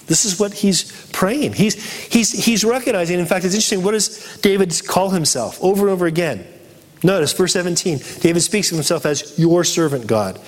This 0.07 0.25
is 0.25 0.39
what 0.39 0.53
he's 0.53 1.09
praying. 1.11 1.53
He's, 1.53 1.75
he's, 2.05 2.31
he's 2.45 2.63
recognizing, 2.63 3.19
in 3.19 3.25
fact, 3.25 3.45
it's 3.45 3.53
interesting, 3.53 3.83
what 3.83 3.91
does 3.91 4.37
David 4.37 4.73
call 4.87 5.09
himself 5.09 5.61
over 5.61 5.81
and 5.83 5.89
over 5.91 6.05
again? 6.05 6.47
Notice, 7.03 7.33
verse 7.33 7.53
17, 7.53 7.99
David 8.21 8.39
speaks 8.39 8.71
of 8.71 8.77
himself 8.77 9.05
as 9.05 9.37
your 9.37 9.63
servant, 9.63 10.07
God. 10.07 10.39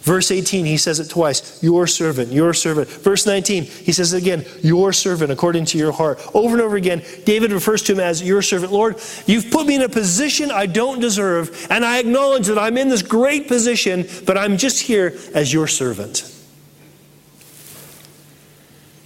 Verse 0.00 0.32
18, 0.32 0.64
he 0.64 0.78
says 0.78 0.98
it 0.98 1.10
twice 1.10 1.62
your 1.62 1.86
servant, 1.86 2.32
your 2.32 2.52
servant. 2.52 2.88
Verse 2.88 3.24
19, 3.24 3.62
he 3.62 3.92
says 3.92 4.12
it 4.12 4.18
again, 4.20 4.44
your 4.60 4.92
servant, 4.92 5.30
according 5.30 5.64
to 5.66 5.78
your 5.78 5.92
heart. 5.92 6.20
Over 6.34 6.56
and 6.56 6.60
over 6.60 6.76
again, 6.76 7.04
David 7.24 7.52
refers 7.52 7.82
to 7.84 7.92
him 7.92 8.00
as 8.00 8.20
your 8.20 8.42
servant. 8.42 8.72
Lord, 8.72 9.00
you've 9.26 9.52
put 9.52 9.64
me 9.64 9.76
in 9.76 9.82
a 9.82 9.88
position 9.88 10.50
I 10.50 10.66
don't 10.66 10.98
deserve, 10.98 11.68
and 11.70 11.84
I 11.84 12.00
acknowledge 12.00 12.48
that 12.48 12.58
I'm 12.58 12.78
in 12.78 12.88
this 12.88 13.02
great 13.02 13.46
position, 13.46 14.08
but 14.26 14.36
I'm 14.36 14.56
just 14.56 14.80
here 14.80 15.16
as 15.34 15.52
your 15.52 15.68
servant. 15.68 16.28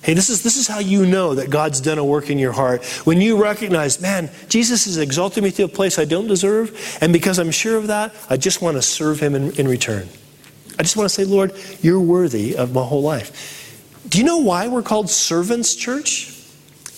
Hey, 0.06 0.14
this 0.14 0.30
is, 0.30 0.44
this 0.44 0.56
is 0.56 0.68
how 0.68 0.78
you 0.78 1.04
know 1.04 1.34
that 1.34 1.50
God's 1.50 1.80
done 1.80 1.98
a 1.98 2.04
work 2.04 2.30
in 2.30 2.38
your 2.38 2.52
heart. 2.52 2.84
When 3.02 3.20
you 3.20 3.42
recognize, 3.42 4.00
man, 4.00 4.30
Jesus 4.48 4.84
has 4.84 4.98
exalted 4.98 5.42
me 5.42 5.50
to 5.50 5.64
a 5.64 5.68
place 5.68 5.98
I 5.98 6.04
don't 6.04 6.28
deserve, 6.28 6.96
and 7.00 7.12
because 7.12 7.40
I'm 7.40 7.50
sure 7.50 7.76
of 7.76 7.88
that, 7.88 8.14
I 8.30 8.36
just 8.36 8.62
want 8.62 8.76
to 8.76 8.82
serve 8.82 9.18
him 9.18 9.34
in, 9.34 9.50
in 9.58 9.66
return. 9.66 10.08
I 10.78 10.84
just 10.84 10.96
want 10.96 11.08
to 11.08 11.12
say, 11.12 11.24
Lord, 11.24 11.54
you're 11.82 12.00
worthy 12.00 12.56
of 12.56 12.72
my 12.72 12.84
whole 12.84 13.02
life. 13.02 13.82
Do 14.08 14.18
you 14.18 14.24
know 14.24 14.36
why 14.36 14.68
we're 14.68 14.80
called 14.80 15.10
servants, 15.10 15.74
church? 15.74 16.32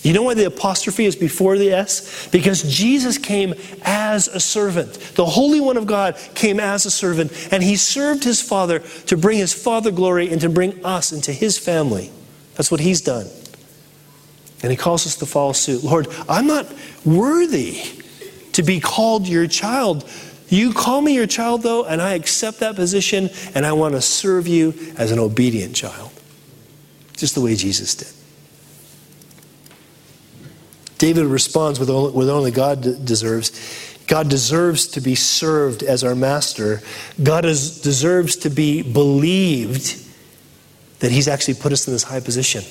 You 0.03 0.13
know 0.13 0.25
why 0.25 0.35
the 0.35 0.45
apostrophe 0.45 1.07
is 1.07 1.17
before 1.17 1.57
the 1.57 1.73
S? 1.73 2.29
Because 2.29 2.63
Jesus 2.63 3.17
came 3.17 3.55
as 3.85 4.29
a 4.29 4.39
servant. 4.39 4.93
The 5.15 5.25
Holy 5.25 5.63
One 5.63 5.79
of 5.79 5.87
God 5.87 6.19
came 6.35 6.61
as 6.61 6.85
a 6.85 6.91
servant, 6.91 7.33
and 7.51 7.63
he 7.63 7.77
served 7.77 8.25
his 8.25 8.43
Father 8.43 8.81
to 9.07 9.17
bring 9.17 9.39
his 9.39 9.55
Father 9.55 9.91
glory 9.91 10.31
and 10.31 10.43
to 10.43 10.51
bring 10.51 10.85
us 10.85 11.11
into 11.11 11.33
his 11.33 11.57
family. 11.57 12.13
That's 12.59 12.73
what 12.73 12.81
he's 12.81 13.01
done. 13.01 13.29
And 14.63 14.73
he 14.73 14.77
calls 14.77 15.07
us 15.07 15.17
to 15.17 15.27
follow 15.27 15.53
suit. 15.53 15.85
Lord, 15.85 16.09
I'm 16.29 16.49
not 16.49 16.67
worthy 17.05 17.81
to 18.53 18.65
be 18.65 18.81
called 18.81 19.29
your 19.29 19.47
child. 19.47 20.05
You 20.49 20.75
call 20.75 21.01
me 21.01 21.15
your 21.15 21.29
child, 21.29 21.63
though, 21.63 21.85
and 21.85 22.03
I 22.03 22.15
accept 22.15 22.59
that 22.59 22.75
position, 22.75 23.31
and 23.55 23.65
I 23.65 23.73
want 23.73 23.95
to 23.95 24.03
serve 24.03 24.49
you 24.49 24.75
as 24.97 25.13
an 25.13 25.21
obedient 25.21 25.77
child. 25.77 26.11
Just 27.17 27.37
the 27.37 27.41
way 27.41 27.55
Jesus 27.55 27.95
did. 27.95 28.09
David 30.99 31.27
responds 31.27 31.79
with 31.79 31.91
only, 31.91 32.11
with 32.11 32.29
only 32.29 32.51
God 32.51 33.05
deserves. 33.05 33.53
God 34.09 34.29
deserves 34.29 34.89
to 34.89 35.01
be 35.01 35.15
served 35.15 35.85
as 35.85 36.03
our 36.03 36.17
master. 36.17 36.81
God 37.23 37.45
is, 37.45 37.81
deserves 37.81 38.35
to 38.39 38.51
be 38.51 38.83
believed 38.83 40.07
that 41.01 41.11
He's 41.11 41.29
actually 41.29 41.55
put 41.55 41.73
us 41.73 41.87
in 41.87 41.93
this 41.93 42.05
high 42.05 42.21
position. 42.21 42.65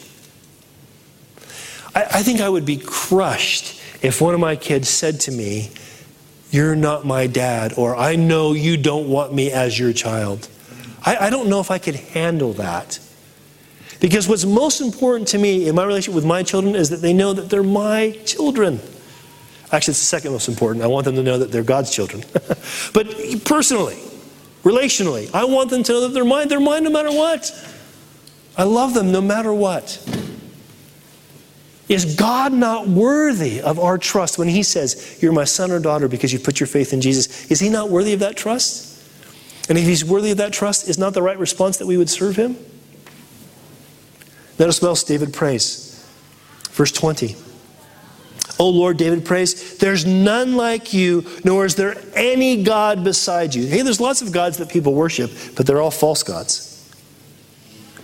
I, 1.95 2.03
I 2.03 2.23
think 2.23 2.41
I 2.41 2.49
would 2.49 2.65
be 2.65 2.77
crushed 2.77 3.81
if 4.01 4.21
one 4.21 4.33
of 4.33 4.39
my 4.39 4.55
kids 4.55 4.89
said 4.89 5.19
to 5.21 5.31
me, 5.31 5.71
You're 6.51 6.75
not 6.75 7.05
my 7.05 7.27
dad, 7.27 7.73
or 7.77 7.95
I 7.95 8.15
know 8.15 8.53
you 8.53 8.77
don't 8.77 9.09
want 9.09 9.33
me 9.33 9.51
as 9.51 9.77
your 9.77 9.93
child. 9.93 10.47
I, 11.05 11.27
I 11.27 11.29
don't 11.29 11.49
know 11.49 11.59
if 11.59 11.71
I 11.71 11.77
could 11.77 11.95
handle 11.95 12.53
that. 12.53 12.99
Because 13.99 14.27
what's 14.27 14.45
most 14.45 14.79
important 14.79 15.29
to 15.29 15.39
me 15.39 15.67
in 15.67 15.73
my 15.73 15.83
relationship 15.83 16.15
with 16.15 16.25
my 16.25 16.43
children 16.43 16.75
is 16.75 16.91
that 16.91 16.97
they 16.97 17.13
know 17.13 17.33
that 17.33 17.49
they're 17.49 17.63
my 17.63 18.11
children. 18.25 18.79
Actually, 19.71 19.93
it's 19.93 19.99
the 19.99 20.05
second 20.05 20.31
most 20.31 20.47
important. 20.47 20.83
I 20.83 20.87
want 20.87 21.05
them 21.05 21.15
to 21.15 21.23
know 21.23 21.39
that 21.39 21.51
they're 21.51 21.63
God's 21.63 21.91
children. 21.91 22.23
but 22.93 23.07
personally, 23.43 23.97
relationally, 24.63 25.33
I 25.33 25.45
want 25.45 25.71
them 25.71 25.83
to 25.83 25.91
know 25.91 26.01
that 26.01 26.09
they're 26.09 26.23
mine. 26.23 26.47
They're 26.47 26.59
mine 26.59 26.83
no 26.83 26.89
matter 26.91 27.11
what. 27.11 27.51
I 28.57 28.63
love 28.63 28.93
them 28.93 29.11
no 29.11 29.21
matter 29.21 29.53
what. 29.53 30.03
Is 31.87 32.15
God 32.15 32.51
not 32.51 32.87
worthy 32.87 33.61
of 33.61 33.79
our 33.79 33.97
trust 33.97 34.37
when 34.37 34.49
He 34.49 34.63
says, 34.63 35.19
You're 35.21 35.31
my 35.31 35.45
son 35.45 35.71
or 35.71 35.79
daughter 35.79 36.07
because 36.07 36.33
you 36.33 36.39
put 36.39 36.59
your 36.59 36.67
faith 36.67 36.91
in 36.91 36.99
Jesus? 36.99 37.49
Is 37.49 37.59
He 37.59 37.69
not 37.69 37.89
worthy 37.89 38.13
of 38.13 38.19
that 38.19 38.35
trust? 38.35 38.95
And 39.69 39.77
if 39.77 39.85
He's 39.85 40.03
worthy 40.03 40.31
of 40.31 40.37
that 40.37 40.51
trust, 40.51 40.89
is 40.89 40.97
not 40.97 41.13
the 41.13 41.21
right 41.21 41.37
response 41.37 41.77
that 41.77 41.85
we 41.85 41.97
would 41.97 42.09
serve 42.09 42.35
Him? 42.35 42.57
Notice 44.59 44.81
what 44.81 44.89
else 44.89 45.03
David 45.03 45.33
prays. 45.33 46.05
Verse 46.71 46.91
20. 46.91 47.35
Oh 48.59 48.69
Lord, 48.69 48.97
David 48.97 49.23
prays, 49.23 49.77
there's 49.77 50.05
none 50.05 50.55
like 50.55 50.91
you, 50.91 51.25
nor 51.43 51.65
is 51.65 51.75
there 51.75 51.95
any 52.15 52.63
God 52.63 53.03
beside 53.03 53.53
you. 53.53 53.67
Hey, 53.67 53.83
there's 53.83 54.01
lots 54.01 54.21
of 54.23 54.31
gods 54.31 54.57
that 54.57 54.69
people 54.69 54.93
worship, 54.93 55.31
but 55.55 55.67
they're 55.67 55.79
all 55.81 55.91
false 55.91 56.23
gods. 56.23 56.76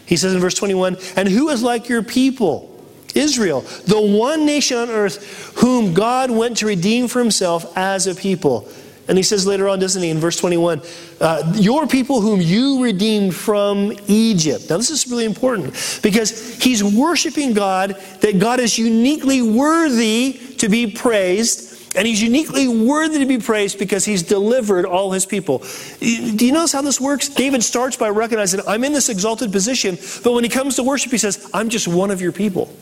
He 0.06 0.18
says 0.18 0.34
in 0.34 0.40
verse 0.40 0.56
21 0.56 0.98
And 1.16 1.28
who 1.28 1.50
is 1.50 1.64
like 1.64 1.90
your 1.90 2.04
people? 2.04 2.70
Israel, 3.16 3.62
the 3.86 4.02
one 4.02 4.46
nation 4.46 4.78
on 4.78 4.90
earth 4.90 5.54
whom 5.60 5.94
God 5.94 6.32
went 6.32 6.58
to 6.58 6.66
redeem 6.66 7.08
for 7.08 7.20
himself 7.20 7.78
as 7.78 8.08
a 8.08 8.16
people. 8.16 8.68
And 9.08 9.18
he 9.18 9.24
says 9.24 9.46
later 9.46 9.68
on, 9.68 9.80
doesn't 9.80 10.02
he, 10.02 10.10
in 10.10 10.18
verse 10.18 10.38
21, 10.38 10.82
uh, 11.20 11.54
your 11.56 11.88
people 11.88 12.22
whom 12.22 12.40
you 12.40 12.82
redeemed 12.82 13.36
from 13.36 13.92
Egypt. 14.08 14.70
Now, 14.70 14.78
this 14.78 14.90
is 14.90 15.08
really 15.10 15.26
important 15.26 16.00
because 16.02 16.62
he's 16.64 16.84
worshiping 16.84 17.54
God, 17.54 17.98
that 18.22 18.40
God 18.40 18.62
is 18.62 18.78
uniquely 18.78 19.42
worthy 19.42 20.40
to 20.58 20.70
be 20.70 20.88
praised. 20.88 21.73
And 21.96 22.08
he's 22.08 22.22
uniquely 22.22 22.68
worthy 22.68 23.20
to 23.20 23.26
be 23.26 23.38
praised 23.38 23.78
because 23.78 24.04
he's 24.06 24.24
delivered 24.24 24.86
all 24.86 25.12
his 25.12 25.26
people. 25.26 25.64
Do 26.00 26.46
you 26.46 26.52
notice 26.52 26.74
how 26.74 26.82
this 26.82 27.00
works? 27.00 27.30
David 27.30 27.64
starts 27.64 27.98
by 27.98 28.10
recognizing, 28.10 28.62
I'm 28.68 28.84
in 28.84 28.94
this 28.94 29.10
exalted 29.10 29.52
position, 29.52 29.98
but 30.24 30.34
when 30.34 30.44
he 30.44 30.50
comes 30.50 30.76
to 30.78 30.84
worship, 30.84 31.12
he 31.12 31.18
says, 31.18 31.50
I'm 31.54 31.70
just 31.70 31.88
one 31.88 32.10
of 32.12 32.22
your 32.22 32.32
people. 32.32 32.74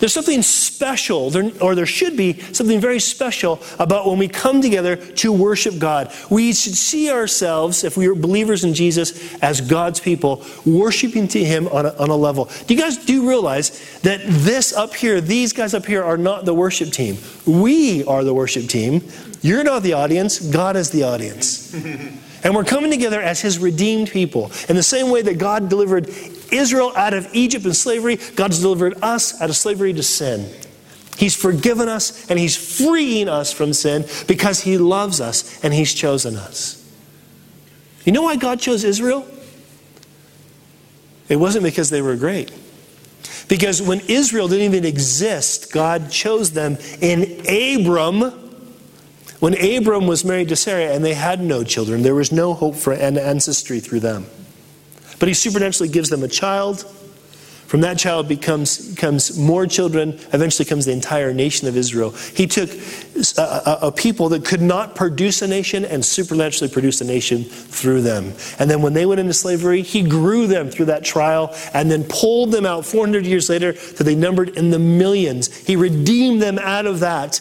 There's 0.00 0.14
something 0.14 0.42
special, 0.42 1.30
or 1.62 1.74
there 1.74 1.86
should 1.86 2.16
be 2.16 2.40
something 2.54 2.80
very 2.80 2.98
special 2.98 3.60
about 3.78 4.06
when 4.06 4.18
we 4.18 4.28
come 4.28 4.62
together 4.62 4.96
to 4.96 5.30
worship 5.30 5.78
God. 5.78 6.12
We 6.30 6.54
should 6.54 6.74
see 6.74 7.10
ourselves, 7.10 7.84
if 7.84 7.98
we 7.98 8.06
are 8.08 8.14
believers 8.14 8.64
in 8.64 8.72
Jesus, 8.72 9.34
as 9.42 9.60
God's 9.60 10.00
people, 10.00 10.42
worshiping 10.64 11.28
to 11.28 11.44
Him 11.44 11.68
on 11.68 11.84
a, 11.84 11.90
on 11.96 12.08
a 12.08 12.16
level. 12.16 12.50
Do 12.66 12.74
you 12.74 12.80
guys 12.80 12.96
do 12.96 13.28
realize 13.28 13.78
that 14.00 14.20
this 14.24 14.72
up 14.72 14.94
here, 14.94 15.20
these 15.20 15.52
guys 15.52 15.74
up 15.74 15.84
here, 15.84 16.02
are 16.02 16.16
not 16.16 16.46
the 16.46 16.54
worship 16.54 16.90
team? 16.90 17.18
We 17.46 18.02
are 18.04 18.24
the 18.24 18.32
worship 18.32 18.68
team. 18.68 19.06
You're 19.42 19.64
not 19.64 19.82
the 19.82 19.92
audience, 19.92 20.40
God 20.40 20.76
is 20.76 20.90
the 20.90 21.02
audience. 21.02 21.74
And 22.42 22.54
we're 22.54 22.64
coming 22.64 22.90
together 22.90 23.20
as 23.20 23.40
His 23.40 23.58
redeemed 23.58 24.10
people. 24.10 24.50
In 24.68 24.76
the 24.76 24.82
same 24.82 25.10
way 25.10 25.22
that 25.22 25.38
God 25.38 25.68
delivered 25.68 26.08
Israel 26.52 26.92
out 26.96 27.14
of 27.14 27.28
Egypt 27.34 27.64
and 27.64 27.76
slavery, 27.76 28.16
God's 28.36 28.60
delivered 28.60 29.02
us 29.02 29.40
out 29.40 29.50
of 29.50 29.56
slavery 29.56 29.92
to 29.92 30.02
sin. 30.02 30.48
He's 31.16 31.34
forgiven 31.34 31.88
us 31.88 32.30
and 32.30 32.38
He's 32.38 32.56
freeing 32.56 33.28
us 33.28 33.52
from 33.52 33.72
sin 33.72 34.06
because 34.26 34.60
He 34.60 34.78
loves 34.78 35.20
us 35.20 35.62
and 35.62 35.74
He's 35.74 35.92
chosen 35.92 36.36
us. 36.36 36.76
You 38.04 38.12
know 38.12 38.22
why 38.22 38.36
God 38.36 38.60
chose 38.60 38.84
Israel? 38.84 39.26
It 41.28 41.36
wasn't 41.36 41.64
because 41.64 41.90
they 41.90 42.02
were 42.02 42.16
great. 42.16 42.50
Because 43.48 43.82
when 43.82 44.00
Israel 44.08 44.48
didn't 44.48 44.64
even 44.64 44.84
exist, 44.84 45.72
God 45.72 46.10
chose 46.10 46.52
them 46.52 46.78
in 47.00 47.40
Abram. 47.46 48.49
When 49.40 49.54
Abram 49.54 50.06
was 50.06 50.22
married 50.22 50.50
to 50.50 50.56
Sarah 50.56 50.92
and 50.94 51.02
they 51.02 51.14
had 51.14 51.40
no 51.40 51.64
children, 51.64 52.02
there 52.02 52.14
was 52.14 52.30
no 52.30 52.52
hope 52.52 52.76
for 52.76 52.92
an 52.92 53.16
ancestry 53.16 53.80
through 53.80 54.00
them. 54.00 54.26
But 55.18 55.28
he 55.28 55.34
supernaturally 55.34 55.90
gives 55.90 56.10
them 56.10 56.22
a 56.22 56.28
child. 56.28 56.84
From 57.66 57.80
that 57.82 57.98
child 57.98 58.28
becomes, 58.28 58.94
becomes 58.94 59.38
more 59.38 59.66
children, 59.66 60.18
eventually 60.32 60.66
comes 60.66 60.84
the 60.86 60.92
entire 60.92 61.32
nation 61.32 61.68
of 61.68 61.76
Israel. 61.76 62.10
He 62.10 62.46
took 62.46 62.68
a, 63.38 63.40
a, 63.40 63.78
a, 63.82 63.92
people 63.92 64.28
that 64.30 64.44
could 64.44 64.60
not 64.60 64.94
produce 64.94 65.40
a 65.40 65.46
nation 65.46 65.84
and 65.84 66.04
supernaturally 66.04 66.70
produced 66.70 67.00
a 67.00 67.04
nation 67.04 67.44
through 67.44 68.02
them. 68.02 68.34
And 68.58 68.68
then 68.68 68.82
when 68.82 68.92
they 68.92 69.06
went 69.06 69.20
into 69.20 69.34
slavery, 69.34 69.82
he 69.82 70.02
grew 70.02 70.48
them 70.48 70.68
through 70.68 70.86
that 70.86 71.04
trial 71.04 71.54
and 71.72 71.90
then 71.90 72.04
pulled 72.04 72.50
them 72.50 72.66
out 72.66 72.84
400 72.84 73.24
years 73.24 73.48
later 73.48 73.72
that 73.72 74.04
they 74.04 74.16
numbered 74.16 74.50
in 74.50 74.70
the 74.70 74.78
millions. 74.80 75.56
He 75.56 75.76
redeemed 75.76 76.42
them 76.42 76.58
out 76.58 76.86
of 76.86 77.00
that 77.00 77.40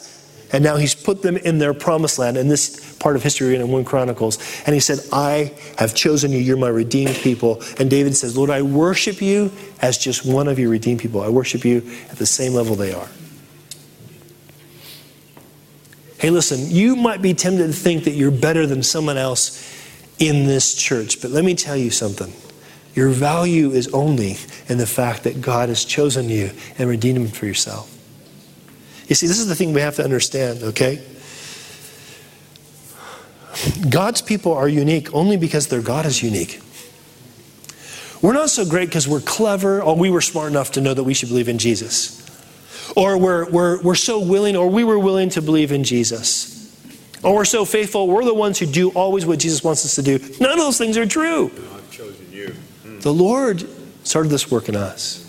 and 0.51 0.63
now 0.63 0.77
he's 0.77 0.95
put 0.95 1.21
them 1.21 1.37
in 1.37 1.59
their 1.59 1.73
promised 1.73 2.17
land. 2.17 2.37
And 2.37 2.49
this 2.49 2.95
part 2.97 3.15
of 3.15 3.23
history 3.23 3.55
in 3.55 3.69
1 3.69 3.85
Chronicles. 3.85 4.37
And 4.65 4.73
he 4.73 4.79
said, 4.79 4.99
I 5.11 5.53
have 5.77 5.93
chosen 5.93 6.31
you. 6.31 6.39
You're 6.39 6.57
my 6.57 6.69
redeemed 6.69 7.15
people. 7.15 7.61
And 7.79 7.89
David 7.89 8.15
says, 8.15 8.35
Lord, 8.35 8.49
I 8.49 8.61
worship 8.61 9.21
you 9.21 9.51
as 9.81 9.97
just 9.97 10.25
one 10.25 10.47
of 10.47 10.57
your 10.57 10.69
redeemed 10.69 10.99
people. 10.99 11.21
I 11.21 11.29
worship 11.29 11.63
you 11.63 11.77
at 12.09 12.17
the 12.17 12.25
same 12.25 12.53
level 12.53 12.75
they 12.75 12.93
are. 12.93 13.07
Hey, 16.17 16.31
listen, 16.31 16.69
you 16.69 16.95
might 16.95 17.21
be 17.21 17.33
tempted 17.33 17.67
to 17.67 17.73
think 17.73 18.03
that 18.03 18.11
you're 18.11 18.31
better 18.31 18.65
than 18.65 18.83
someone 18.83 19.17
else 19.17 19.65
in 20.19 20.45
this 20.47 20.73
church. 20.73 21.21
But 21.21 21.31
let 21.31 21.45
me 21.45 21.55
tell 21.55 21.77
you 21.77 21.91
something. 21.91 22.33
Your 22.93 23.09
value 23.09 23.71
is 23.71 23.87
only 23.93 24.35
in 24.67 24.79
the 24.79 24.87
fact 24.87 25.23
that 25.23 25.41
God 25.41 25.69
has 25.69 25.85
chosen 25.85 26.27
you 26.27 26.51
and 26.77 26.89
redeemed 26.89 27.19
him 27.19 27.27
for 27.27 27.45
yourself. 27.45 27.98
You 29.09 29.15
see, 29.15 29.25
this 29.25 29.39
is 29.39 29.47
the 29.47 29.55
thing 29.55 29.73
we 29.73 29.81
have 29.81 29.95
to 29.95 30.03
understand, 30.03 30.61
okay? 30.61 31.01
God's 33.89 34.21
people 34.21 34.53
are 34.53 34.69
unique 34.69 35.13
only 35.15 35.35
because 35.35 35.67
their 35.67 35.81
God 35.81 36.05
is 36.05 36.21
unique. 36.21 36.61
We're 38.21 38.33
not 38.33 38.51
so 38.51 38.65
great 38.65 38.87
because 38.89 39.07
we're 39.07 39.21
clever 39.21 39.81
or 39.81 39.95
we 39.95 40.11
were 40.11 40.21
smart 40.21 40.51
enough 40.51 40.73
to 40.73 40.81
know 40.81 40.93
that 40.93 41.03
we 41.03 41.15
should 41.15 41.29
believe 41.29 41.49
in 41.49 41.57
Jesus. 41.57 42.23
Or 42.95 43.17
we're, 43.17 43.49
we're, 43.49 43.81
we're 43.81 43.95
so 43.95 44.19
willing 44.19 44.55
or 44.55 44.69
we 44.69 44.83
were 44.83 44.99
willing 44.99 45.29
to 45.29 45.41
believe 45.41 45.71
in 45.71 45.83
Jesus. 45.83 46.55
Or 47.23 47.33
we're 47.33 47.45
so 47.45 47.65
faithful, 47.65 48.07
we're 48.07 48.23
the 48.23 48.33
ones 48.33 48.59
who 48.59 48.67
do 48.67 48.91
always 48.91 49.25
what 49.25 49.39
Jesus 49.39 49.63
wants 49.63 49.83
us 49.85 49.95
to 49.95 50.03
do. 50.03 50.19
None 50.39 50.51
of 50.51 50.57
those 50.57 50.77
things 50.77 50.97
are 50.97 51.07
true. 51.07 51.51
I've 51.73 51.91
chosen 51.91 52.31
you. 52.31 52.55
Mm. 52.85 53.01
The 53.01 53.13
Lord 53.13 53.67
started 54.03 54.29
this 54.29 54.51
work 54.51 54.69
in 54.69 54.75
us. 54.75 55.25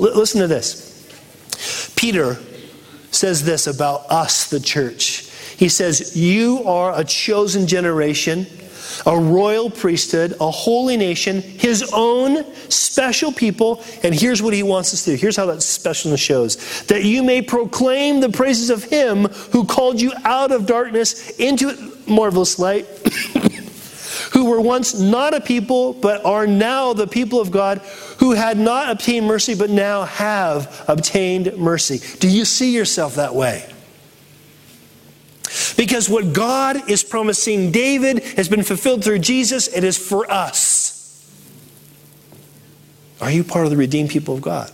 L- 0.00 0.16
listen 0.16 0.40
to 0.40 0.46
this. 0.46 1.92
Peter 1.94 2.38
says 3.10 3.44
this 3.44 3.66
about 3.66 4.10
us, 4.10 4.50
the 4.50 4.60
church. 4.60 5.28
He 5.56 5.68
says, 5.68 6.16
You 6.16 6.62
are 6.64 6.98
a 6.98 7.04
chosen 7.04 7.66
generation, 7.66 8.46
a 9.06 9.18
royal 9.18 9.70
priesthood, 9.70 10.36
a 10.40 10.50
holy 10.50 10.96
nation, 10.96 11.40
his 11.42 11.90
own 11.92 12.44
special 12.70 13.32
people. 13.32 13.82
And 14.02 14.14
here's 14.14 14.40
what 14.42 14.54
he 14.54 14.62
wants 14.62 14.94
us 14.94 15.04
to 15.04 15.12
do. 15.12 15.16
Here's 15.16 15.36
how 15.36 15.46
that 15.46 15.58
specialness 15.58 16.18
shows 16.18 16.84
that 16.84 17.04
you 17.04 17.22
may 17.22 17.42
proclaim 17.42 18.20
the 18.20 18.30
praises 18.30 18.70
of 18.70 18.84
him 18.84 19.24
who 19.52 19.64
called 19.64 20.00
you 20.00 20.12
out 20.24 20.52
of 20.52 20.66
darkness 20.66 21.30
into 21.38 21.92
marvelous 22.06 22.58
light. 22.58 22.86
who 24.32 24.44
were 24.44 24.60
once 24.60 24.98
not 24.98 25.34
a 25.34 25.40
people, 25.40 25.92
but 25.92 26.24
are 26.24 26.46
now 26.46 26.92
the 26.92 27.06
people 27.06 27.40
of 27.40 27.50
God, 27.50 27.80
who 28.28 28.34
had 28.34 28.58
not 28.58 28.90
obtained 28.90 29.26
mercy, 29.26 29.54
but 29.54 29.70
now 29.70 30.04
have 30.04 30.84
obtained 30.86 31.56
mercy. 31.56 31.98
Do 32.18 32.28
you 32.28 32.44
see 32.44 32.74
yourself 32.74 33.14
that 33.14 33.34
way? 33.34 33.66
Because 35.78 36.10
what 36.10 36.34
God 36.34 36.90
is 36.90 37.02
promising 37.02 37.72
David 37.72 38.22
has 38.36 38.46
been 38.46 38.62
fulfilled 38.62 39.02
through 39.02 39.20
Jesus, 39.20 39.66
it 39.68 39.82
is 39.82 39.96
for 39.96 40.30
us. 40.30 41.26
Are 43.22 43.30
you 43.30 43.44
part 43.44 43.64
of 43.64 43.70
the 43.70 43.78
redeemed 43.78 44.10
people 44.10 44.34
of 44.34 44.42
God? 44.42 44.70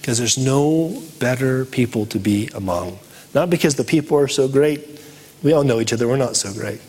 Because 0.00 0.18
there's 0.18 0.38
no 0.38 1.02
better 1.18 1.64
people 1.64 2.06
to 2.06 2.20
be 2.20 2.48
among 2.54 3.00
Not 3.34 3.50
because 3.50 3.74
the 3.74 3.82
people 3.82 4.16
are 4.16 4.28
so 4.28 4.46
great. 4.46 5.02
We 5.42 5.52
all 5.52 5.64
know 5.64 5.80
each 5.80 5.92
other, 5.92 6.06
we're 6.06 6.16
not 6.16 6.36
so 6.36 6.52
great. 6.52 6.80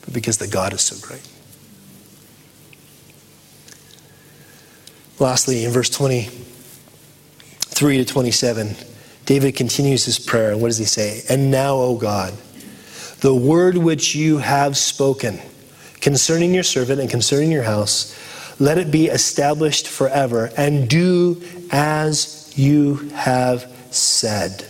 But 0.00 0.14
because 0.14 0.38
the 0.38 0.48
God 0.48 0.72
is 0.72 0.80
so 0.80 0.96
great. 1.06 1.22
Lastly, 5.18 5.64
in 5.64 5.72
verse 5.72 5.90
23 5.90 7.98
to 7.98 8.04
27, 8.04 8.76
David 9.26 9.56
continues 9.56 10.04
his 10.04 10.18
prayer. 10.18 10.52
And 10.52 10.60
what 10.60 10.68
does 10.68 10.78
he 10.78 10.84
say? 10.84 11.22
And 11.28 11.50
now, 11.50 11.76
O 11.76 11.96
God, 11.96 12.34
the 13.20 13.34
word 13.34 13.76
which 13.76 14.14
you 14.14 14.38
have 14.38 14.76
spoken 14.76 15.40
concerning 16.00 16.54
your 16.54 16.62
servant 16.62 17.00
and 17.00 17.10
concerning 17.10 17.50
your 17.50 17.64
house, 17.64 18.16
let 18.60 18.78
it 18.78 18.90
be 18.90 19.06
established 19.06 19.88
forever, 19.88 20.50
and 20.56 20.88
do 20.88 21.42
as 21.70 22.52
you 22.56 23.08
have 23.10 23.70
said. 23.90 24.66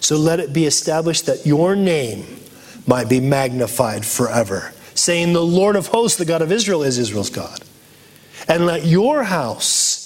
So 0.00 0.16
let 0.16 0.40
it 0.40 0.52
be 0.52 0.66
established 0.66 1.26
that 1.26 1.46
your 1.46 1.74
name 1.74 2.24
might 2.86 3.08
be 3.08 3.20
magnified 3.20 4.04
forever, 4.04 4.72
saying, 4.94 5.32
The 5.32 5.42
Lord 5.42 5.76
of 5.76 5.88
hosts, 5.88 6.18
the 6.18 6.24
God 6.24 6.42
of 6.42 6.52
Israel, 6.52 6.82
is 6.82 6.98
Israel's 6.98 7.30
God. 7.30 7.60
And 8.48 8.66
let 8.66 8.84
your 8.84 9.24
house, 9.24 10.04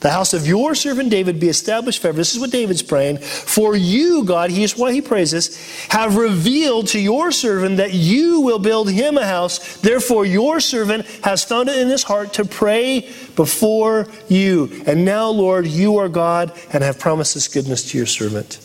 the 0.00 0.10
house 0.10 0.34
of 0.34 0.46
your 0.46 0.74
servant 0.74 1.10
David, 1.10 1.40
be 1.40 1.48
established 1.48 2.00
forever. 2.00 2.16
This 2.16 2.34
is 2.34 2.40
what 2.40 2.50
David's 2.50 2.82
praying. 2.82 3.18
For 3.18 3.74
you, 3.76 4.24
God, 4.24 4.50
here's 4.50 4.76
why 4.76 4.92
he 4.92 5.00
praises, 5.00 5.56
have 5.88 6.16
revealed 6.16 6.88
to 6.88 7.00
your 7.00 7.32
servant 7.32 7.78
that 7.78 7.92
you 7.94 8.40
will 8.40 8.58
build 8.58 8.90
him 8.90 9.16
a 9.16 9.26
house. 9.26 9.76
Therefore, 9.78 10.24
your 10.24 10.60
servant 10.60 11.06
has 11.24 11.44
found 11.44 11.68
it 11.68 11.76
in 11.76 11.88
his 11.88 12.02
heart 12.02 12.34
to 12.34 12.44
pray 12.44 13.10
before 13.36 14.06
you. 14.28 14.82
And 14.86 15.04
now, 15.04 15.28
Lord, 15.28 15.66
you 15.66 15.98
are 15.98 16.08
God 16.08 16.52
and 16.72 16.82
have 16.82 16.98
promised 16.98 17.34
this 17.34 17.48
goodness 17.48 17.90
to 17.90 17.98
your 17.98 18.06
servant. 18.06 18.58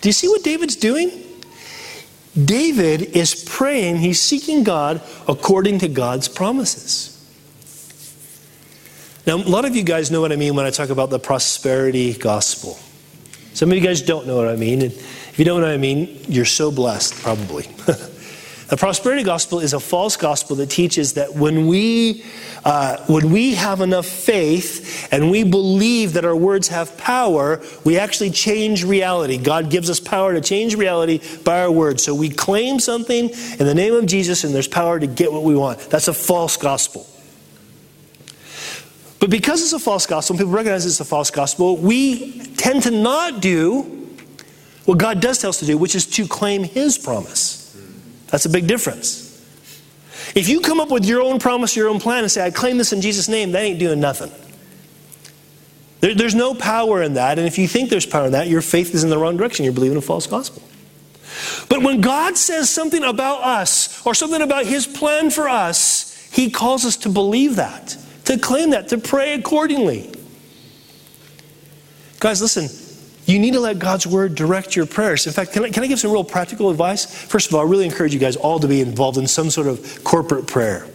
Do 0.00 0.08
you 0.08 0.12
see 0.12 0.28
what 0.28 0.42
David's 0.42 0.76
doing? 0.76 1.10
David 2.36 3.02
is 3.16 3.44
praying, 3.44 3.98
he's 3.98 4.20
seeking 4.20 4.64
God 4.64 5.00
according 5.28 5.78
to 5.78 5.88
God's 5.88 6.28
promises. 6.28 7.13
Now, 9.26 9.36
a 9.36 9.38
lot 9.38 9.64
of 9.64 9.74
you 9.74 9.82
guys 9.82 10.10
know 10.10 10.20
what 10.20 10.32
I 10.32 10.36
mean 10.36 10.54
when 10.54 10.66
I 10.66 10.70
talk 10.70 10.90
about 10.90 11.08
the 11.08 11.18
prosperity 11.18 12.12
gospel. 12.12 12.78
Some 13.54 13.70
of 13.70 13.76
you 13.76 13.82
guys 13.82 14.02
don't 14.02 14.26
know 14.26 14.36
what 14.36 14.48
I 14.48 14.56
mean. 14.56 14.82
And 14.82 14.92
if 14.92 15.38
you 15.38 15.46
don't 15.46 15.60
know 15.60 15.66
what 15.66 15.74
I 15.74 15.78
mean, 15.78 16.20
you're 16.28 16.44
so 16.44 16.70
blessed, 16.70 17.14
probably. 17.22 17.62
the 18.68 18.76
prosperity 18.76 19.22
gospel 19.22 19.60
is 19.60 19.72
a 19.72 19.80
false 19.80 20.18
gospel 20.18 20.56
that 20.56 20.68
teaches 20.68 21.14
that 21.14 21.34
when 21.34 21.66
we, 21.66 22.22
uh, 22.66 22.98
when 23.06 23.30
we 23.30 23.54
have 23.54 23.80
enough 23.80 24.04
faith 24.04 25.08
and 25.10 25.30
we 25.30 25.42
believe 25.42 26.12
that 26.14 26.26
our 26.26 26.36
words 26.36 26.68
have 26.68 26.98
power, 26.98 27.62
we 27.82 27.96
actually 27.96 28.30
change 28.30 28.84
reality. 28.84 29.38
God 29.38 29.70
gives 29.70 29.88
us 29.88 30.00
power 30.00 30.34
to 30.34 30.42
change 30.42 30.74
reality 30.74 31.22
by 31.44 31.62
our 31.62 31.72
words. 31.72 32.02
So 32.02 32.14
we 32.14 32.28
claim 32.28 32.78
something 32.78 33.30
in 33.30 33.66
the 33.66 33.74
name 33.74 33.94
of 33.94 34.04
Jesus 34.04 34.44
and 34.44 34.54
there's 34.54 34.68
power 34.68 35.00
to 35.00 35.06
get 35.06 35.32
what 35.32 35.44
we 35.44 35.54
want. 35.54 35.78
That's 35.88 36.08
a 36.08 36.14
false 36.14 36.58
gospel. 36.58 37.06
But 39.24 39.30
because 39.30 39.62
it's 39.62 39.72
a 39.72 39.78
false 39.78 40.04
gospel, 40.04 40.36
people 40.36 40.52
recognize 40.52 40.84
it's 40.84 41.00
a 41.00 41.04
false 41.06 41.30
gospel, 41.30 41.78
we 41.78 42.40
tend 42.56 42.82
to 42.82 42.90
not 42.90 43.40
do 43.40 43.80
what 44.84 44.98
God 44.98 45.20
does 45.20 45.38
tell 45.38 45.48
us 45.48 45.60
to 45.60 45.64
do, 45.64 45.78
which 45.78 45.94
is 45.94 46.04
to 46.08 46.28
claim 46.28 46.62
His 46.62 46.98
promise. 46.98 47.74
That's 48.26 48.44
a 48.44 48.50
big 48.50 48.66
difference. 48.66 49.22
If 50.34 50.50
you 50.50 50.60
come 50.60 50.78
up 50.78 50.90
with 50.90 51.06
your 51.06 51.22
own 51.22 51.38
promise, 51.38 51.74
your 51.74 51.88
own 51.88 52.00
plan, 52.00 52.22
and 52.22 52.30
say, 52.30 52.44
I 52.44 52.50
claim 52.50 52.76
this 52.76 52.92
in 52.92 53.00
Jesus' 53.00 53.26
name, 53.26 53.52
that 53.52 53.62
ain't 53.62 53.78
doing 53.78 53.98
nothing. 53.98 54.30
There, 56.00 56.14
there's 56.14 56.34
no 56.34 56.52
power 56.52 57.02
in 57.02 57.14
that. 57.14 57.38
And 57.38 57.48
if 57.48 57.56
you 57.56 57.66
think 57.66 57.88
there's 57.88 58.04
power 58.04 58.26
in 58.26 58.32
that, 58.32 58.48
your 58.48 58.60
faith 58.60 58.94
is 58.94 59.04
in 59.04 59.08
the 59.08 59.16
wrong 59.16 59.38
direction. 59.38 59.64
You're 59.64 59.72
believing 59.72 59.96
a 59.96 60.02
false 60.02 60.26
gospel. 60.26 60.62
But 61.70 61.82
when 61.82 62.02
God 62.02 62.36
says 62.36 62.68
something 62.68 63.02
about 63.02 63.42
us 63.42 64.06
or 64.06 64.14
something 64.14 64.42
about 64.42 64.66
His 64.66 64.86
plan 64.86 65.30
for 65.30 65.48
us, 65.48 66.28
He 66.30 66.50
calls 66.50 66.84
us 66.84 66.98
to 66.98 67.08
believe 67.08 67.56
that 67.56 67.96
to 68.24 68.38
claim 68.38 68.70
that, 68.70 68.88
to 68.88 68.98
pray 68.98 69.34
accordingly. 69.34 70.12
Guys, 72.20 72.40
listen, 72.40 72.68
you 73.26 73.38
need 73.38 73.54
to 73.54 73.60
let 73.60 73.78
God's 73.78 74.06
word 74.06 74.34
direct 74.34 74.76
your 74.76 74.86
prayers. 74.86 75.26
In 75.26 75.32
fact, 75.32 75.52
can 75.52 75.64
I, 75.64 75.70
can 75.70 75.82
I 75.82 75.86
give 75.86 75.98
some 75.98 76.10
real 76.10 76.24
practical 76.24 76.70
advice? 76.70 77.04
First 77.04 77.48
of 77.48 77.54
all, 77.54 77.60
I 77.60 77.64
really 77.64 77.86
encourage 77.86 78.12
you 78.12 78.20
guys 78.20 78.36
all 78.36 78.58
to 78.60 78.68
be 78.68 78.80
involved 78.80 79.18
in 79.18 79.26
some 79.26 79.50
sort 79.50 79.66
of 79.66 80.04
corporate 80.04 80.46
prayer. 80.46 80.86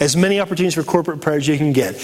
As 0.00 0.16
many 0.16 0.40
opportunities 0.40 0.74
for 0.74 0.82
corporate 0.82 1.20
prayer 1.20 1.36
as 1.36 1.46
you 1.46 1.56
can 1.56 1.72
get. 1.72 1.94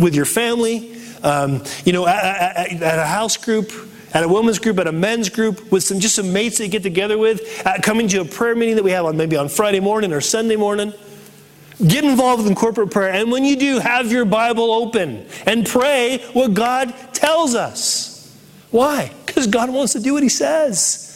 With 0.00 0.14
your 0.14 0.24
family, 0.24 0.96
um, 1.22 1.64
you 1.84 1.92
know, 1.92 2.06
at, 2.06 2.72
at, 2.72 2.82
at, 2.82 2.98
a 2.98 3.06
house 3.06 3.36
group, 3.36 3.72
at 4.12 4.22
a 4.22 4.28
women's 4.28 4.58
group, 4.58 4.78
at 4.78 4.86
a 4.86 4.92
men's 4.92 5.28
group, 5.28 5.72
with 5.72 5.82
some 5.82 5.98
just 5.98 6.14
some 6.14 6.32
mates 6.32 6.58
that 6.58 6.64
you 6.64 6.70
get 6.70 6.82
together 6.82 7.16
with, 7.16 7.64
coming 7.82 8.08
to 8.08 8.20
a 8.20 8.24
prayer 8.24 8.54
meeting 8.54 8.76
that 8.76 8.84
we 8.84 8.90
have 8.90 9.04
on 9.04 9.16
maybe 9.16 9.36
on 9.36 9.48
Friday 9.48 9.80
morning 9.80 10.12
or 10.12 10.20
Sunday 10.20 10.56
morning. 10.56 10.92
Get 11.86 12.04
involved 12.04 12.46
in 12.46 12.54
corporate 12.54 12.90
prayer. 12.90 13.12
And 13.12 13.32
when 13.32 13.44
you 13.44 13.56
do, 13.56 13.78
have 13.80 14.12
your 14.12 14.24
Bible 14.24 14.70
open 14.72 15.26
and 15.46 15.66
pray 15.66 16.18
what 16.32 16.54
God 16.54 16.94
tells 17.12 17.54
us. 17.54 18.12
Why? 18.70 19.12
Because 19.26 19.46
God 19.46 19.70
wants 19.70 19.92
to 19.94 20.00
do 20.00 20.14
what 20.14 20.22
He 20.22 20.28
says. 20.28 21.08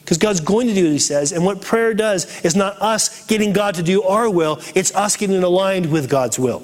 Because 0.00 0.18
God's 0.18 0.40
going 0.40 0.66
to 0.66 0.74
do 0.74 0.84
what 0.84 0.92
He 0.92 0.98
says. 0.98 1.32
And 1.32 1.44
what 1.44 1.62
prayer 1.62 1.94
does 1.94 2.44
is 2.44 2.54
not 2.54 2.80
us 2.82 3.26
getting 3.26 3.52
God 3.52 3.76
to 3.76 3.82
do 3.82 4.02
our 4.02 4.28
will, 4.28 4.60
it's 4.74 4.94
us 4.94 5.16
getting 5.16 5.42
aligned 5.42 5.90
with 5.90 6.10
God's 6.10 6.38
will. 6.38 6.62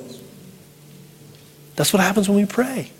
That's 1.77 1.93
what 1.93 2.01
happens 2.03 2.29
when 2.29 2.39
we 2.39 2.47
pray. 2.47 2.91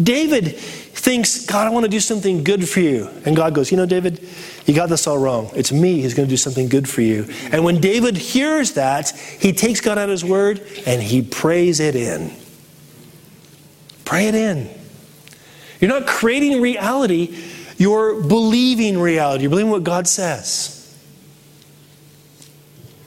David 0.00 0.58
thinks, 1.06 1.46
God, 1.46 1.68
I 1.68 1.70
want 1.70 1.84
to 1.84 1.88
do 1.88 2.00
something 2.00 2.42
good 2.42 2.68
for 2.68 2.80
you. 2.80 3.08
And 3.24 3.36
God 3.36 3.54
goes, 3.54 3.70
You 3.70 3.76
know, 3.76 3.86
David, 3.86 4.28
you 4.66 4.74
got 4.74 4.88
this 4.88 5.06
all 5.06 5.16
wrong. 5.16 5.50
It's 5.54 5.70
me 5.70 6.02
who's 6.02 6.14
going 6.14 6.26
to 6.26 6.32
do 6.32 6.36
something 6.36 6.68
good 6.68 6.88
for 6.88 7.00
you. 7.00 7.26
And 7.52 7.64
when 7.64 7.80
David 7.80 8.16
hears 8.16 8.72
that, 8.72 9.10
he 9.10 9.52
takes 9.52 9.80
God 9.80 9.98
at 9.98 10.08
his 10.08 10.24
word 10.24 10.60
and 10.84 11.00
he 11.00 11.22
prays 11.22 11.78
it 11.78 11.94
in. 11.94 12.32
Pray 14.04 14.26
it 14.26 14.34
in. 14.34 14.68
You're 15.80 15.90
not 15.90 16.08
creating 16.08 16.60
reality, 16.60 17.38
you're 17.76 18.20
believing 18.22 18.98
reality. 18.98 19.42
You're 19.42 19.50
believing 19.50 19.70
what 19.70 19.84
God 19.84 20.08
says. 20.08 20.75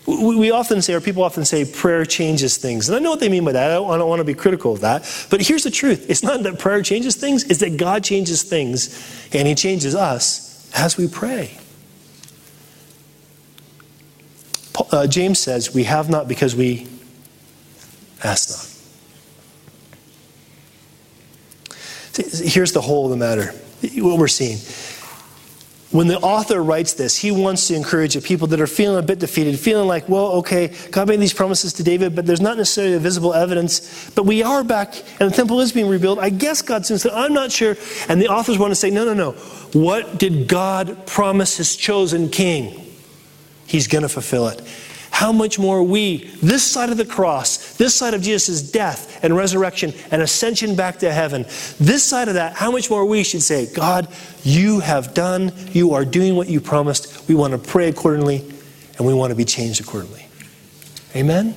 We 0.09 0.49
often 0.49 0.81
say, 0.81 0.95
or 0.95 1.01
people 1.01 1.21
often 1.21 1.45
say, 1.45 1.65
prayer 1.65 2.03
changes 2.03 2.57
things. 2.57 2.89
And 2.89 2.95
I 2.95 2.99
know 2.99 3.11
what 3.11 3.19
they 3.19 3.29
mean 3.29 3.45
by 3.45 3.51
that. 3.51 3.69
I 3.69 3.75
don't, 3.75 3.91
I 3.91 3.97
don't, 3.97 4.09
want 4.09 4.21
to 4.21 4.23
be 4.23 4.33
critical 4.33 4.73
of 4.73 4.81
that. 4.81 5.01
But 5.29 5.41
here's 5.41 5.63
the 5.63 5.69
truth 5.69 6.09
it's 6.09 6.23
not 6.23 6.41
that 6.43 6.57
prayer 6.57 6.81
changes 6.81 7.15
things, 7.15 7.43
it's 7.43 7.59
that 7.59 7.77
God 7.77 8.03
changes 8.03 8.41
things 8.41 9.29
and 9.33 9.47
He 9.47 9.53
changes 9.53 9.93
us 9.93 10.71
as 10.75 10.97
we 10.97 11.07
pray. 11.07 11.57
Uh, 14.91 15.05
James 15.05 15.37
says, 15.37 15.75
We 15.75 15.83
have 15.83 16.09
not 16.09 16.27
because 16.27 16.55
we 16.55 16.87
ask 18.23 18.49
not. 18.49 18.65
See, 22.15 22.47
here's 22.47 22.71
the 22.71 22.81
whole 22.81 23.05
of 23.05 23.11
the 23.11 23.17
matter 23.17 23.53
what 23.95 24.17
we're 24.17 24.27
seeing 24.27 24.57
when 25.91 26.07
the 26.07 26.19
author 26.19 26.61
writes 26.61 26.93
this, 26.93 27.17
he 27.17 27.31
wants 27.31 27.67
to 27.67 27.75
encourage 27.75 28.13
the 28.13 28.21
people 28.21 28.47
that 28.47 28.61
are 28.61 28.67
feeling 28.67 28.99
a 28.99 29.01
bit 29.01 29.17
defeated, 29.17 29.59
feeling 29.59 29.87
like, 29.87 30.07
well, 30.07 30.27
okay, 30.33 30.71
God 30.91 31.07
made 31.07 31.19
these 31.19 31.33
promises 31.33 31.73
to 31.73 31.83
David, 31.83 32.15
but 32.15 32.27
there's 32.27 32.41
not 32.41 32.57
necessarily 32.57 32.97
visible 32.99 33.33
evidence. 33.33 34.11
But 34.11 34.23
we 34.27 34.43
are 34.43 34.63
back, 34.63 34.93
and 35.19 35.31
the 35.31 35.35
temple 35.35 35.59
is 35.61 35.71
being 35.71 35.89
rebuilt. 35.89 36.19
I 36.19 36.29
guess 36.29 36.61
God 36.61 36.85
soon 36.85 36.99
said, 36.99 37.11
I'm 37.13 37.33
not 37.33 37.51
sure. 37.51 37.75
And 38.07 38.21
the 38.21 38.27
authors 38.27 38.59
want 38.59 38.69
to 38.71 38.75
say, 38.75 38.91
no, 38.91 39.03
no, 39.03 39.15
no. 39.15 39.31
What 39.73 40.19
did 40.19 40.47
God 40.47 41.07
promise 41.07 41.57
his 41.57 41.75
chosen 41.75 42.29
king? 42.29 42.85
He's 43.65 43.87
going 43.87 44.03
to 44.03 44.09
fulfill 44.09 44.47
it 44.47 44.61
how 45.19 45.33
much 45.33 45.59
more 45.59 45.83
we, 45.83 46.23
this 46.41 46.63
side 46.63 46.89
of 46.89 46.95
the 46.95 47.03
cross, 47.03 47.73
this 47.73 47.93
side 47.93 48.13
of 48.13 48.21
Jesus' 48.21 48.61
death 48.61 49.21
and 49.21 49.35
resurrection 49.35 49.91
and 50.11 50.21
ascension 50.21 50.77
back 50.77 50.97
to 50.99 51.11
heaven, 51.11 51.43
this 51.77 52.05
side 52.05 52.29
of 52.29 52.35
that, 52.35 52.53
how 52.53 52.71
much 52.71 52.89
more 52.89 53.03
we 53.03 53.21
should 53.21 53.41
say, 53.41 53.67
God, 53.73 54.07
you 54.43 54.79
have 54.79 55.13
done, 55.13 55.51
you 55.73 55.93
are 55.93 56.05
doing 56.05 56.37
what 56.37 56.47
you 56.47 56.61
promised. 56.61 57.27
We 57.27 57.35
want 57.35 57.51
to 57.51 57.57
pray 57.57 57.89
accordingly 57.89 58.49
and 58.97 59.05
we 59.05 59.13
want 59.13 59.31
to 59.31 59.35
be 59.35 59.43
changed 59.43 59.81
accordingly. 59.81 60.25
Amen? 61.13 61.53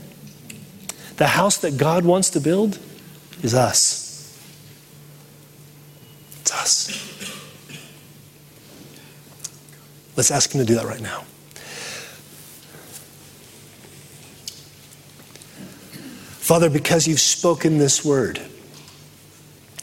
The 1.19 1.29
house 1.29 1.59
that 1.59 1.77
God 1.79 2.05
wants 2.05 2.31
to 2.31 2.41
build 2.41 2.81
is 3.45 3.55
us. 3.55 4.45
It's 6.41 6.53
us. 6.53 6.89
Let's 10.17 10.33
ask 10.33 10.53
Him 10.53 10.61
to 10.61 10.67
do 10.67 10.75
that 10.75 10.85
right 10.87 11.01
now. 11.01 11.23
Father, 16.43 16.69
because 16.69 17.07
you've 17.07 17.21
spoken 17.21 17.79
this 17.79 18.05
word, 18.05 18.43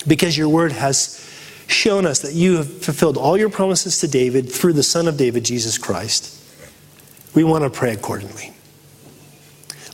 because 0.05 0.37
your 0.37 0.49
word 0.49 0.73
has 0.73 1.25
shown 1.67 2.05
us 2.05 2.19
that 2.19 2.33
you 2.33 2.57
have 2.57 2.83
fulfilled 2.83 3.15
all 3.15 3.37
your 3.37 3.49
promises 3.49 3.99
to 4.01 4.09
David 4.09 4.51
through 4.51 4.73
the 4.73 4.83
Son 4.83 5.07
of 5.07 5.15
David, 5.15 5.45
Jesus 5.45 5.77
Christ, 5.77 6.37
we 7.33 7.45
want 7.45 7.63
to 7.63 7.69
pray 7.69 7.93
accordingly. 7.93 8.51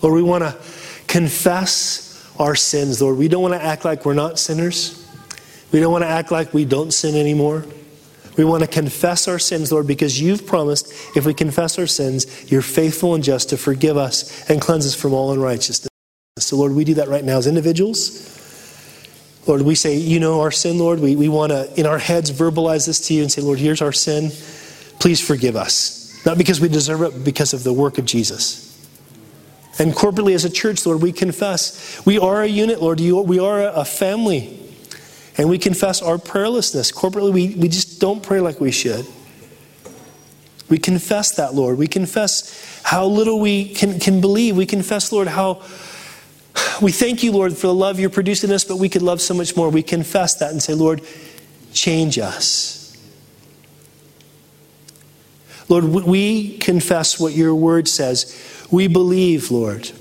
Lord, 0.02 0.16
we 0.16 0.24
want 0.24 0.44
to 0.44 0.58
confess 1.06 2.28
our 2.40 2.56
sins, 2.56 3.00
Lord. 3.00 3.20
We 3.20 3.28
don't 3.28 3.44
want 3.44 3.54
to 3.54 3.64
act 3.64 3.86
like 3.86 4.04
we're 4.04 4.16
not 4.16 4.40
sinners. 4.40 5.08
We 5.72 5.80
don't 5.80 5.92
want 5.92 6.04
to 6.04 6.10
act 6.10 6.32
like 6.32 6.52
we 6.52 6.66
don't 6.66 6.92
sin 6.92 7.16
anymore. 7.16 7.64
We 8.38 8.44
want 8.44 8.64
to 8.64 8.68
confess 8.68 9.28
our 9.28 9.38
sins, 9.38 9.72
Lord, 9.72 9.86
because 9.86 10.20
you've 10.20 10.48
promised 10.48 10.92
if 11.16 11.28
we 11.28 11.36
confess 11.36 11.78
our 11.78 11.86
sins, 11.86 12.52
you're 12.52 12.64
faithful 12.64 13.14
and 13.14 13.24
just 13.24 13.50
to 13.50 13.58
forgive 13.58 13.98
us 13.98 14.50
and 14.50 14.60
cleanse 14.60 14.88
us 14.88 14.96
from 14.96 15.14
all 15.14 15.32
unrighteousness. 15.32 15.90
So, 16.38 16.58
Lord, 16.58 16.74
we 16.74 16.84
do 16.84 16.96
that 16.96 17.08
right 17.08 17.24
now 17.24 17.38
as 17.38 17.48
individuals. 17.48 19.40
Lord, 19.48 19.62
we 19.62 19.74
say, 19.74 19.96
you 19.96 20.20
know 20.20 20.42
our 20.42 20.52
sin, 20.52 20.78
Lord. 20.78 21.00
We, 21.00 21.16
we 21.16 21.30
want 21.30 21.54
to, 21.54 21.74
in 21.80 21.86
our 21.86 21.98
heads, 21.98 22.30
verbalize 22.30 22.88
this 22.88 23.08
to 23.08 23.14
you 23.14 23.22
and 23.22 23.32
say, 23.32 23.42
Lord, 23.42 23.58
here's 23.58 23.82
our 23.82 23.94
sin. 23.94 24.32
Please 25.00 25.26
forgive 25.26 25.56
us. 25.56 26.14
Not 26.26 26.38
because 26.38 26.60
we 26.60 26.68
deserve 26.68 27.04
it, 27.04 27.14
but 27.14 27.24
because 27.24 27.54
of 27.54 27.64
the 27.64 27.72
work 27.72 27.98
of 28.00 28.04
Jesus. 28.04 28.86
And 29.80 29.94
corporately 29.94 30.36
as 30.36 30.44
a 30.44 30.50
church, 30.50 30.86
Lord, 30.86 31.02
we 31.02 31.14
confess 31.14 32.06
we 32.06 32.20
are 32.20 32.44
a 32.44 32.48
unit, 32.48 32.82
Lord. 32.82 33.00
We 33.00 33.40
are 33.40 33.62
a 33.70 33.86
family. 33.86 34.60
And 35.38 35.48
we 35.48 35.58
confess 35.58 36.02
our 36.02 36.18
prayerlessness. 36.18 36.94
Corporately, 36.94 37.32
we, 37.32 37.56
we 37.56 37.70
just 37.70 38.02
don't 38.02 38.22
pray 38.22 38.42
like 38.42 38.60
we 38.60 38.74
should. 38.74 39.06
We 40.68 40.80
confess 40.80 41.32
that, 41.38 41.54
Lord. 41.54 41.78
We 41.78 41.88
confess 41.88 42.82
how 42.84 43.06
little 43.06 43.40
we 43.40 43.74
can, 43.74 44.02
can 44.02 44.20
believe. 44.20 44.58
We 44.58 44.66
confess, 44.66 45.14
Lord, 45.14 45.30
how 45.30 45.64
we 46.82 46.92
thank 46.92 47.24
you, 47.24 47.32
Lord, 47.32 47.54
for 47.54 47.68
the 47.68 47.74
love 47.74 48.00
you're 48.00 48.10
producing 48.10 48.50
in 48.50 48.56
us, 48.56 48.64
but 48.64 48.78
we 48.78 48.90
could 48.90 49.02
love 49.02 49.22
so 49.22 49.34
much 49.34 49.56
more. 49.56 49.70
We 49.70 49.84
confess 49.84 50.36
that 50.36 50.52
and 50.52 50.62
say, 50.62 50.74
Lord, 50.74 51.02
change 51.74 52.18
us. 52.20 52.98
Lord, 55.68 55.86
we 55.86 56.58
confess 56.58 57.20
what 57.20 57.34
your 57.34 57.56
word 57.56 57.88
says. 57.88 58.68
We 58.72 58.88
believe, 58.88 59.52
Lord, 59.52 59.92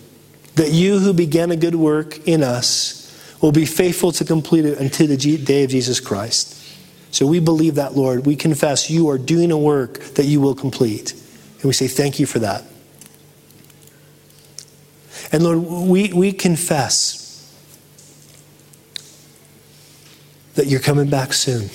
that 0.56 0.72
you 0.72 0.98
who 0.98 1.12
began 1.12 1.50
a 1.50 1.56
good 1.56 1.74
work 1.74 2.26
in 2.28 2.42
us 2.42 3.00
will 3.40 3.52
be 3.52 3.66
faithful 3.66 4.12
to 4.12 4.24
complete 4.24 4.64
it 4.64 4.78
until 4.78 5.06
the 5.06 5.16
day 5.16 5.64
of 5.64 5.70
Jesus 5.70 6.00
Christ. 6.00 6.60
So 7.10 7.26
we 7.26 7.40
believe 7.40 7.76
that, 7.76 7.94
Lord. 7.94 8.26
We 8.26 8.36
confess 8.36 8.90
you 8.90 9.08
are 9.08 9.18
doing 9.18 9.52
a 9.52 9.58
work 9.58 10.00
that 10.14 10.24
you 10.24 10.40
will 10.40 10.54
complete. 10.54 11.12
And 11.12 11.64
we 11.64 11.72
say 11.72 11.88
thank 11.88 12.18
you 12.18 12.26
for 12.26 12.40
that. 12.40 12.64
And 15.34 15.42
Lord, 15.42 15.58
we, 15.58 16.12
we 16.12 16.30
confess 16.30 17.52
that 20.54 20.68
you're 20.68 20.78
coming 20.78 21.10
back 21.10 21.32
soon. 21.32 21.70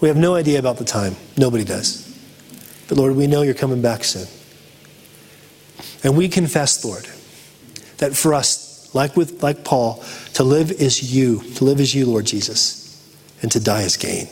We 0.00 0.08
have 0.08 0.16
no 0.16 0.34
idea 0.36 0.58
about 0.58 0.78
the 0.78 0.86
time. 0.86 1.16
Nobody 1.36 1.64
does. 1.64 2.08
But 2.88 2.96
Lord, 2.96 3.14
we 3.14 3.26
know 3.26 3.42
you're 3.42 3.52
coming 3.52 3.82
back 3.82 4.04
soon. 4.04 4.26
And 6.02 6.16
we 6.16 6.30
confess, 6.30 6.82
Lord, 6.82 7.06
that 7.98 8.16
for 8.16 8.32
us, 8.32 8.94
like 8.94 9.18
with 9.18 9.42
like 9.42 9.64
Paul, 9.64 10.02
to 10.32 10.42
live 10.42 10.70
is 10.72 11.14
you. 11.14 11.42
To 11.56 11.64
live 11.66 11.78
is 11.78 11.94
you, 11.94 12.06
Lord 12.06 12.24
Jesus. 12.24 13.06
And 13.42 13.52
to 13.52 13.60
die 13.60 13.82
is 13.82 13.98
gain. 13.98 14.28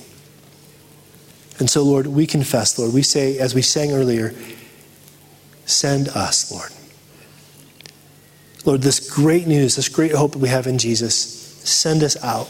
And 1.59 1.69
so, 1.69 1.83
Lord, 1.83 2.07
we 2.07 2.27
confess, 2.27 2.79
Lord, 2.79 2.95
we 2.95 3.03
say, 3.03 3.37
as 3.37 3.55
we 3.55 3.61
sang 3.61 3.93
earlier, 3.93 4.33
send 5.67 6.09
us, 6.09 6.51
Lord. 6.51 6.73
Lord, 8.65 8.83
this 8.83 9.11
great 9.11 9.47
news, 9.47 9.77
this 9.77 9.89
great 9.89 10.13
hope 10.13 10.33
that 10.33 10.39
we 10.39 10.49
have 10.49 10.67
in 10.67 10.79
Jesus, 10.79 11.17
send 11.17 12.03
us 12.03 12.23
out 12.23 12.49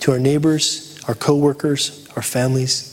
to 0.00 0.12
our 0.12 0.18
neighbors, 0.18 1.00
our 1.08 1.14
coworkers, 1.14 2.06
our 2.16 2.22
families, 2.22 2.86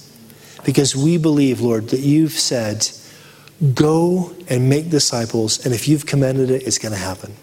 because 0.66 0.96
we 0.96 1.18
believe, 1.18 1.62
Lord, 1.62 1.90
that 1.90 2.00
you've 2.00 2.34
said, 2.34 2.90
go 3.74 4.34
and 4.50 4.70
make 4.70 4.90
disciples, 4.90 5.66
and 5.66 5.74
if 5.74 5.88
you've 5.88 6.06
commanded 6.06 6.52
it, 6.52 6.64
it's 6.64 6.78
going 6.78 6.94
to 6.94 7.00
happen. 7.00 7.36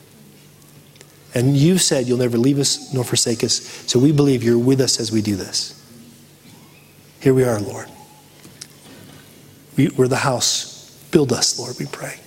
And 1.34 1.56
you've 1.56 1.82
said 1.82 2.06
you'll 2.06 2.18
never 2.18 2.38
leave 2.38 2.58
us 2.58 2.92
nor 2.92 3.04
forsake 3.04 3.42
us, 3.42 3.54
so 3.86 3.98
we 3.98 4.12
believe 4.12 4.42
you're 4.42 4.58
with 4.58 4.80
us 4.80 5.00
as 5.00 5.10
we 5.10 5.22
do 5.22 5.36
this. 5.36 5.80
Here 7.20 7.34
we 7.34 7.44
are, 7.44 7.58
Lord. 7.58 7.88
We, 9.76 9.88
are 9.98 10.08
the 10.08 10.16
house. 10.16 10.90
Build 11.10 11.32
us, 11.32 11.58
Lord, 11.58 11.76
we 11.78 11.86
pray. 11.86 12.20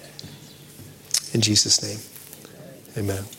In 1.34 1.42
Jesus' 1.42 1.84
name. 1.84 2.00
Amen. 2.98 3.37